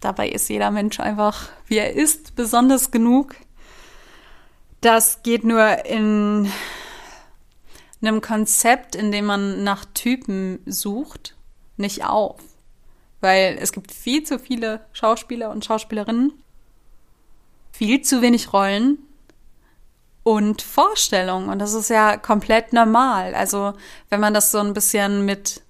Dabei 0.00 0.28
ist 0.28 0.50
jeder 0.50 0.70
Mensch 0.70 1.00
einfach, 1.00 1.48
wie 1.66 1.78
er 1.78 1.94
ist, 1.94 2.36
besonders 2.36 2.90
genug. 2.90 3.34
Das 4.80 5.22
geht 5.22 5.44
nur 5.44 5.84
in 5.84 6.50
einem 8.00 8.20
Konzept, 8.20 8.94
in 8.94 9.10
dem 9.10 9.24
man 9.26 9.64
nach 9.64 9.84
Typen 9.86 10.60
sucht, 10.66 11.34
nicht 11.76 12.04
auf. 12.04 12.40
Weil 13.20 13.58
es 13.60 13.72
gibt 13.72 13.92
viel 13.92 14.22
zu 14.22 14.38
viele 14.38 14.84
Schauspieler 14.92 15.50
und 15.50 15.64
Schauspielerinnen 15.64 16.32
viel 17.76 18.00
zu 18.00 18.22
wenig 18.22 18.54
Rollen 18.54 18.98
und 20.22 20.62
Vorstellungen. 20.62 21.50
Und 21.50 21.58
das 21.58 21.74
ist 21.74 21.90
ja 21.90 22.16
komplett 22.16 22.72
normal. 22.72 23.34
Also 23.34 23.74
wenn 24.08 24.20
man 24.20 24.32
das 24.32 24.50
so 24.50 24.58
ein 24.58 24.72
bisschen 24.72 25.26
mit 25.26 25.62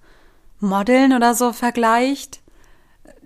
Modeln 0.59 1.13
oder 1.13 1.35
so 1.35 1.51
vergleicht, 1.51 2.39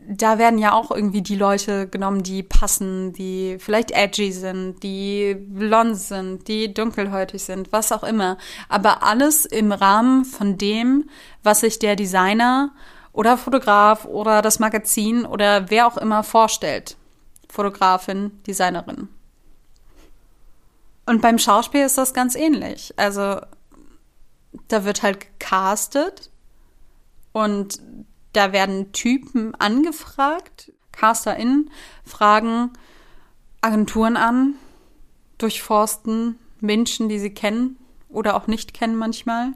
da 0.07 0.37
werden 0.37 0.59
ja 0.59 0.73
auch 0.73 0.91
irgendwie 0.91 1.21
die 1.21 1.35
Leute 1.35 1.87
genommen, 1.87 2.23
die 2.23 2.43
passen, 2.43 3.13
die 3.13 3.57
vielleicht 3.59 3.91
edgy 3.91 4.31
sind, 4.31 4.81
die 4.83 5.35
blond 5.35 5.97
sind, 5.97 6.47
die 6.47 6.73
dunkelhäutig 6.73 7.43
sind, 7.43 7.71
was 7.71 7.91
auch 7.91 8.03
immer. 8.03 8.37
Aber 8.67 9.03
alles 9.03 9.45
im 9.45 9.71
Rahmen 9.71 10.25
von 10.25 10.57
dem, 10.57 11.09
was 11.43 11.61
sich 11.61 11.79
der 11.79 11.95
Designer 11.95 12.71
oder 13.13 13.37
Fotograf 13.37 14.05
oder 14.05 14.41
das 14.41 14.59
Magazin 14.59 15.25
oder 15.25 15.69
wer 15.69 15.87
auch 15.87 15.97
immer 15.97 16.23
vorstellt. 16.23 16.97
Fotografin, 17.49 18.41
Designerin. 18.47 19.09
Und 21.05 21.21
beim 21.21 21.37
Schauspiel 21.37 21.85
ist 21.85 21.97
das 21.97 22.13
ganz 22.13 22.35
ähnlich. 22.35 22.93
Also 22.97 23.41
da 24.67 24.85
wird 24.85 25.03
halt 25.03 25.19
gecastet 25.19 26.31
und 27.33 27.79
da 28.33 28.51
werden 28.51 28.91
Typen 28.91 29.55
angefragt, 29.55 30.71
CasterInnen 30.91 31.69
fragen 32.05 32.71
Agenturen 33.61 34.17
an, 34.17 34.55
durchforsten 35.37 36.39
Menschen, 36.59 37.09
die 37.09 37.19
sie 37.19 37.33
kennen 37.33 37.77
oder 38.09 38.35
auch 38.35 38.47
nicht 38.47 38.73
kennen 38.73 38.95
manchmal. 38.95 39.53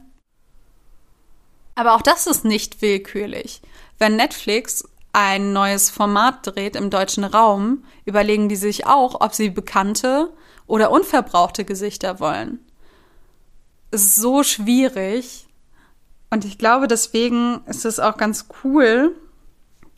Aber 1.74 1.94
auch 1.94 2.02
das 2.02 2.26
ist 2.26 2.44
nicht 2.44 2.82
willkürlich. 2.82 3.60
Wenn 3.98 4.16
Netflix 4.16 4.88
ein 5.12 5.52
neues 5.52 5.90
Format 5.90 6.46
dreht 6.46 6.76
im 6.76 6.90
deutschen 6.90 7.24
Raum, 7.24 7.84
überlegen 8.04 8.48
die 8.48 8.56
sich 8.56 8.86
auch, 8.86 9.20
ob 9.20 9.34
sie 9.34 9.50
bekannte 9.50 10.32
oder 10.66 10.90
unverbrauchte 10.90 11.64
Gesichter 11.64 12.20
wollen. 12.20 12.58
Es 13.90 14.02
ist 14.02 14.16
so 14.16 14.42
schwierig, 14.42 15.45
und 16.30 16.44
ich 16.44 16.58
glaube, 16.58 16.88
deswegen 16.88 17.60
ist 17.66 17.84
es 17.84 18.00
auch 18.00 18.16
ganz 18.16 18.46
cool, 18.64 19.14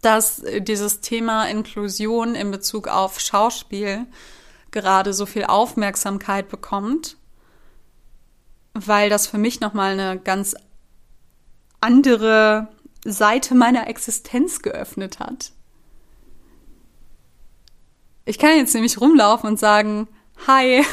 dass 0.02 0.42
dieses 0.60 1.00
Thema 1.00 1.48
Inklusion 1.48 2.34
in 2.34 2.50
Bezug 2.50 2.88
auf 2.88 3.18
Schauspiel 3.18 4.06
gerade 4.70 5.12
so 5.12 5.26
viel 5.26 5.44
Aufmerksamkeit 5.44 6.48
bekommt, 6.48 7.16
weil 8.74 9.10
das 9.10 9.26
für 9.26 9.38
mich 9.38 9.60
nochmal 9.60 9.98
eine 9.98 10.18
ganz 10.20 10.54
andere 11.80 12.68
Seite 13.04 13.54
meiner 13.54 13.88
Existenz 13.88 14.60
geöffnet 14.60 15.18
hat. 15.18 15.52
Ich 18.24 18.38
kann 18.38 18.56
jetzt 18.56 18.74
nämlich 18.74 19.00
rumlaufen 19.00 19.48
und 19.48 19.58
sagen, 19.58 20.06
hi, 20.46 20.84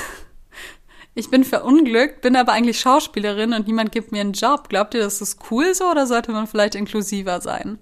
ich 1.16 1.30
bin 1.30 1.46
verunglückt, 1.46 2.22
bin 2.22 2.36
aber 2.36 2.52
eigentlich 2.52 2.80
Schauspielerin 2.80 3.54
und 3.54 3.68
niemand 3.68 3.94
gibt 3.94 4.12
mir 4.12 4.20
einen 4.20 4.34
Job. 4.34 4.68
Glaubt 4.68 4.94
ihr, 4.94 5.00
das 5.00 5.22
ist 5.22 5.40
cool 5.50 5.74
so 5.74 5.90
oder 5.90 6.08
sollte 6.08 6.34
man 6.34 6.46
vielleicht 6.46 6.76
inklusiver 6.76 7.40
sein? 7.40 7.80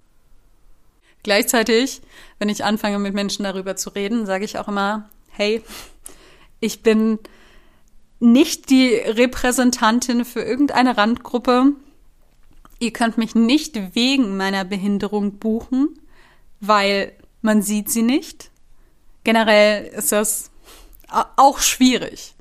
Gleichzeitig, 1.24 2.02
wenn 2.38 2.50
ich 2.50 2.64
anfange 2.64 3.00
mit 3.00 3.16
Menschen 3.16 3.44
darüber 3.44 3.76
zu 3.76 3.90
reden, 3.90 4.28
sage 4.28 4.46
ich 4.46 4.60
auch 4.60 4.68
immer, 4.68 5.10
hey, 5.30 5.64
ich 6.60 6.84
bin 6.84 7.18
nicht 8.20 8.70
die 8.70 8.90
Repräsentantin 8.96 10.26
für 10.26 10.42
irgendeine 10.42 10.96
Randgruppe. 10.96 11.72
Ihr 12.80 12.94
könnt 12.94 13.18
mich 13.18 13.34
nicht 13.34 13.96
wegen 13.96 14.38
meiner 14.38 14.64
Behinderung 14.64 15.40
buchen, 15.40 16.00
weil 16.60 17.14
man 17.42 17.64
sieht 17.64 17.90
sie 17.90 18.04
nicht. 18.04 18.52
Generell 19.24 19.86
ist 19.88 20.12
das 20.12 20.52
auch 21.08 21.60
schwierig. 21.60 22.33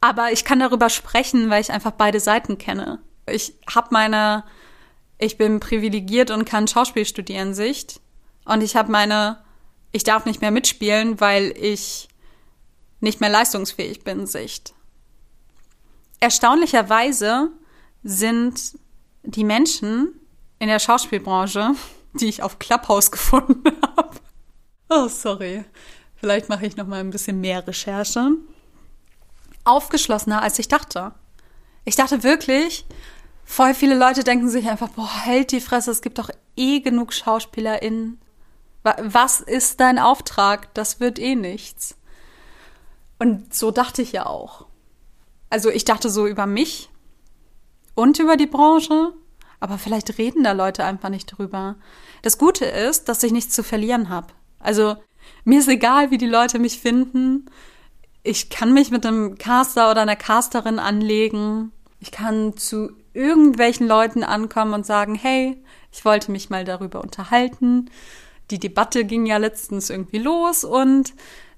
Aber 0.00 0.32
ich 0.32 0.44
kann 0.44 0.60
darüber 0.60 0.88
sprechen, 0.88 1.50
weil 1.50 1.60
ich 1.60 1.72
einfach 1.72 1.92
beide 1.92 2.20
Seiten 2.20 2.58
kenne. 2.58 3.00
Ich 3.26 3.54
habe 3.72 3.88
meine, 3.90 4.44
ich 5.18 5.36
bin 5.36 5.60
privilegiert 5.60 6.30
und 6.30 6.46
kann 6.46 6.68
Schauspiel 6.68 7.04
studieren 7.04 7.54
Sicht. 7.54 8.00
Und 8.44 8.62
ich 8.62 8.76
habe 8.76 8.90
meine, 8.90 9.42
ich 9.92 10.04
darf 10.04 10.24
nicht 10.24 10.40
mehr 10.40 10.50
mitspielen, 10.50 11.20
weil 11.20 11.52
ich 11.56 12.08
nicht 13.00 13.20
mehr 13.20 13.30
leistungsfähig 13.30 14.04
bin 14.04 14.26
Sicht. 14.26 14.74
Erstaunlicherweise 16.20 17.50
sind 18.02 18.78
die 19.22 19.44
Menschen 19.44 20.18
in 20.58 20.68
der 20.68 20.78
Schauspielbranche, 20.78 21.74
die 22.14 22.28
ich 22.28 22.42
auf 22.42 22.58
Clubhouse 22.58 23.10
gefunden 23.10 23.62
habe. 23.96 24.16
Oh, 24.88 25.08
sorry. 25.08 25.64
Vielleicht 26.16 26.48
mache 26.48 26.66
ich 26.66 26.76
noch 26.76 26.86
mal 26.86 27.00
ein 27.00 27.10
bisschen 27.10 27.40
mehr 27.40 27.66
Recherche 27.66 28.32
aufgeschlossener, 29.64 30.42
als 30.42 30.58
ich 30.58 30.68
dachte. 30.68 31.12
Ich 31.84 31.96
dachte 31.96 32.22
wirklich, 32.22 32.86
voll 33.44 33.74
viele 33.74 33.96
Leute 33.96 34.24
denken 34.24 34.48
sich 34.48 34.68
einfach, 34.68 34.90
boah, 34.90 35.24
hält 35.24 35.52
die 35.52 35.60
Fresse, 35.60 35.90
es 35.90 36.02
gibt 36.02 36.18
doch 36.18 36.30
eh 36.56 36.80
genug 36.80 37.12
SchauspielerInnen. 37.12 38.20
Was 38.82 39.40
ist 39.40 39.80
dein 39.80 39.98
Auftrag? 39.98 40.72
Das 40.74 41.00
wird 41.00 41.18
eh 41.18 41.34
nichts. 41.34 41.96
Und 43.18 43.54
so 43.54 43.70
dachte 43.70 44.02
ich 44.02 44.12
ja 44.12 44.26
auch. 44.26 44.66
Also 45.50 45.68
ich 45.68 45.84
dachte 45.84 46.08
so 46.08 46.26
über 46.26 46.46
mich 46.46 46.88
und 47.94 48.18
über 48.18 48.36
die 48.36 48.46
Branche, 48.46 49.12
aber 49.58 49.76
vielleicht 49.76 50.16
reden 50.16 50.42
da 50.42 50.52
Leute 50.52 50.84
einfach 50.84 51.10
nicht 51.10 51.26
drüber. 51.26 51.76
Das 52.22 52.38
Gute 52.38 52.64
ist, 52.64 53.08
dass 53.08 53.22
ich 53.22 53.32
nichts 53.32 53.54
zu 53.54 53.62
verlieren 53.62 54.08
habe. 54.08 54.28
Also 54.58 54.96
mir 55.44 55.58
ist 55.58 55.68
egal, 55.68 56.10
wie 56.10 56.18
die 56.18 56.26
Leute 56.26 56.58
mich 56.58 56.80
finden 56.80 57.46
ich 58.22 58.50
kann 58.50 58.72
mich 58.72 58.90
mit 58.90 59.06
einem 59.06 59.38
Caster 59.38 59.90
oder 59.90 60.02
einer 60.02 60.16
Casterin 60.16 60.78
anlegen. 60.78 61.72
Ich 62.00 62.10
kann 62.10 62.56
zu 62.56 62.92
irgendwelchen 63.12 63.86
Leuten 63.86 64.22
ankommen 64.22 64.74
und 64.74 64.86
sagen, 64.86 65.14
hey, 65.14 65.62
ich 65.92 66.04
wollte 66.04 66.30
mich 66.30 66.50
mal 66.50 66.64
darüber 66.64 67.00
unterhalten. 67.00 67.90
Die 68.50 68.58
Debatte 68.58 69.04
ging 69.04 69.26
ja 69.26 69.38
letztens 69.38 69.90
irgendwie 69.90 70.18
los 70.18 70.64
und 70.64 71.14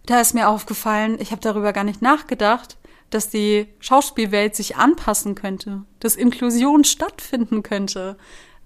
da 0.07 0.21
ist 0.21 0.35
mir 0.35 0.49
aufgefallen, 0.49 1.19
ich 1.21 1.31
habe 1.31 1.41
darüber 1.41 1.73
gar 1.73 1.85
nicht 1.85 2.03
nachgedacht, 2.03 2.77
dass 3.11 3.29
die 3.29 3.69
Schauspielwelt 3.79 4.57
sich 4.57 4.77
anpassen 4.77 5.35
könnte, 5.35 5.85
dass 6.01 6.17
Inklusion 6.17 6.85
stattfinden 6.85 7.63
könnte, 7.63 8.17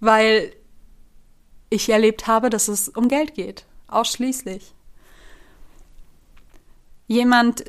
weil 0.00 0.52
ich 1.68 1.88
erlebt 1.88 2.26
habe, 2.26 2.48
dass 2.48 2.68
es 2.68 2.88
um 2.88 3.08
Geld 3.08 3.34
geht, 3.34 3.66
ausschließlich. 3.88 4.72
Jemand 7.08 7.64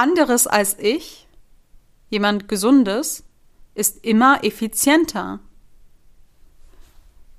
anderes 0.00 0.46
als 0.46 0.78
ich, 0.78 1.28
jemand 2.08 2.48
Gesundes, 2.48 3.24
ist 3.74 4.04
immer 4.04 4.42
effizienter. 4.42 5.40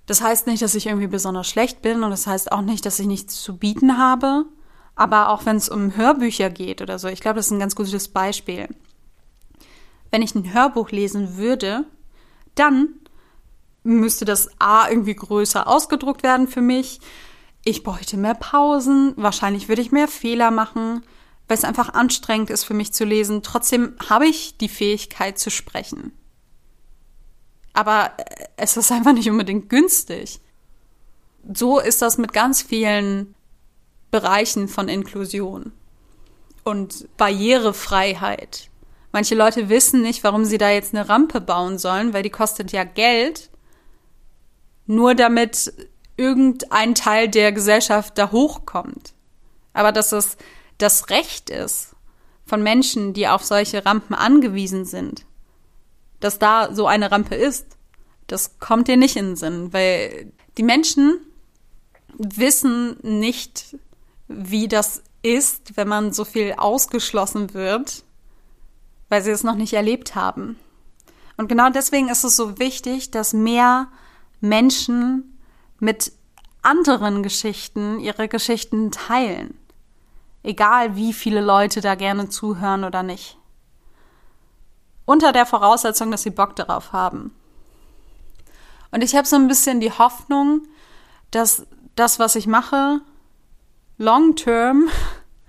Das 0.05 0.21
heißt 0.21 0.45
nicht, 0.47 0.61
dass 0.61 0.75
ich 0.75 0.85
irgendwie 0.85 1.07
besonders 1.07 1.49
schlecht 1.49 1.81
bin 1.81 2.03
und 2.03 2.11
das 2.11 2.27
heißt 2.27 2.51
auch 2.51 2.61
nicht, 2.61 2.85
dass 2.85 2.99
ich 2.99 3.07
nichts 3.07 3.41
zu 3.41 3.57
bieten 3.57 3.97
habe. 3.97 4.45
Aber 4.95 5.29
auch 5.29 5.45
wenn 5.45 5.55
es 5.55 5.69
um 5.69 5.95
Hörbücher 5.95 6.49
geht 6.49 6.81
oder 6.81 6.99
so, 6.99 7.07
ich 7.07 7.21
glaube, 7.21 7.37
das 7.37 7.47
ist 7.47 7.51
ein 7.51 7.59
ganz 7.59 7.75
gutes 7.75 8.09
Beispiel. 8.09 8.67
Wenn 10.11 10.21
ich 10.21 10.35
ein 10.35 10.53
Hörbuch 10.53 10.91
lesen 10.91 11.37
würde, 11.37 11.85
dann 12.55 12.89
müsste 13.83 14.25
das 14.25 14.49
A 14.59 14.87
irgendwie 14.87 15.15
größer 15.15 15.67
ausgedruckt 15.67 16.21
werden 16.21 16.47
für 16.47 16.61
mich. 16.61 16.99
Ich 17.63 17.83
bräuchte 17.83 18.17
mehr 18.17 18.35
Pausen, 18.35 19.13
wahrscheinlich 19.15 19.67
würde 19.67 19.81
ich 19.81 19.91
mehr 19.91 20.07
Fehler 20.07 20.51
machen 20.51 21.01
weil 21.47 21.57
es 21.57 21.63
einfach 21.63 21.93
anstrengend 21.93 22.49
ist 22.49 22.63
für 22.63 22.73
mich 22.73 22.93
zu 22.93 23.03
lesen. 23.03 23.43
Trotzdem 23.43 23.95
habe 24.09 24.27
ich 24.27 24.57
die 24.57 24.69
Fähigkeit 24.69 25.37
zu 25.37 25.49
sprechen. 25.49 26.13
Aber 27.73 28.11
äh, 28.17 28.45
es 28.57 28.77
ist 28.77 28.91
einfach 28.91 29.13
nicht 29.13 29.29
unbedingt 29.29 29.69
günstig. 29.69 30.39
So 31.53 31.79
ist 31.79 32.01
das 32.01 32.17
mit 32.17 32.33
ganz 32.33 32.61
vielen 32.61 33.35
Bereichen 34.11 34.67
von 34.67 34.89
Inklusion 34.89 35.71
und 36.63 37.07
Barrierefreiheit. 37.17 38.69
Manche 39.11 39.35
Leute 39.35 39.69
wissen 39.69 40.01
nicht, 40.01 40.23
warum 40.23 40.45
sie 40.45 40.57
da 40.57 40.69
jetzt 40.69 40.93
eine 40.93 41.09
Rampe 41.09 41.41
bauen 41.41 41.77
sollen, 41.77 42.13
weil 42.13 42.23
die 42.23 42.29
kostet 42.29 42.71
ja 42.71 42.83
Geld, 42.83 43.49
nur 44.85 45.15
damit 45.15 45.73
irgendein 46.17 46.95
Teil 46.95 47.27
der 47.27 47.51
Gesellschaft 47.51 48.17
da 48.17 48.31
hochkommt. 48.31 49.13
Aber 49.73 49.91
dass 49.91 50.11
es 50.11 50.37
das 50.81 51.09
Recht 51.09 51.49
ist 51.49 51.95
von 52.45 52.63
Menschen, 52.63 53.13
die 53.13 53.27
auf 53.27 53.43
solche 53.43 53.85
Rampen 53.85 54.15
angewiesen 54.15 54.85
sind, 54.85 55.25
dass 56.19 56.39
da 56.39 56.73
so 56.73 56.87
eine 56.87 57.11
Rampe 57.11 57.35
ist, 57.35 57.77
das 58.27 58.59
kommt 58.59 58.87
dir 58.87 58.97
nicht 58.97 59.15
in 59.15 59.27
den 59.27 59.35
Sinn, 59.35 59.73
weil 59.73 60.31
die 60.57 60.63
Menschen 60.63 61.19
wissen 62.17 62.97
nicht, 63.01 63.75
wie 64.27 64.67
das 64.67 65.03
ist, 65.21 65.77
wenn 65.77 65.87
man 65.87 66.13
so 66.13 66.25
viel 66.25 66.53
ausgeschlossen 66.57 67.53
wird, 67.53 68.03
weil 69.09 69.21
sie 69.21 69.31
es 69.31 69.43
noch 69.43 69.55
nicht 69.55 69.73
erlebt 69.73 70.15
haben. 70.15 70.57
Und 71.37 71.47
genau 71.47 71.69
deswegen 71.69 72.09
ist 72.09 72.23
es 72.23 72.35
so 72.35 72.59
wichtig, 72.59 73.11
dass 73.11 73.33
mehr 73.33 73.87
Menschen 74.39 75.37
mit 75.79 76.11
anderen 76.61 77.23
Geschichten 77.23 77.99
ihre 77.99 78.27
Geschichten 78.27 78.91
teilen. 78.91 79.57
Egal 80.43 80.95
wie 80.95 81.13
viele 81.13 81.41
Leute 81.41 81.81
da 81.81 81.95
gerne 81.95 82.29
zuhören 82.29 82.83
oder 82.83 83.03
nicht. 83.03 83.37
Unter 85.05 85.31
der 85.31 85.45
Voraussetzung, 85.45 86.11
dass 86.11 86.23
sie 86.23 86.29
Bock 86.29 86.55
darauf 86.55 86.93
haben. 86.93 87.35
Und 88.91 89.03
ich 89.03 89.15
habe 89.15 89.27
so 89.27 89.35
ein 89.35 89.47
bisschen 89.47 89.79
die 89.79 89.91
Hoffnung, 89.91 90.67
dass 91.31 91.65
das, 91.95 92.19
was 92.19 92.35
ich 92.35 92.47
mache, 92.47 93.01
long 93.97 94.35
term 94.35 94.89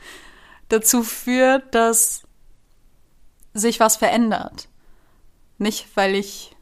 dazu 0.68 1.02
führt, 1.02 1.74
dass 1.74 2.22
sich 3.54 3.80
was 3.80 3.96
verändert. 3.96 4.68
Nicht, 5.58 5.88
weil 5.96 6.14
ich 6.14 6.56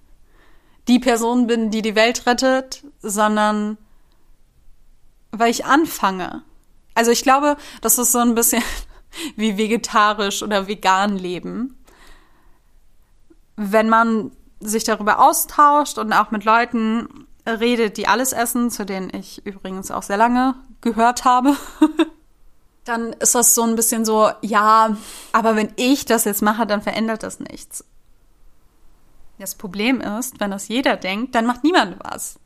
die 0.89 0.99
Person 0.99 1.47
bin, 1.47 1.71
die 1.71 1.83
die 1.83 1.95
Welt 1.95 2.27
rettet, 2.27 2.85
sondern 3.01 3.79
weil 5.31 5.51
ich 5.51 5.65
anfange. 5.65 6.43
Also 7.01 7.13
ich 7.13 7.23
glaube, 7.23 7.57
das 7.81 7.97
ist 7.97 8.13
so 8.13 8.19
ein 8.19 8.35
bisschen 8.35 8.63
wie 9.37 9.57
vegetarisch 9.57 10.43
oder 10.43 10.69
vegan 10.69 11.17
leben. 11.17 11.83
Wenn 13.57 13.89
man 13.89 14.33
sich 14.61 14.85
darüber 14.85 15.19
austauscht 15.19 15.97
und 15.97 16.13
auch 16.13 16.31
mit 16.31 16.45
Leuten 16.45 17.27
redet, 17.47 17.97
die 17.97 18.07
alles 18.07 18.35
essen, 18.35 18.71
zu 18.71 18.85
denen 18.85 19.11
ich 19.15 19.47
übrigens 19.47 19.91
auch 19.91 20.03
sehr 20.03 20.19
lange 20.19 20.57
gehört 20.83 21.25
habe, 21.25 21.57
dann 22.85 23.15
ist 23.15 23.35
das 23.35 23.55
so 23.55 23.63
ein 23.63 23.77
bisschen 23.77 24.05
so, 24.05 24.31
ja, 24.43 24.95
aber 25.33 25.57
wenn 25.57 25.73
ich 25.77 26.05
das 26.05 26.27
jetzt 26.27 26.43
mache, 26.43 26.67
dann 26.67 26.83
verändert 26.83 27.23
das 27.23 27.41
nichts. 27.41 27.83
Das 29.39 29.55
Problem 29.55 30.03
ist, 30.03 30.39
wenn 30.39 30.51
das 30.51 30.69
jeder 30.69 30.99
denkt, 30.99 31.35
dann 31.35 31.47
macht 31.47 31.65
niemand 31.65 31.97
was. 32.05 32.39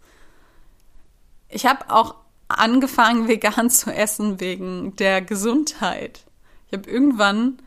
Ich 1.49 1.67
habe 1.67 1.91
auch 1.91 2.15
angefangen, 2.49 3.29
vegan 3.29 3.71
zu 3.71 3.91
essen 3.93 4.41
wegen 4.41 4.97
der 4.97 5.23
Gesundheit. 5.23 6.25
Ich 6.67 6.73
habe 6.73 6.91
irgendwann 6.91 7.59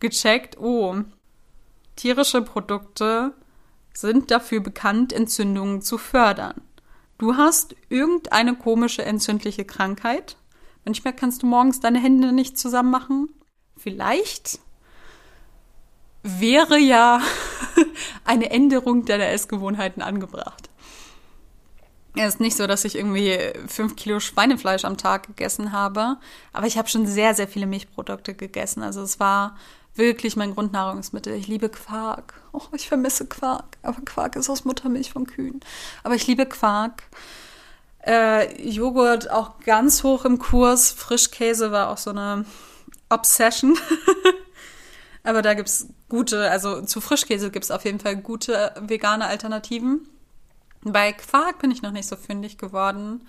gecheckt, 0.00 0.58
oh, 0.58 0.96
tierische 1.96 2.42
Produkte 2.42 3.32
sind 3.92 4.30
dafür 4.30 4.60
bekannt, 4.60 5.12
Entzündungen 5.12 5.82
zu 5.82 5.98
fördern. 5.98 6.60
Du 7.18 7.36
hast 7.36 7.74
irgendeine 7.88 8.54
komische 8.54 9.04
entzündliche 9.04 9.64
Krankheit. 9.64 10.36
Manchmal 10.84 11.14
kannst 11.14 11.42
du 11.42 11.46
morgens 11.46 11.80
deine 11.80 11.98
Hände 11.98 12.32
nicht 12.32 12.58
zusammen 12.58 12.90
machen. 12.90 13.28
Vielleicht 13.76 14.60
wäre 16.22 16.78
ja 16.78 17.20
eine 18.24 18.50
Änderung 18.50 19.04
deiner 19.06 19.28
Essgewohnheiten 19.28 20.02
angebracht. 20.02 20.65
Es 22.16 22.34
ist 22.34 22.40
nicht 22.40 22.56
so, 22.56 22.66
dass 22.66 22.84
ich 22.84 22.96
irgendwie 22.96 23.38
fünf 23.68 23.94
Kilo 23.94 24.20
Schweinefleisch 24.20 24.84
am 24.84 24.96
Tag 24.96 25.26
gegessen 25.26 25.72
habe, 25.72 26.16
aber 26.52 26.66
ich 26.66 26.78
habe 26.78 26.88
schon 26.88 27.06
sehr, 27.06 27.34
sehr 27.34 27.46
viele 27.46 27.66
Milchprodukte 27.66 28.34
gegessen. 28.34 28.82
Also 28.82 29.02
es 29.02 29.20
war 29.20 29.56
wirklich 29.94 30.36
mein 30.36 30.54
Grundnahrungsmittel. 30.54 31.34
Ich 31.34 31.46
liebe 31.46 31.68
Quark. 31.68 32.34
Oh, 32.52 32.62
ich 32.72 32.88
vermisse 32.88 33.26
Quark. 33.26 33.76
Aber 33.82 34.00
Quark 34.04 34.36
ist 34.36 34.48
aus 34.48 34.64
Muttermilch 34.64 35.10
von 35.12 35.26
Kühen. 35.26 35.60
Aber 36.04 36.14
ich 36.14 36.26
liebe 36.26 36.46
Quark. 36.46 37.02
Äh, 38.06 38.62
Joghurt 38.62 39.30
auch 39.30 39.58
ganz 39.60 40.02
hoch 40.02 40.24
im 40.24 40.38
Kurs. 40.38 40.92
Frischkäse 40.92 41.72
war 41.72 41.90
auch 41.90 41.98
so 41.98 42.10
eine 42.10 42.44
Obsession. 43.08 43.76
Aber 45.24 45.42
da 45.42 45.54
gibt's 45.54 45.88
gute, 46.08 46.50
also 46.50 46.82
zu 46.82 47.00
Frischkäse 47.00 47.50
gibt's 47.50 47.72
auf 47.72 47.84
jeden 47.84 47.98
Fall 47.98 48.16
gute 48.16 48.72
vegane 48.80 49.26
Alternativen. 49.26 50.08
Bei 50.92 51.12
Quark 51.12 51.58
bin 51.58 51.70
ich 51.70 51.82
noch 51.82 51.92
nicht 51.92 52.08
so 52.08 52.16
fündig 52.16 52.58
geworden. 52.58 53.26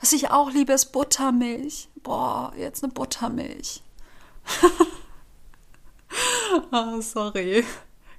Was 0.00 0.12
ich 0.12 0.30
auch 0.30 0.50
liebe, 0.50 0.72
ist 0.72 0.92
Buttermilch. 0.92 1.88
Boah, 2.02 2.52
jetzt 2.56 2.84
eine 2.84 2.92
Buttermilch. 2.92 3.82
oh, 6.70 7.00
sorry. 7.00 7.64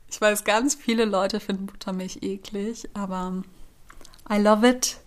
Ich 0.10 0.20
weiß, 0.20 0.44
ganz 0.44 0.76
viele 0.76 1.06
Leute 1.06 1.40
finden 1.40 1.68
Buttermilch 1.68 2.20
eklig, 2.22 2.90
aber 2.94 3.44
I 4.30 4.38
love 4.38 4.68
it. 4.68 4.98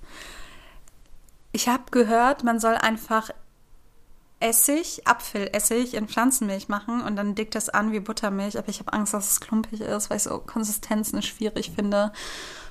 Ich 1.50 1.68
habe 1.68 1.84
gehört, 1.90 2.44
man 2.44 2.60
soll 2.60 2.74
einfach 2.74 3.30
Essig, 4.40 5.06
Apfelessig 5.06 5.94
in 5.94 6.08
Pflanzenmilch 6.08 6.68
machen 6.68 7.00
und 7.02 7.14
dann 7.14 7.34
dickt 7.34 7.54
das 7.54 7.68
an 7.68 7.92
wie 7.92 8.00
Buttermilch. 8.00 8.58
Aber 8.58 8.68
ich 8.68 8.80
habe 8.80 8.92
Angst, 8.92 9.14
dass 9.14 9.32
es 9.32 9.40
klumpig 9.40 9.80
ist, 9.80 10.10
weil 10.10 10.16
ich 10.16 10.24
so 10.24 10.38
Konsistenzen 10.38 11.22
schwierig 11.22 11.70
finde. 11.70 12.12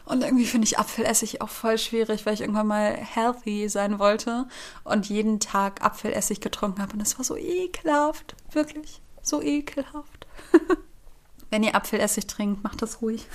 Und 0.06 0.24
irgendwie 0.24 0.46
finde 0.46 0.66
ich 0.66 0.80
Apfelessig 0.80 1.42
auch 1.42 1.50
voll 1.50 1.78
schwierig, 1.78 2.26
weil 2.26 2.34
ich 2.34 2.42
irgendwann 2.42 2.68
mal 2.68 2.96
healthy 2.96 3.70
sein 3.70 4.00
wollte 4.00 4.48
und 4.84 5.08
jeden 5.10 5.40
Tag 5.40 5.84
Apfelessig 5.84 6.42
getrunken 6.42 6.82
habe. 6.82 6.94
Und 6.94 7.02
es 7.02 7.18
war 7.18 7.26
so 7.26 7.38
ekelhaft. 7.38 8.36
Wirklich. 8.52 9.02
So 9.22 9.42
ekelhaft. 9.42 10.28
Wenn 11.50 11.64
ihr 11.64 11.76
Apfelessig 11.76 12.28
trinkt, 12.28 12.64
macht 12.64 12.82
das 12.82 13.02
ruhig. 13.02 13.28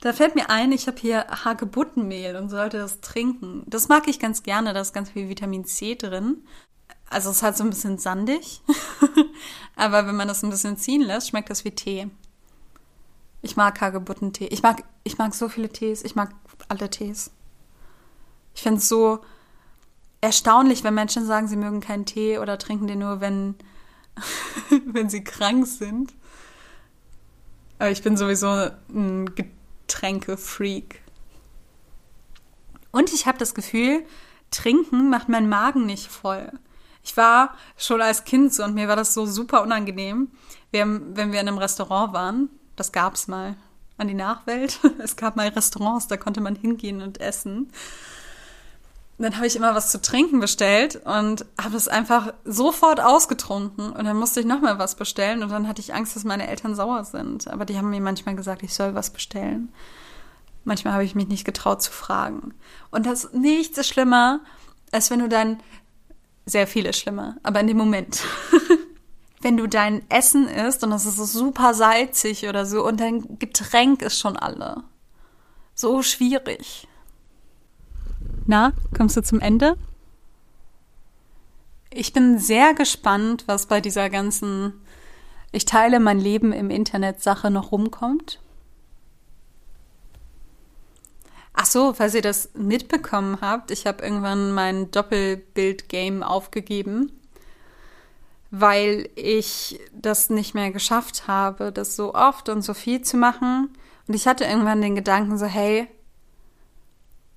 Da 0.00 0.14
fällt 0.14 0.34
mir 0.34 0.48
ein, 0.48 0.72
ich 0.72 0.86
habe 0.86 0.98
hier 0.98 1.26
Hagebuttenmehl 1.44 2.36
und 2.36 2.48
sollte 2.48 2.78
das 2.78 3.00
trinken. 3.00 3.64
Das 3.66 3.88
mag 3.88 4.08
ich 4.08 4.18
ganz 4.18 4.42
gerne, 4.42 4.72
da 4.72 4.80
ist 4.80 4.94
ganz 4.94 5.10
viel 5.10 5.28
Vitamin 5.28 5.66
C 5.66 5.94
drin. 5.94 6.42
Also 7.10 7.30
es 7.30 7.36
ist 7.36 7.42
halt 7.42 7.56
so 7.56 7.64
ein 7.64 7.70
bisschen 7.70 7.98
sandig. 7.98 8.62
Aber 9.76 10.06
wenn 10.06 10.16
man 10.16 10.28
das 10.28 10.42
ein 10.42 10.50
bisschen 10.50 10.78
ziehen 10.78 11.02
lässt, 11.02 11.28
schmeckt 11.28 11.50
das 11.50 11.64
wie 11.64 11.72
Tee. 11.72 12.10
Ich 13.42 13.56
mag 13.56 13.80
Hagebuttentee. 13.80 14.46
Ich 14.46 14.62
mag, 14.62 14.84
ich 15.04 15.18
mag 15.18 15.34
so 15.34 15.48
viele 15.48 15.70
Tees. 15.70 16.04
Ich 16.04 16.14
mag 16.14 16.34
alle 16.68 16.90
Tees. 16.90 17.30
Ich 18.54 18.62
finde 18.62 18.78
es 18.78 18.88
so 18.88 19.20
erstaunlich, 20.20 20.84
wenn 20.84 20.94
Menschen 20.94 21.26
sagen, 21.26 21.48
sie 21.48 21.56
mögen 21.56 21.80
keinen 21.80 22.04
Tee 22.04 22.38
oder 22.38 22.58
trinken 22.58 22.86
den 22.86 22.98
nur, 22.98 23.20
wenn, 23.20 23.54
wenn 24.86 25.08
sie 25.08 25.24
krank 25.24 25.66
sind. 25.66 26.12
Aber 27.78 27.90
ich 27.90 28.02
bin 28.02 28.16
sowieso 28.16 28.70
ein 28.90 29.34
Getränkefreak. 29.34 31.00
Und 32.90 33.12
ich 33.12 33.26
habe 33.26 33.38
das 33.38 33.54
Gefühl, 33.54 34.04
trinken 34.50 35.08
macht 35.08 35.28
meinen 35.28 35.48
Magen 35.48 35.86
nicht 35.86 36.08
voll. 36.08 36.52
Ich 37.02 37.16
war 37.16 37.56
schon 37.78 38.02
als 38.02 38.24
Kind 38.24 38.52
so 38.52 38.64
und 38.64 38.74
mir 38.74 38.88
war 38.88 38.96
das 38.96 39.14
so 39.14 39.24
super 39.24 39.62
unangenehm, 39.62 40.28
wenn 40.70 41.14
wir 41.14 41.24
in 41.24 41.48
einem 41.48 41.56
Restaurant 41.56 42.12
waren. 42.12 42.50
Das 42.80 42.92
gab 42.92 43.14
es 43.14 43.28
mal 43.28 43.56
an 43.98 44.08
die 44.08 44.14
Nachwelt. 44.14 44.80
Es 45.00 45.16
gab 45.16 45.36
mal 45.36 45.48
Restaurants, 45.48 46.08
da 46.08 46.16
konnte 46.16 46.40
man 46.40 46.56
hingehen 46.56 47.02
und 47.02 47.20
essen. 47.20 47.70
dann 49.18 49.36
habe 49.36 49.46
ich 49.46 49.54
immer 49.54 49.74
was 49.74 49.90
zu 49.90 50.00
trinken 50.00 50.40
bestellt 50.40 50.96
und 51.04 51.44
habe 51.60 51.76
es 51.76 51.88
einfach 51.88 52.32
sofort 52.46 52.98
ausgetrunken. 52.98 53.92
Und 53.92 54.06
dann 54.06 54.16
musste 54.16 54.40
ich 54.40 54.46
nochmal 54.46 54.78
was 54.78 54.94
bestellen 54.94 55.42
und 55.42 55.50
dann 55.50 55.68
hatte 55.68 55.82
ich 55.82 55.92
Angst, 55.92 56.16
dass 56.16 56.24
meine 56.24 56.48
Eltern 56.48 56.74
sauer 56.74 57.04
sind. 57.04 57.48
Aber 57.48 57.66
die 57.66 57.76
haben 57.76 57.90
mir 57.90 58.00
manchmal 58.00 58.34
gesagt, 58.34 58.62
ich 58.62 58.72
soll 58.72 58.94
was 58.94 59.10
bestellen. 59.10 59.70
Manchmal 60.64 60.94
habe 60.94 61.04
ich 61.04 61.14
mich 61.14 61.28
nicht 61.28 61.44
getraut 61.44 61.82
zu 61.82 61.92
fragen. 61.92 62.54
Und 62.90 63.04
das 63.04 63.24
ist 63.24 63.34
nichts 63.34 63.76
ist 63.76 63.88
schlimmer, 63.88 64.40
als 64.90 65.10
wenn 65.10 65.18
du 65.18 65.28
dann 65.28 65.60
sehr 66.46 66.66
viele 66.66 66.94
schlimmer, 66.94 67.36
aber 67.42 67.60
in 67.60 67.66
dem 67.66 67.76
Moment. 67.76 68.22
wenn 69.40 69.56
du 69.56 69.66
dein 69.66 70.08
Essen 70.10 70.48
isst 70.48 70.84
und 70.84 70.92
es 70.92 71.06
ist 71.06 71.16
super 71.16 71.74
salzig 71.74 72.46
oder 72.46 72.66
so 72.66 72.86
und 72.86 73.00
dein 73.00 73.38
Getränk 73.38 74.02
ist 74.02 74.18
schon 74.18 74.36
alle. 74.36 74.84
So 75.74 76.02
schwierig. 76.02 76.86
Na, 78.46 78.72
kommst 78.96 79.16
du 79.16 79.22
zum 79.22 79.40
Ende? 79.40 79.76
Ich 81.92 82.12
bin 82.12 82.38
sehr 82.38 82.74
gespannt, 82.74 83.44
was 83.46 83.66
bei 83.66 83.80
dieser 83.80 84.10
ganzen 84.10 84.74
Ich 85.52 85.64
teile 85.64 85.98
mein 86.00 86.20
Leben 86.20 86.52
im 86.52 86.70
Internet 86.70 87.22
Sache 87.22 87.50
noch 87.50 87.72
rumkommt. 87.72 88.40
Ach 91.52 91.66
so, 91.66 91.92
falls 91.92 92.14
ihr 92.14 92.22
das 92.22 92.50
mitbekommen 92.54 93.38
habt, 93.40 93.70
ich 93.70 93.86
habe 93.86 94.04
irgendwann 94.04 94.52
mein 94.52 94.90
Doppelbild-Game 94.90 96.22
aufgegeben, 96.22 97.10
weil 98.50 99.08
ich 99.14 99.80
das 99.92 100.28
nicht 100.30 100.54
mehr 100.54 100.70
geschafft 100.70 101.28
habe, 101.28 101.72
das 101.72 101.96
so 101.96 102.14
oft 102.14 102.48
und 102.48 102.62
so 102.62 102.74
viel 102.74 103.02
zu 103.02 103.16
machen. 103.16 103.70
Und 104.08 104.14
ich 104.14 104.26
hatte 104.26 104.44
irgendwann 104.44 104.82
den 104.82 104.96
Gedanken 104.96 105.38
so, 105.38 105.46
hey, 105.46 105.86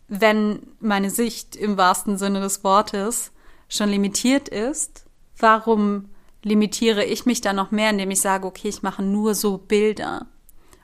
wenn 0.07 0.68
meine 0.80 1.09
Sicht 1.09 1.55
im 1.55 1.78
wahrsten 1.78 2.18
Sinne 2.18 2.41
des 2.41 2.64
Wortes 2.64 3.32
schon 3.70 3.89
limitiert 3.89 4.49
ist, 4.49 5.05
warum 5.38 6.09
limitiere 6.43 7.05
ich 7.05 7.26
mich 7.26 7.41
dann 7.41 7.55
noch 7.55 7.72
mehr, 7.72 7.91
indem 7.91 8.11
ich 8.11 8.22
sage, 8.22 8.45
okay, 8.45 8.70
ich 8.70 8.84
mache 8.84 9.03
nur 9.03 9.36
so 9.36 9.57
Bilder? 9.57 10.28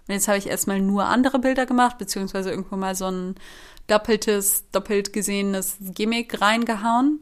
Und 0.08 0.14
jetzt 0.14 0.28
habe 0.28 0.38
ich 0.38 0.48
erstmal 0.48 0.80
nur 0.80 1.06
andere 1.06 1.40
Bilder 1.40 1.66
gemacht, 1.66 1.98
beziehungsweise 1.98 2.50
irgendwo 2.50 2.76
mal 2.76 2.96
so 2.96 3.06
ein 3.06 3.36
doppeltes, 3.88 4.70
doppelt 4.72 5.14
gesehenes 5.14 5.78
Gimmick 5.80 6.42
reingehauen. 6.42 7.20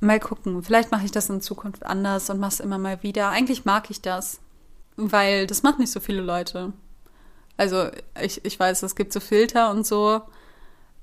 Mal 0.00 0.20
gucken. 0.20 0.62
Vielleicht 0.62 0.90
mache 0.90 1.04
ich 1.04 1.12
das 1.12 1.30
in 1.30 1.40
Zukunft 1.40 1.86
anders 1.86 2.28
und 2.30 2.38
mache 2.38 2.52
es 2.52 2.60
immer 2.60 2.78
mal 2.78 3.02
wieder. 3.02 3.30
Eigentlich 3.30 3.64
mag 3.64 3.90
ich 3.90 4.02
das, 4.02 4.40
weil 4.96 5.46
das 5.46 5.62
macht 5.62 5.78
nicht 5.78 5.90
so 5.90 6.00
viele 6.00 6.20
Leute. 6.20 6.72
Also 7.56 7.88
ich, 8.20 8.44
ich 8.44 8.58
weiß, 8.60 8.82
es 8.82 8.94
gibt 8.94 9.12
so 9.12 9.20
Filter 9.20 9.70
und 9.70 9.86
so, 9.86 10.20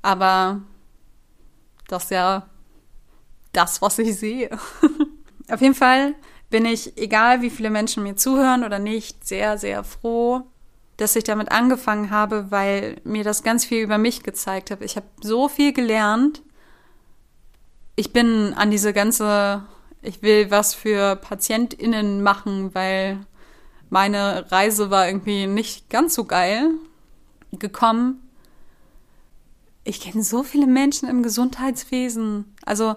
aber 0.03 0.61
das 1.87 2.05
ist 2.05 2.11
ja 2.11 2.47
das, 3.53 3.81
was 3.81 3.97
ich 3.99 4.15
sehe. 4.17 4.49
Auf 5.49 5.61
jeden 5.61 5.75
Fall 5.75 6.15
bin 6.49 6.65
ich, 6.65 6.97
egal 6.97 7.41
wie 7.41 7.49
viele 7.49 7.71
Menschen 7.71 8.03
mir 8.03 8.15
zuhören 8.15 8.63
oder 8.63 8.77
nicht, 8.77 9.25
sehr, 9.25 9.57
sehr 9.57 9.83
froh, 9.83 10.43
dass 10.97 11.15
ich 11.15 11.23
damit 11.23 11.51
angefangen 11.51 12.11
habe, 12.11 12.51
weil 12.51 13.01
mir 13.03 13.23
das 13.23 13.41
ganz 13.41 13.65
viel 13.65 13.81
über 13.81 13.97
mich 13.97 14.21
gezeigt 14.21 14.69
hat. 14.69 14.81
Ich 14.81 14.95
habe 14.95 15.07
so 15.21 15.49
viel 15.49 15.73
gelernt. 15.73 16.43
Ich 17.95 18.11
bin 18.11 18.53
an 18.55 18.71
diese 18.71 18.93
ganze, 18.93 19.63
ich 20.01 20.21
will 20.21 20.49
was 20.49 20.73
für 20.73 21.15
PatientInnen 21.15 22.23
machen, 22.23 22.73
weil 22.73 23.19
meine 23.89 24.51
Reise 24.51 24.89
war 24.89 25.07
irgendwie 25.07 25.45
nicht 25.45 25.89
ganz 25.89 26.15
so 26.15 26.25
geil 26.25 26.71
gekommen. 27.51 28.27
Ich 29.83 30.01
kenne 30.01 30.23
so 30.23 30.41
viele 30.43 30.65
Menschen 30.65 31.07
im 31.07 31.21
Gesundheitswesen. 31.21 32.55
Also 32.65 32.95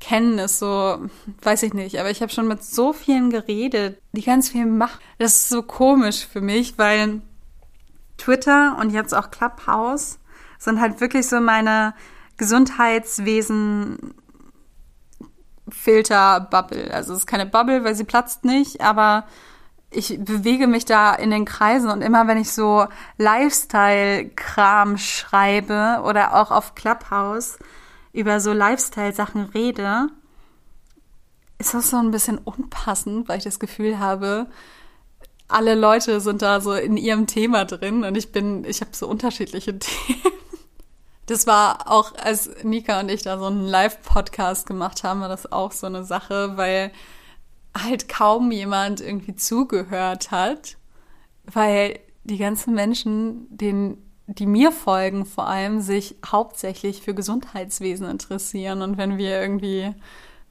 kennen 0.00 0.38
ist 0.38 0.58
so, 0.58 0.98
weiß 1.42 1.62
ich 1.62 1.72
nicht, 1.72 1.98
aber 1.98 2.10
ich 2.10 2.20
habe 2.20 2.32
schon 2.32 2.48
mit 2.48 2.62
so 2.62 2.92
vielen 2.92 3.30
geredet, 3.30 3.98
die 4.12 4.22
ganz 4.22 4.50
viel 4.50 4.66
machen. 4.66 5.00
Das 5.18 5.36
ist 5.36 5.48
so 5.48 5.62
komisch 5.62 6.26
für 6.26 6.40
mich, 6.40 6.76
weil 6.76 7.22
Twitter 8.18 8.76
und 8.78 8.90
jetzt 8.90 9.14
auch 9.14 9.30
Clubhouse 9.30 10.18
sind 10.58 10.80
halt 10.80 11.00
wirklich 11.00 11.26
so 11.28 11.40
meine 11.40 11.94
Gesundheitswesen 12.42 14.14
Filter-Bubble. 15.68 16.92
Also 16.92 17.12
es 17.12 17.20
ist 17.20 17.26
keine 17.28 17.46
Bubble, 17.46 17.84
weil 17.84 17.94
sie 17.94 18.02
platzt 18.02 18.44
nicht, 18.44 18.80
aber 18.80 19.26
ich 19.90 20.18
bewege 20.18 20.66
mich 20.66 20.84
da 20.84 21.14
in 21.14 21.30
den 21.30 21.44
Kreisen 21.44 21.88
und 21.88 22.02
immer 22.02 22.26
wenn 22.26 22.38
ich 22.38 22.50
so 22.50 22.88
Lifestyle-Kram 23.16 24.98
schreibe 24.98 26.02
oder 26.04 26.34
auch 26.34 26.50
auf 26.50 26.74
Clubhouse, 26.74 27.60
über 28.12 28.40
so 28.40 28.52
Lifestyle-Sachen 28.52 29.44
rede, 29.54 30.08
ist 31.60 31.74
das 31.74 31.90
so 31.90 31.96
ein 31.98 32.10
bisschen 32.10 32.38
unpassend, 32.38 33.28
weil 33.28 33.38
ich 33.38 33.44
das 33.44 33.60
Gefühl 33.60 34.00
habe, 34.00 34.48
alle 35.46 35.76
Leute 35.76 36.20
sind 36.20 36.42
da 36.42 36.60
so 36.60 36.72
in 36.74 36.96
ihrem 36.96 37.28
Thema 37.28 37.66
drin 37.66 38.02
und 38.02 38.16
ich 38.16 38.32
bin, 38.32 38.64
ich 38.64 38.80
habe 38.80 38.90
so 38.94 39.06
unterschiedliche 39.06 39.78
Themen. 39.78 40.41
Das 41.32 41.46
war 41.46 41.90
auch, 41.90 42.14
als 42.14 42.50
Nika 42.62 43.00
und 43.00 43.08
ich 43.08 43.22
da 43.22 43.38
so 43.38 43.46
einen 43.46 43.64
Live-Podcast 43.64 44.66
gemacht 44.66 45.02
haben, 45.02 45.22
war 45.22 45.30
das 45.30 45.50
auch 45.50 45.72
so 45.72 45.86
eine 45.86 46.04
Sache, 46.04 46.58
weil 46.58 46.92
halt 47.74 48.06
kaum 48.06 48.52
jemand 48.52 49.00
irgendwie 49.00 49.34
zugehört 49.34 50.30
hat, 50.30 50.76
weil 51.44 51.98
die 52.24 52.36
ganzen 52.36 52.74
Menschen, 52.74 53.46
denen 53.48 53.96
die 54.26 54.44
mir 54.44 54.72
folgen, 54.72 55.24
vor 55.24 55.46
allem 55.46 55.80
sich 55.80 56.16
hauptsächlich 56.26 57.00
für 57.00 57.14
Gesundheitswesen 57.14 58.10
interessieren. 58.10 58.82
Und 58.82 58.98
wenn 58.98 59.16
wir 59.16 59.40
irgendwie 59.40 59.94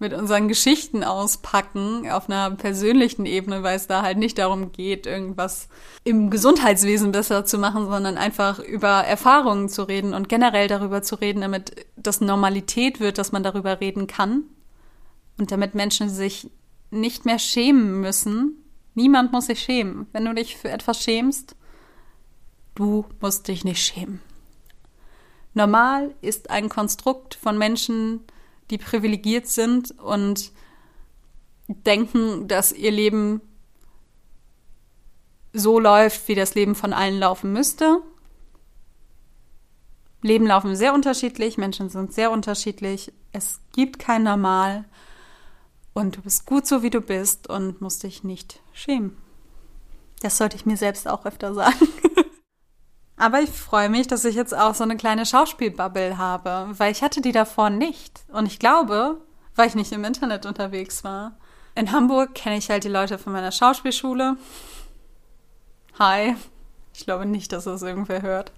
mit 0.02 0.14
unseren 0.14 0.48
Geschichten 0.48 1.04
auspacken 1.04 2.10
auf 2.10 2.30
einer 2.30 2.52
persönlichen 2.52 3.26
Ebene, 3.26 3.64
weil 3.64 3.78
es 3.78 3.88
da 3.88 4.02
halt 4.02 4.18
nicht 4.18 4.38
darum 4.38 4.72
geht, 4.72 5.06
irgendwas 5.06 5.70
im 6.04 6.30
Gesundheitswesen 6.30 7.12
besser 7.12 7.46
zu 7.46 7.58
machen, 7.58 7.86
sondern 7.86 8.18
einfach 8.18 8.60
über 8.60 9.06
Erfahrungen 9.06 9.70
zu 9.70 9.84
reden 9.84 10.14
und 10.14 10.28
generell 10.28 10.68
darüber 10.68 11.02
zu 11.02 11.16
reden, 11.16 11.42
damit 11.42 11.86
das 11.96 12.20
Normalität 12.20 13.00
wird, 13.00 13.18
dass 13.18 13.32
man 13.32 13.44
darüber 13.44 13.80
reden 13.80 14.08
kann 14.08 14.44
und 15.38 15.52
damit 15.52 15.76
Menschen 15.76 16.10
sich 16.10 16.50
nicht 16.90 17.26
mehr 17.26 17.40
schämen 17.40 18.02
müssen. 18.02 18.58
Niemand 18.96 19.32
muss 19.32 19.46
sich 19.46 19.62
schämen. 19.62 20.08
Wenn 20.12 20.26
du 20.26 20.34
dich 20.34 20.58
für 20.58 20.70
etwas 20.70 21.02
schämst, 21.02 21.56
Du 22.76 23.06
musst 23.20 23.48
dich 23.48 23.64
nicht 23.64 23.84
schämen. 23.84 24.22
Normal 25.54 26.16
ist 26.22 26.50
ein 26.50 26.70
Konstrukt 26.70 27.36
von 27.36 27.58
Menschen, 27.58 28.22
die 28.72 28.78
privilegiert 28.78 29.48
sind 29.48 29.92
und 30.00 30.52
denken, 31.68 32.48
dass 32.48 32.72
ihr 32.72 32.92
Leben 32.92 33.42
so 35.54 35.80
läuft, 35.80 36.28
wie 36.28 36.36
das 36.36 36.56
Leben 36.56 36.76
von 36.76 36.94
allen 36.94 37.20
laufen 37.20 37.54
müsste. 37.54 38.02
Leben 40.22 40.46
laufen 40.46 40.76
sehr 40.76 40.94
unterschiedlich, 40.94 41.58
Menschen 41.58 41.90
sind 41.90 42.14
sehr 42.14 42.32
unterschiedlich. 42.32 43.12
Es 43.32 43.60
gibt 43.74 44.00
kein 44.00 44.24
Normal 44.24 44.86
und 45.94 46.18
du 46.18 46.22
bist 46.22 46.46
gut 46.46 46.68
so, 46.68 46.84
wie 46.84 46.90
du 46.90 47.02
bist 47.02 47.50
und 47.50 47.82
musst 47.82 48.04
dich 48.04 48.24
nicht 48.24 48.62
schämen. 48.72 49.18
Das 50.22 50.38
sollte 50.38 50.56
ich 50.56 50.66
mir 50.66 50.78
selbst 50.78 51.08
auch 51.08 51.26
öfter 51.26 51.54
sagen. 51.54 51.88
Aber 53.22 53.40
ich 53.40 53.52
freue 53.52 53.88
mich, 53.88 54.08
dass 54.08 54.26
ich 54.26 54.34
jetzt 54.34 54.58
auch 54.58 54.74
so 54.74 54.84
eine 54.84 54.98
kleine 54.98 55.28
Schauspielbubble 55.28 56.18
habe, 56.18 56.70
weil 56.80 56.92
ich 56.92 57.04
hatte 57.04 57.22
die 57.22 57.32
davor 57.32 57.70
nicht. 57.70 58.24
Und 58.34 58.48
ich 58.48 58.58
glaube, 58.58 59.22
weil 59.56 59.68
ich 59.68 59.76
nicht 59.76 59.92
im 59.92 60.04
Internet 60.04 60.48
unterwegs 60.48 61.04
war. 61.04 61.38
In 61.76 61.92
Hamburg 61.92 62.34
kenne 62.34 62.58
ich 62.58 62.72
halt 62.72 62.84
die 62.84 62.90
Leute 62.90 63.20
von 63.20 63.32
meiner 63.32 63.52
Schauspielschule. 63.52 64.38
Hi. 66.00 66.36
Ich 66.96 67.06
glaube 67.06 67.28
nicht, 67.28 67.52
dass 67.52 67.66
das 67.66 67.84
irgendwer 67.84 68.24
hört. 68.24 68.54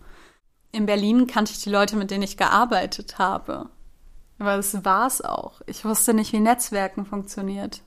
In 0.72 0.86
Berlin 0.86 1.28
kannte 1.28 1.52
ich 1.52 1.62
die 1.62 1.70
Leute, 1.70 1.98
mit 1.98 2.10
denen 2.10 2.24
ich 2.24 2.38
gearbeitet 2.38 3.20
habe. 3.20 3.68
Aber 4.40 4.56
das 4.56 4.86
war's 4.86 5.20
auch. 5.20 5.60
Ich 5.66 5.84
wusste 5.84 6.14
nicht, 6.14 6.32
wie 6.32 6.40
Netzwerken 6.40 7.06
funktioniert. 7.06 7.82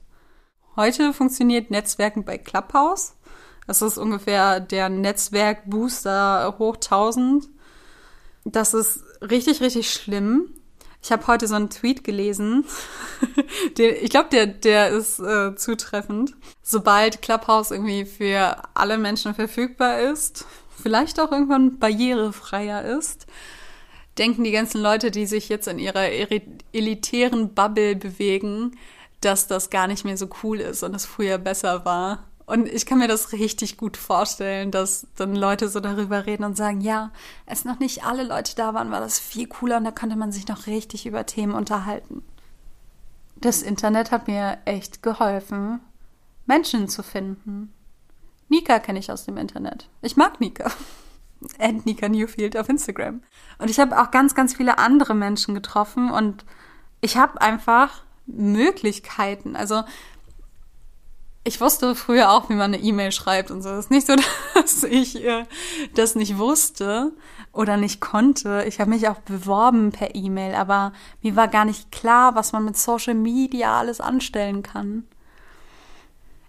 Heute 0.75 1.11
funktioniert 1.11 1.71
Netzwerken 1.71 2.23
bei 2.23 2.37
Clubhouse. 2.37 3.15
Das 3.67 3.81
ist 3.81 3.97
ungefähr 3.97 4.59
der 4.61 4.89
Netzwerk-Booster 4.89 6.55
hoch 6.57 6.75
1000. 6.75 7.47
Das 8.45 8.73
ist 8.73 9.03
richtig, 9.21 9.61
richtig 9.61 9.91
schlimm. 9.91 10.49
Ich 11.03 11.11
habe 11.11 11.27
heute 11.27 11.47
so 11.47 11.55
einen 11.55 11.69
Tweet 11.69 12.03
gelesen. 12.03 12.65
den, 13.77 13.95
ich 14.01 14.09
glaube, 14.09 14.29
der, 14.31 14.47
der 14.47 14.89
ist 14.89 15.19
äh, 15.19 15.55
zutreffend. 15.55 16.35
Sobald 16.63 17.21
Clubhouse 17.21 17.71
irgendwie 17.71 18.05
für 18.05 18.57
alle 18.73 18.97
Menschen 18.97 19.35
verfügbar 19.35 19.99
ist, 19.99 20.45
vielleicht 20.81 21.19
auch 21.19 21.31
irgendwann 21.31 21.77
barrierefreier 21.77 22.83
ist, 22.97 23.27
denken 24.17 24.43
die 24.43 24.51
ganzen 24.51 24.81
Leute, 24.81 25.11
die 25.11 25.25
sich 25.25 25.49
jetzt 25.49 25.67
in 25.67 25.79
ihrer 25.79 26.07
elitären 26.73 27.53
Bubble 27.53 27.95
bewegen, 27.95 28.77
dass 29.21 29.47
das 29.47 29.69
gar 29.69 29.87
nicht 29.87 30.05
mehr 30.05 30.17
so 30.17 30.29
cool 30.43 30.59
ist 30.59 30.83
und 30.83 30.95
es 30.95 31.05
früher 31.05 31.37
besser 31.37 31.85
war. 31.85 32.23
Und 32.47 32.69
ich 32.69 32.85
kann 32.85 32.99
mir 32.99 33.09
das 33.09 33.33
richtig 33.33 33.75
gut 33.75 33.97
vorstellen, 33.97 34.71
dass 34.71 35.05
dann 35.17 35.35
Leute 35.35 35.67
so 35.67 35.81
darüber 35.81 36.25
reden 36.25 36.45
und 36.45 36.55
sagen, 36.55 36.79
ja, 36.79 37.11
als 37.45 37.65
noch 37.65 37.79
nicht 37.79 38.05
alle 38.05 38.23
Leute 38.23 38.55
da 38.55 38.73
waren, 38.73 38.89
war 38.89 39.01
das 39.01 39.19
viel 39.19 39.47
cooler 39.47 39.77
und 39.77 39.83
da 39.83 39.91
konnte 39.91 40.15
man 40.15 40.31
sich 40.31 40.47
noch 40.47 40.65
richtig 40.65 41.05
über 41.05 41.25
Themen 41.25 41.53
unterhalten. 41.53 42.23
Das 43.35 43.61
Internet 43.61 44.11
hat 44.11 44.27
mir 44.27 44.59
echt 44.63 45.03
geholfen, 45.03 45.81
Menschen 46.45 46.87
zu 46.87 47.03
finden. 47.03 47.73
Nika 48.47 48.79
kenne 48.79 48.99
ich 48.99 49.11
aus 49.11 49.25
dem 49.25 49.35
Internet. 49.35 49.89
Ich 50.01 50.15
mag 50.15 50.39
Nika. 50.39 50.71
And 51.59 51.85
Nika 51.85 52.07
Newfield 52.07 52.55
auf 52.55 52.69
Instagram. 52.69 53.23
Und 53.59 53.69
ich 53.69 53.77
habe 53.77 54.01
auch 54.01 54.09
ganz, 54.09 54.35
ganz 54.35 54.55
viele 54.55 54.77
andere 54.77 55.15
Menschen 55.15 55.53
getroffen 55.53 56.09
und 56.11 56.45
ich 57.01 57.17
habe 57.17 57.41
einfach 57.41 58.03
Möglichkeiten. 58.25 59.57
Also 59.57 59.83
ich 61.47 61.61
wusste 61.61 61.95
früher 61.95 62.31
auch, 62.31 62.49
wie 62.49 62.55
man 62.55 62.73
eine 62.73 62.83
E-Mail 62.83 63.13
schreibt 63.13 63.51
und 63.51 63.61
so. 63.61 63.69
Es 63.69 63.85
ist 63.85 63.91
nicht 63.91 64.05
so, 64.05 64.15
dass 64.53 64.83
ich 64.83 65.23
äh, 65.23 65.45
das 65.95 66.15
nicht 66.15 66.37
wusste 66.37 67.13
oder 67.53 67.77
nicht 67.77 68.01
konnte. 68.01 68.65
Ich 68.67 68.81
habe 68.81 68.89
mich 68.89 69.07
auch 69.07 69.19
beworben 69.19 69.91
per 69.93 70.13
E-Mail, 70.13 70.55
aber 70.55 70.91
mir 71.21 71.37
war 71.37 71.47
gar 71.47 71.63
nicht 71.63 71.91
klar, 71.91 72.35
was 72.35 72.51
man 72.51 72.65
mit 72.65 72.77
Social 72.77 73.13
Media 73.13 73.79
alles 73.79 74.01
anstellen 74.01 74.61
kann. 74.61 75.07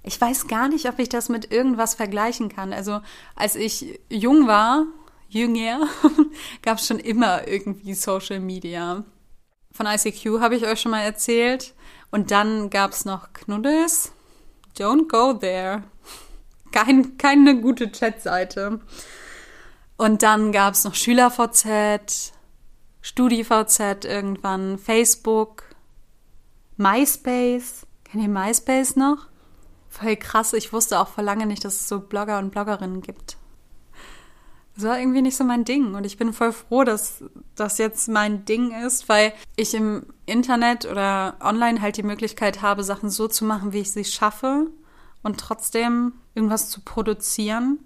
Ich 0.03 0.21
weiß 0.21 0.49
gar 0.49 0.69
nicht, 0.69 0.89
ob 0.89 0.99
ich 0.99 1.09
das 1.09 1.29
mit 1.29 1.53
irgendwas 1.53 1.95
vergleichen 1.95 2.49
kann. 2.49 2.73
Also 2.73 3.01
als 3.37 3.55
ich 3.55 4.01
jung 4.09 4.49
war, 4.49 4.85
jünger, 5.29 5.87
gab 6.63 6.79
es 6.79 6.89
schon 6.89 6.99
immer 6.99 7.47
irgendwie 7.47 7.95
Social 7.95 8.41
Media. 8.41 9.05
Von 9.71 9.87
ICQ 9.87 10.41
habe 10.41 10.57
ich 10.57 10.67
euch 10.67 10.81
schon 10.81 10.91
mal 10.91 11.03
erzählt. 11.03 11.75
Und 12.11 12.33
dann 12.33 12.71
gab 12.71 12.93
es 12.93 13.05
noch 13.05 13.33
Knuddels 13.35 14.13
Don't 14.79 15.09
go 15.09 15.33
there. 15.33 15.83
Kein, 16.71 17.19
keine 17.19 17.61
gute 17.61 17.91
Chatseite. 17.91 18.81
Und 19.97 20.23
dann 20.23 20.53
gab 20.53 20.75
es 20.75 20.85
noch 20.85 20.95
SchülerVZ, 20.95 22.33
StudiVZ 23.01 24.05
irgendwann, 24.05 24.79
Facebook, 24.79 25.65
MySpace. 26.77 27.87
Kennt 28.05 28.23
ihr 28.23 28.29
MySpace 28.29 28.95
noch? 28.95 29.27
Voll 29.89 30.17
krass. 30.17 30.53
Ich 30.53 30.73
wusste 30.73 31.01
auch 31.01 31.09
vor 31.09 31.25
lange 31.25 31.47
nicht, 31.47 31.65
dass 31.65 31.75
es 31.75 31.89
so 31.89 31.99
Blogger 31.99 32.39
und 32.39 32.51
Bloggerinnen 32.51 33.01
gibt. 33.01 33.38
Das 34.79 34.87
war 34.87 35.01
irgendwie 35.01 35.23
nicht 35.23 35.37
so 35.37 35.43
mein 35.43 35.65
Ding. 35.65 35.97
Und 35.97 36.07
ich 36.07 36.19
bin 36.19 36.33
voll 36.33 36.53
froh, 36.53 36.85
dass 36.85 37.25
das 37.57 37.79
jetzt 37.79 38.07
mein 38.09 38.45
Ding 38.45 38.71
ist, 38.87 39.09
weil 39.09 39.33
ich 39.57 39.75
im 39.75 40.07
Internet 40.25 40.85
oder 40.85 41.37
online 41.41 41.83
halt 41.83 41.97
die 41.97 42.05
Möglichkeit 42.05 42.63
habe, 42.63 42.85
Sachen 42.85 43.11
so 43.11 43.27
zu 43.27 43.45
machen, 43.45 43.73
wie 43.73 43.81
ich 43.81 43.91
sie 43.91 44.05
schaffe 44.05 44.69
und 45.25 45.41
trotzdem 45.41 46.13
irgendwas 46.37 46.71
zu 46.71 46.81
produzieren. 46.81 47.81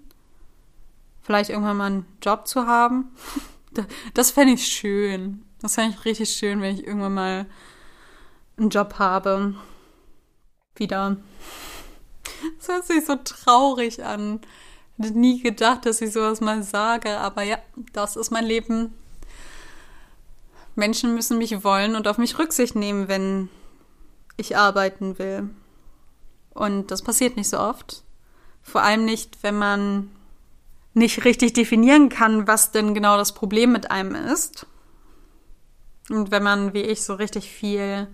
Vielleicht 1.23 1.49
irgendwann 1.49 1.77
mal 1.77 1.85
einen 1.87 2.05
Job 2.21 2.47
zu 2.47 2.67
haben. 2.67 3.09
Das 4.13 4.29
fände 4.29 4.53
ich 4.53 4.67
schön. 4.67 5.43
Das 5.59 5.73
fände 5.73 5.95
ich 5.97 6.05
richtig 6.05 6.29
schön, 6.29 6.61
wenn 6.61 6.75
ich 6.75 6.85
irgendwann 6.85 7.15
mal 7.15 7.47
einen 8.55 8.69
Job 8.69 8.99
habe. 8.99 9.55
Wieder. 10.75 11.17
Das 12.59 12.67
hört 12.67 12.85
sich 12.85 13.03
so 13.05 13.15
traurig 13.15 14.03
an 14.03 14.41
Hätte 14.99 15.17
nie 15.17 15.41
gedacht, 15.41 15.85
dass 15.85 16.01
ich 16.01 16.11
sowas 16.11 16.39
mal 16.39 16.63
sage, 16.63 17.17
aber 17.17 17.43
ja, 17.43 17.57
das 17.93 18.15
ist 18.15 18.31
mein 18.31 18.45
Leben. 18.45 18.93
Menschen 20.75 21.13
müssen 21.13 21.37
mich 21.37 21.63
wollen 21.63 21.95
und 21.95 22.07
auf 22.07 22.17
mich 22.17 22.37
Rücksicht 22.37 22.75
nehmen, 22.75 23.07
wenn 23.07 23.49
ich 24.37 24.57
arbeiten 24.57 25.17
will. 25.19 25.49
Und 26.53 26.91
das 26.91 27.01
passiert 27.01 27.37
nicht 27.37 27.49
so 27.49 27.59
oft. 27.59 28.03
Vor 28.61 28.81
allem 28.81 29.05
nicht, 29.05 29.43
wenn 29.43 29.57
man 29.57 30.11
nicht 30.93 31.25
richtig 31.25 31.53
definieren 31.53 32.09
kann, 32.09 32.47
was 32.47 32.71
denn 32.71 32.93
genau 32.93 33.17
das 33.17 33.33
Problem 33.33 33.71
mit 33.71 33.91
einem 33.91 34.15
ist. 34.15 34.67
Und 36.09 36.31
wenn 36.31 36.43
man, 36.43 36.73
wie 36.73 36.81
ich, 36.81 37.03
so 37.03 37.15
richtig 37.15 37.49
viel, 37.49 38.07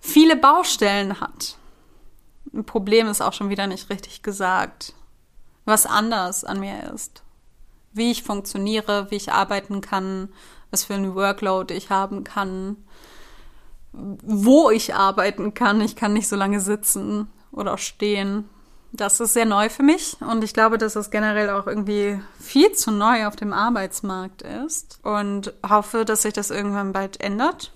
viele 0.00 0.36
Baustellen 0.36 1.20
hat. 1.20 1.58
Ein 2.52 2.64
Problem 2.64 3.06
ist 3.06 3.20
auch 3.20 3.32
schon 3.32 3.50
wieder 3.50 3.66
nicht 3.66 3.90
richtig 3.90 4.22
gesagt. 4.22 4.94
Was 5.64 5.86
anders 5.86 6.44
an 6.44 6.60
mir 6.60 6.92
ist. 6.92 7.22
Wie 7.92 8.10
ich 8.10 8.22
funktioniere, 8.22 9.10
wie 9.10 9.16
ich 9.16 9.32
arbeiten 9.32 9.80
kann, 9.80 10.30
was 10.70 10.84
für 10.84 10.94
ein 10.94 11.14
Workload 11.14 11.72
ich 11.74 11.90
haben 11.90 12.24
kann, 12.24 12.76
wo 13.92 14.70
ich 14.70 14.94
arbeiten 14.94 15.54
kann. 15.54 15.80
Ich 15.80 15.96
kann 15.96 16.14
nicht 16.14 16.28
so 16.28 16.36
lange 16.36 16.60
sitzen 16.60 17.30
oder 17.52 17.78
stehen. 17.78 18.48
Das 18.94 19.20
ist 19.20 19.32
sehr 19.32 19.46
neu 19.46 19.70
für 19.70 19.82
mich 19.82 20.18
und 20.20 20.44
ich 20.44 20.52
glaube, 20.52 20.76
dass 20.76 20.96
es 20.96 21.10
generell 21.10 21.48
auch 21.48 21.66
irgendwie 21.66 22.20
viel 22.38 22.72
zu 22.72 22.90
neu 22.90 23.26
auf 23.26 23.36
dem 23.36 23.54
Arbeitsmarkt 23.54 24.42
ist 24.42 24.98
und 25.02 25.54
hoffe, 25.66 26.04
dass 26.04 26.22
sich 26.22 26.34
das 26.34 26.50
irgendwann 26.50 26.92
bald 26.92 27.18
ändert 27.22 27.72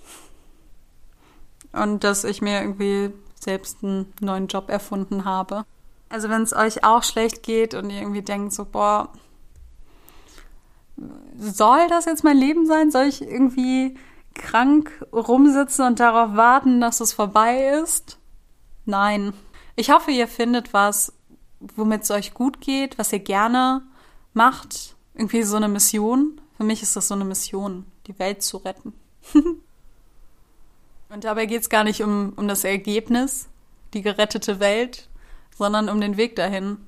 und 1.73 2.05
dass 2.05 2.25
ich 2.25 2.43
mir 2.43 2.61
irgendwie 2.61 3.15
selbst 3.41 3.83
einen 3.83 4.13
neuen 4.21 4.49
Job 4.49 4.69
erfunden 4.69 5.25
habe. 5.25 5.65
Also 6.09 6.29
wenn 6.29 6.43
es 6.43 6.55
euch 6.55 6.85
auch 6.85 7.03
schlecht 7.03 7.43
geht 7.43 7.75
und 7.75 7.91
ihr 7.91 8.01
irgendwie 8.01 8.23
denkt 8.23 8.53
so, 8.53 8.65
boah, 8.65 9.11
soll 11.39 11.89
das 11.89 12.05
jetzt 12.07 12.25
mein 12.25 12.37
Leben 12.37 12.67
sein? 12.67 12.91
Soll 12.91 13.07
ich 13.07 13.23
irgendwie 13.23 13.97
krank 14.35 15.05
rumsitzen 15.13 15.87
und 15.87 16.01
darauf 16.01 16.37
warten, 16.37 16.81
dass 16.81 17.01
es 17.01 17.13
vorbei 17.13 17.81
ist? 17.83 18.19
Nein. 18.85 19.33
Ich 19.75 19.91
hoffe, 19.91 20.11
ihr 20.11 20.29
findet 20.29 20.73
was, 20.73 21.13
womit 21.61 22.03
es 22.03 22.11
euch 22.11 22.35
gut 22.35 22.61
geht, 22.61 22.99
was 22.99 23.13
ihr 23.13 23.19
gerne 23.19 23.83
macht. 24.33 24.97
Irgendwie 25.15 25.43
so 25.43 25.57
eine 25.57 25.69
Mission. 25.69 26.41
Für 26.57 26.65
mich 26.65 26.83
ist 26.83 26.97
das 26.97 27.09
so 27.09 27.15
eine 27.15 27.25
Mission, 27.25 27.85
die 28.07 28.19
Welt 28.19 28.43
zu 28.43 28.59
retten. 28.59 28.95
und 31.09 31.25
dabei 31.25 31.47
geht 31.47 31.63
es 31.63 31.69
gar 31.69 31.85
nicht 31.85 32.03
um, 32.03 32.33
um 32.37 32.49
das 32.49 32.65
Ergebnis, 32.65 33.49
die 33.93 34.03
gerettete 34.03 34.61
Welt, 34.61 35.09
sondern 35.57 35.89
um 35.89 36.01
den 36.01 36.17
Weg 36.17 36.37
dahin. 36.37 36.79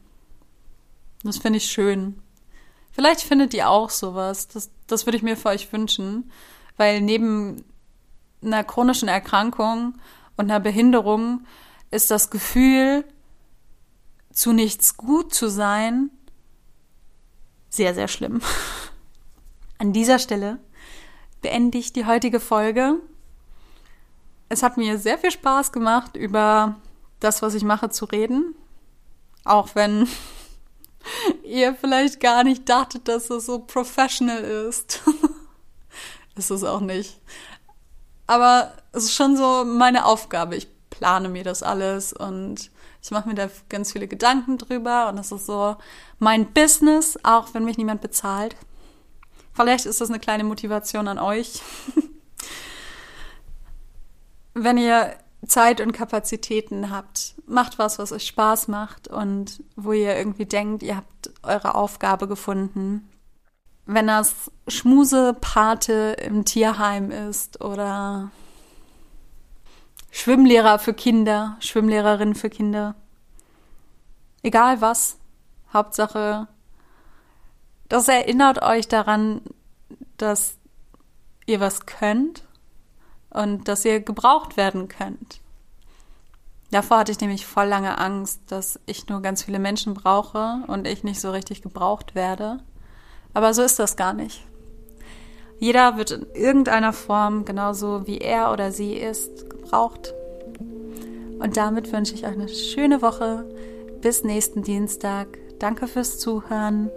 Das 1.24 1.38
finde 1.38 1.56
ich 1.56 1.66
schön. 1.66 2.22
Vielleicht 2.92 3.22
findet 3.22 3.54
ihr 3.54 3.68
auch 3.70 3.90
sowas. 3.90 4.48
Das, 4.48 4.70
das 4.86 5.06
würde 5.06 5.16
ich 5.16 5.22
mir 5.22 5.36
für 5.36 5.48
euch 5.48 5.72
wünschen. 5.72 6.30
Weil 6.76 7.00
neben 7.00 7.64
einer 8.42 8.64
chronischen 8.64 9.08
Erkrankung 9.08 9.94
und 10.36 10.50
einer 10.50 10.60
Behinderung 10.60 11.46
ist 11.90 12.10
das 12.10 12.30
Gefühl, 12.30 13.04
zu 14.30 14.52
nichts 14.52 14.96
gut 14.96 15.34
zu 15.34 15.48
sein, 15.48 16.10
sehr, 17.68 17.94
sehr 17.94 18.08
schlimm. 18.08 18.40
An 19.78 19.92
dieser 19.92 20.18
Stelle 20.18 20.58
beende 21.40 21.78
ich 21.78 21.92
die 21.92 22.06
heutige 22.06 22.40
Folge. 22.40 22.96
Es 24.48 24.62
hat 24.62 24.76
mir 24.76 24.98
sehr 24.98 25.18
viel 25.18 25.30
Spaß 25.30 25.72
gemacht, 25.72 26.16
über 26.16 26.76
das, 27.20 27.42
was 27.42 27.54
ich 27.54 27.64
mache, 27.64 27.90
zu 27.90 28.04
reden. 28.04 28.54
Auch 29.44 29.74
wenn 29.74 30.08
ihr 31.44 31.74
vielleicht 31.74 32.20
gar 32.20 32.44
nicht 32.44 32.68
dachtet, 32.68 33.08
dass 33.08 33.30
es 33.30 33.46
so 33.46 33.60
professional 33.60 34.42
ist. 34.42 35.02
ist 36.36 36.50
es 36.50 36.64
auch 36.64 36.80
nicht. 36.80 37.20
Aber 38.26 38.74
es 38.92 39.04
ist 39.04 39.14
schon 39.14 39.36
so 39.36 39.64
meine 39.64 40.04
Aufgabe. 40.04 40.56
Ich 40.56 40.68
plane 40.90 41.28
mir 41.28 41.44
das 41.44 41.62
alles 41.62 42.12
und 42.12 42.70
ich 43.02 43.10
mache 43.10 43.28
mir 43.28 43.34
da 43.34 43.48
ganz 43.68 43.92
viele 43.92 44.08
Gedanken 44.08 44.58
drüber 44.58 45.08
und 45.08 45.16
das 45.16 45.32
ist 45.32 45.46
so 45.46 45.76
mein 46.18 46.52
Business, 46.52 47.18
auch 47.22 47.54
wenn 47.54 47.64
mich 47.64 47.78
niemand 47.78 48.00
bezahlt. 48.00 48.56
Vielleicht 49.54 49.86
ist 49.86 50.00
das 50.00 50.10
eine 50.10 50.20
kleine 50.20 50.44
Motivation 50.44 51.08
an 51.08 51.18
euch. 51.18 51.62
wenn 54.54 54.76
ihr 54.76 55.16
Zeit 55.46 55.80
und 55.80 55.92
Kapazitäten 55.92 56.90
habt. 56.90 57.34
Macht 57.46 57.78
was, 57.78 57.98
was 57.98 58.12
euch 58.12 58.26
Spaß 58.26 58.68
macht 58.68 59.08
und 59.08 59.62
wo 59.76 59.92
ihr 59.92 60.16
irgendwie 60.16 60.46
denkt, 60.46 60.82
ihr 60.82 60.96
habt 60.96 61.30
eure 61.42 61.74
Aufgabe 61.74 62.26
gefunden. 62.26 63.08
Wenn 63.86 64.08
das 64.08 64.50
Schmusepate 64.66 66.16
im 66.22 66.44
Tierheim 66.44 67.10
ist 67.10 67.60
oder 67.62 68.30
Schwimmlehrer 70.10 70.78
für 70.78 70.94
Kinder, 70.94 71.56
Schwimmlehrerin 71.60 72.34
für 72.34 72.50
Kinder. 72.50 72.94
Egal 74.42 74.80
was. 74.80 75.18
Hauptsache, 75.72 76.48
das 77.88 78.08
erinnert 78.08 78.62
euch 78.62 78.88
daran, 78.88 79.42
dass 80.16 80.56
ihr 81.46 81.60
was 81.60 81.86
könnt 81.86 82.47
und 83.30 83.68
dass 83.68 83.84
ihr 83.84 84.00
gebraucht 84.00 84.56
werden 84.56 84.88
könnt. 84.88 85.40
Davor 86.70 86.98
hatte 86.98 87.12
ich 87.12 87.20
nämlich 87.20 87.46
voll 87.46 87.66
lange 87.66 87.98
Angst, 87.98 88.40
dass 88.48 88.78
ich 88.84 89.08
nur 89.08 89.22
ganz 89.22 89.42
viele 89.42 89.58
Menschen 89.58 89.94
brauche 89.94 90.62
und 90.66 90.86
ich 90.86 91.02
nicht 91.02 91.20
so 91.20 91.30
richtig 91.30 91.62
gebraucht 91.62 92.14
werde. 92.14 92.58
Aber 93.32 93.54
so 93.54 93.62
ist 93.62 93.78
das 93.78 93.96
gar 93.96 94.12
nicht. 94.12 94.44
Jeder 95.58 95.96
wird 95.96 96.10
in 96.12 96.26
irgendeiner 96.34 96.92
Form, 96.92 97.44
genauso 97.44 98.06
wie 98.06 98.18
er 98.18 98.52
oder 98.52 98.70
sie 98.70 98.94
ist, 98.94 99.48
gebraucht. 99.50 100.14
Und 101.38 101.56
damit 101.56 101.92
wünsche 101.92 102.14
ich 102.14 102.24
euch 102.24 102.32
eine 102.32 102.48
schöne 102.48 103.02
Woche. 103.02 103.44
Bis 104.00 104.22
nächsten 104.22 104.62
Dienstag. 104.62 105.38
Danke 105.58 105.88
fürs 105.88 106.18
Zuhören. 106.18 106.90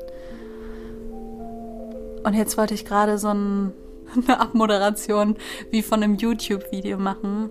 Und 2.24 2.34
jetzt 2.34 2.58
wollte 2.58 2.74
ich 2.74 2.86
gerade 2.86 3.18
so 3.18 3.30
ein 3.30 3.74
eine 4.28 4.40
Abmoderation 4.40 5.36
wie 5.70 5.82
von 5.82 6.04
einem 6.04 6.16
YouTube-Video 6.16 6.98
machen. 6.98 7.50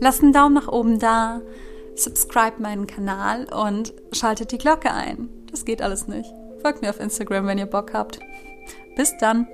Lasst 0.00 0.22
einen 0.22 0.32
Daumen 0.32 0.54
nach 0.54 0.68
oben 0.68 0.98
da, 0.98 1.40
subscribe 1.94 2.60
meinen 2.60 2.86
Kanal 2.86 3.46
und 3.52 3.94
schaltet 4.12 4.52
die 4.52 4.58
Glocke 4.58 4.92
ein. 4.92 5.28
Das 5.50 5.64
geht 5.64 5.82
alles 5.82 6.08
nicht. 6.08 6.30
Folgt 6.62 6.82
mir 6.82 6.90
auf 6.90 7.00
Instagram, 7.00 7.46
wenn 7.46 7.58
ihr 7.58 7.66
Bock 7.66 7.92
habt. 7.94 8.20
Bis 8.96 9.16
dann. 9.18 9.46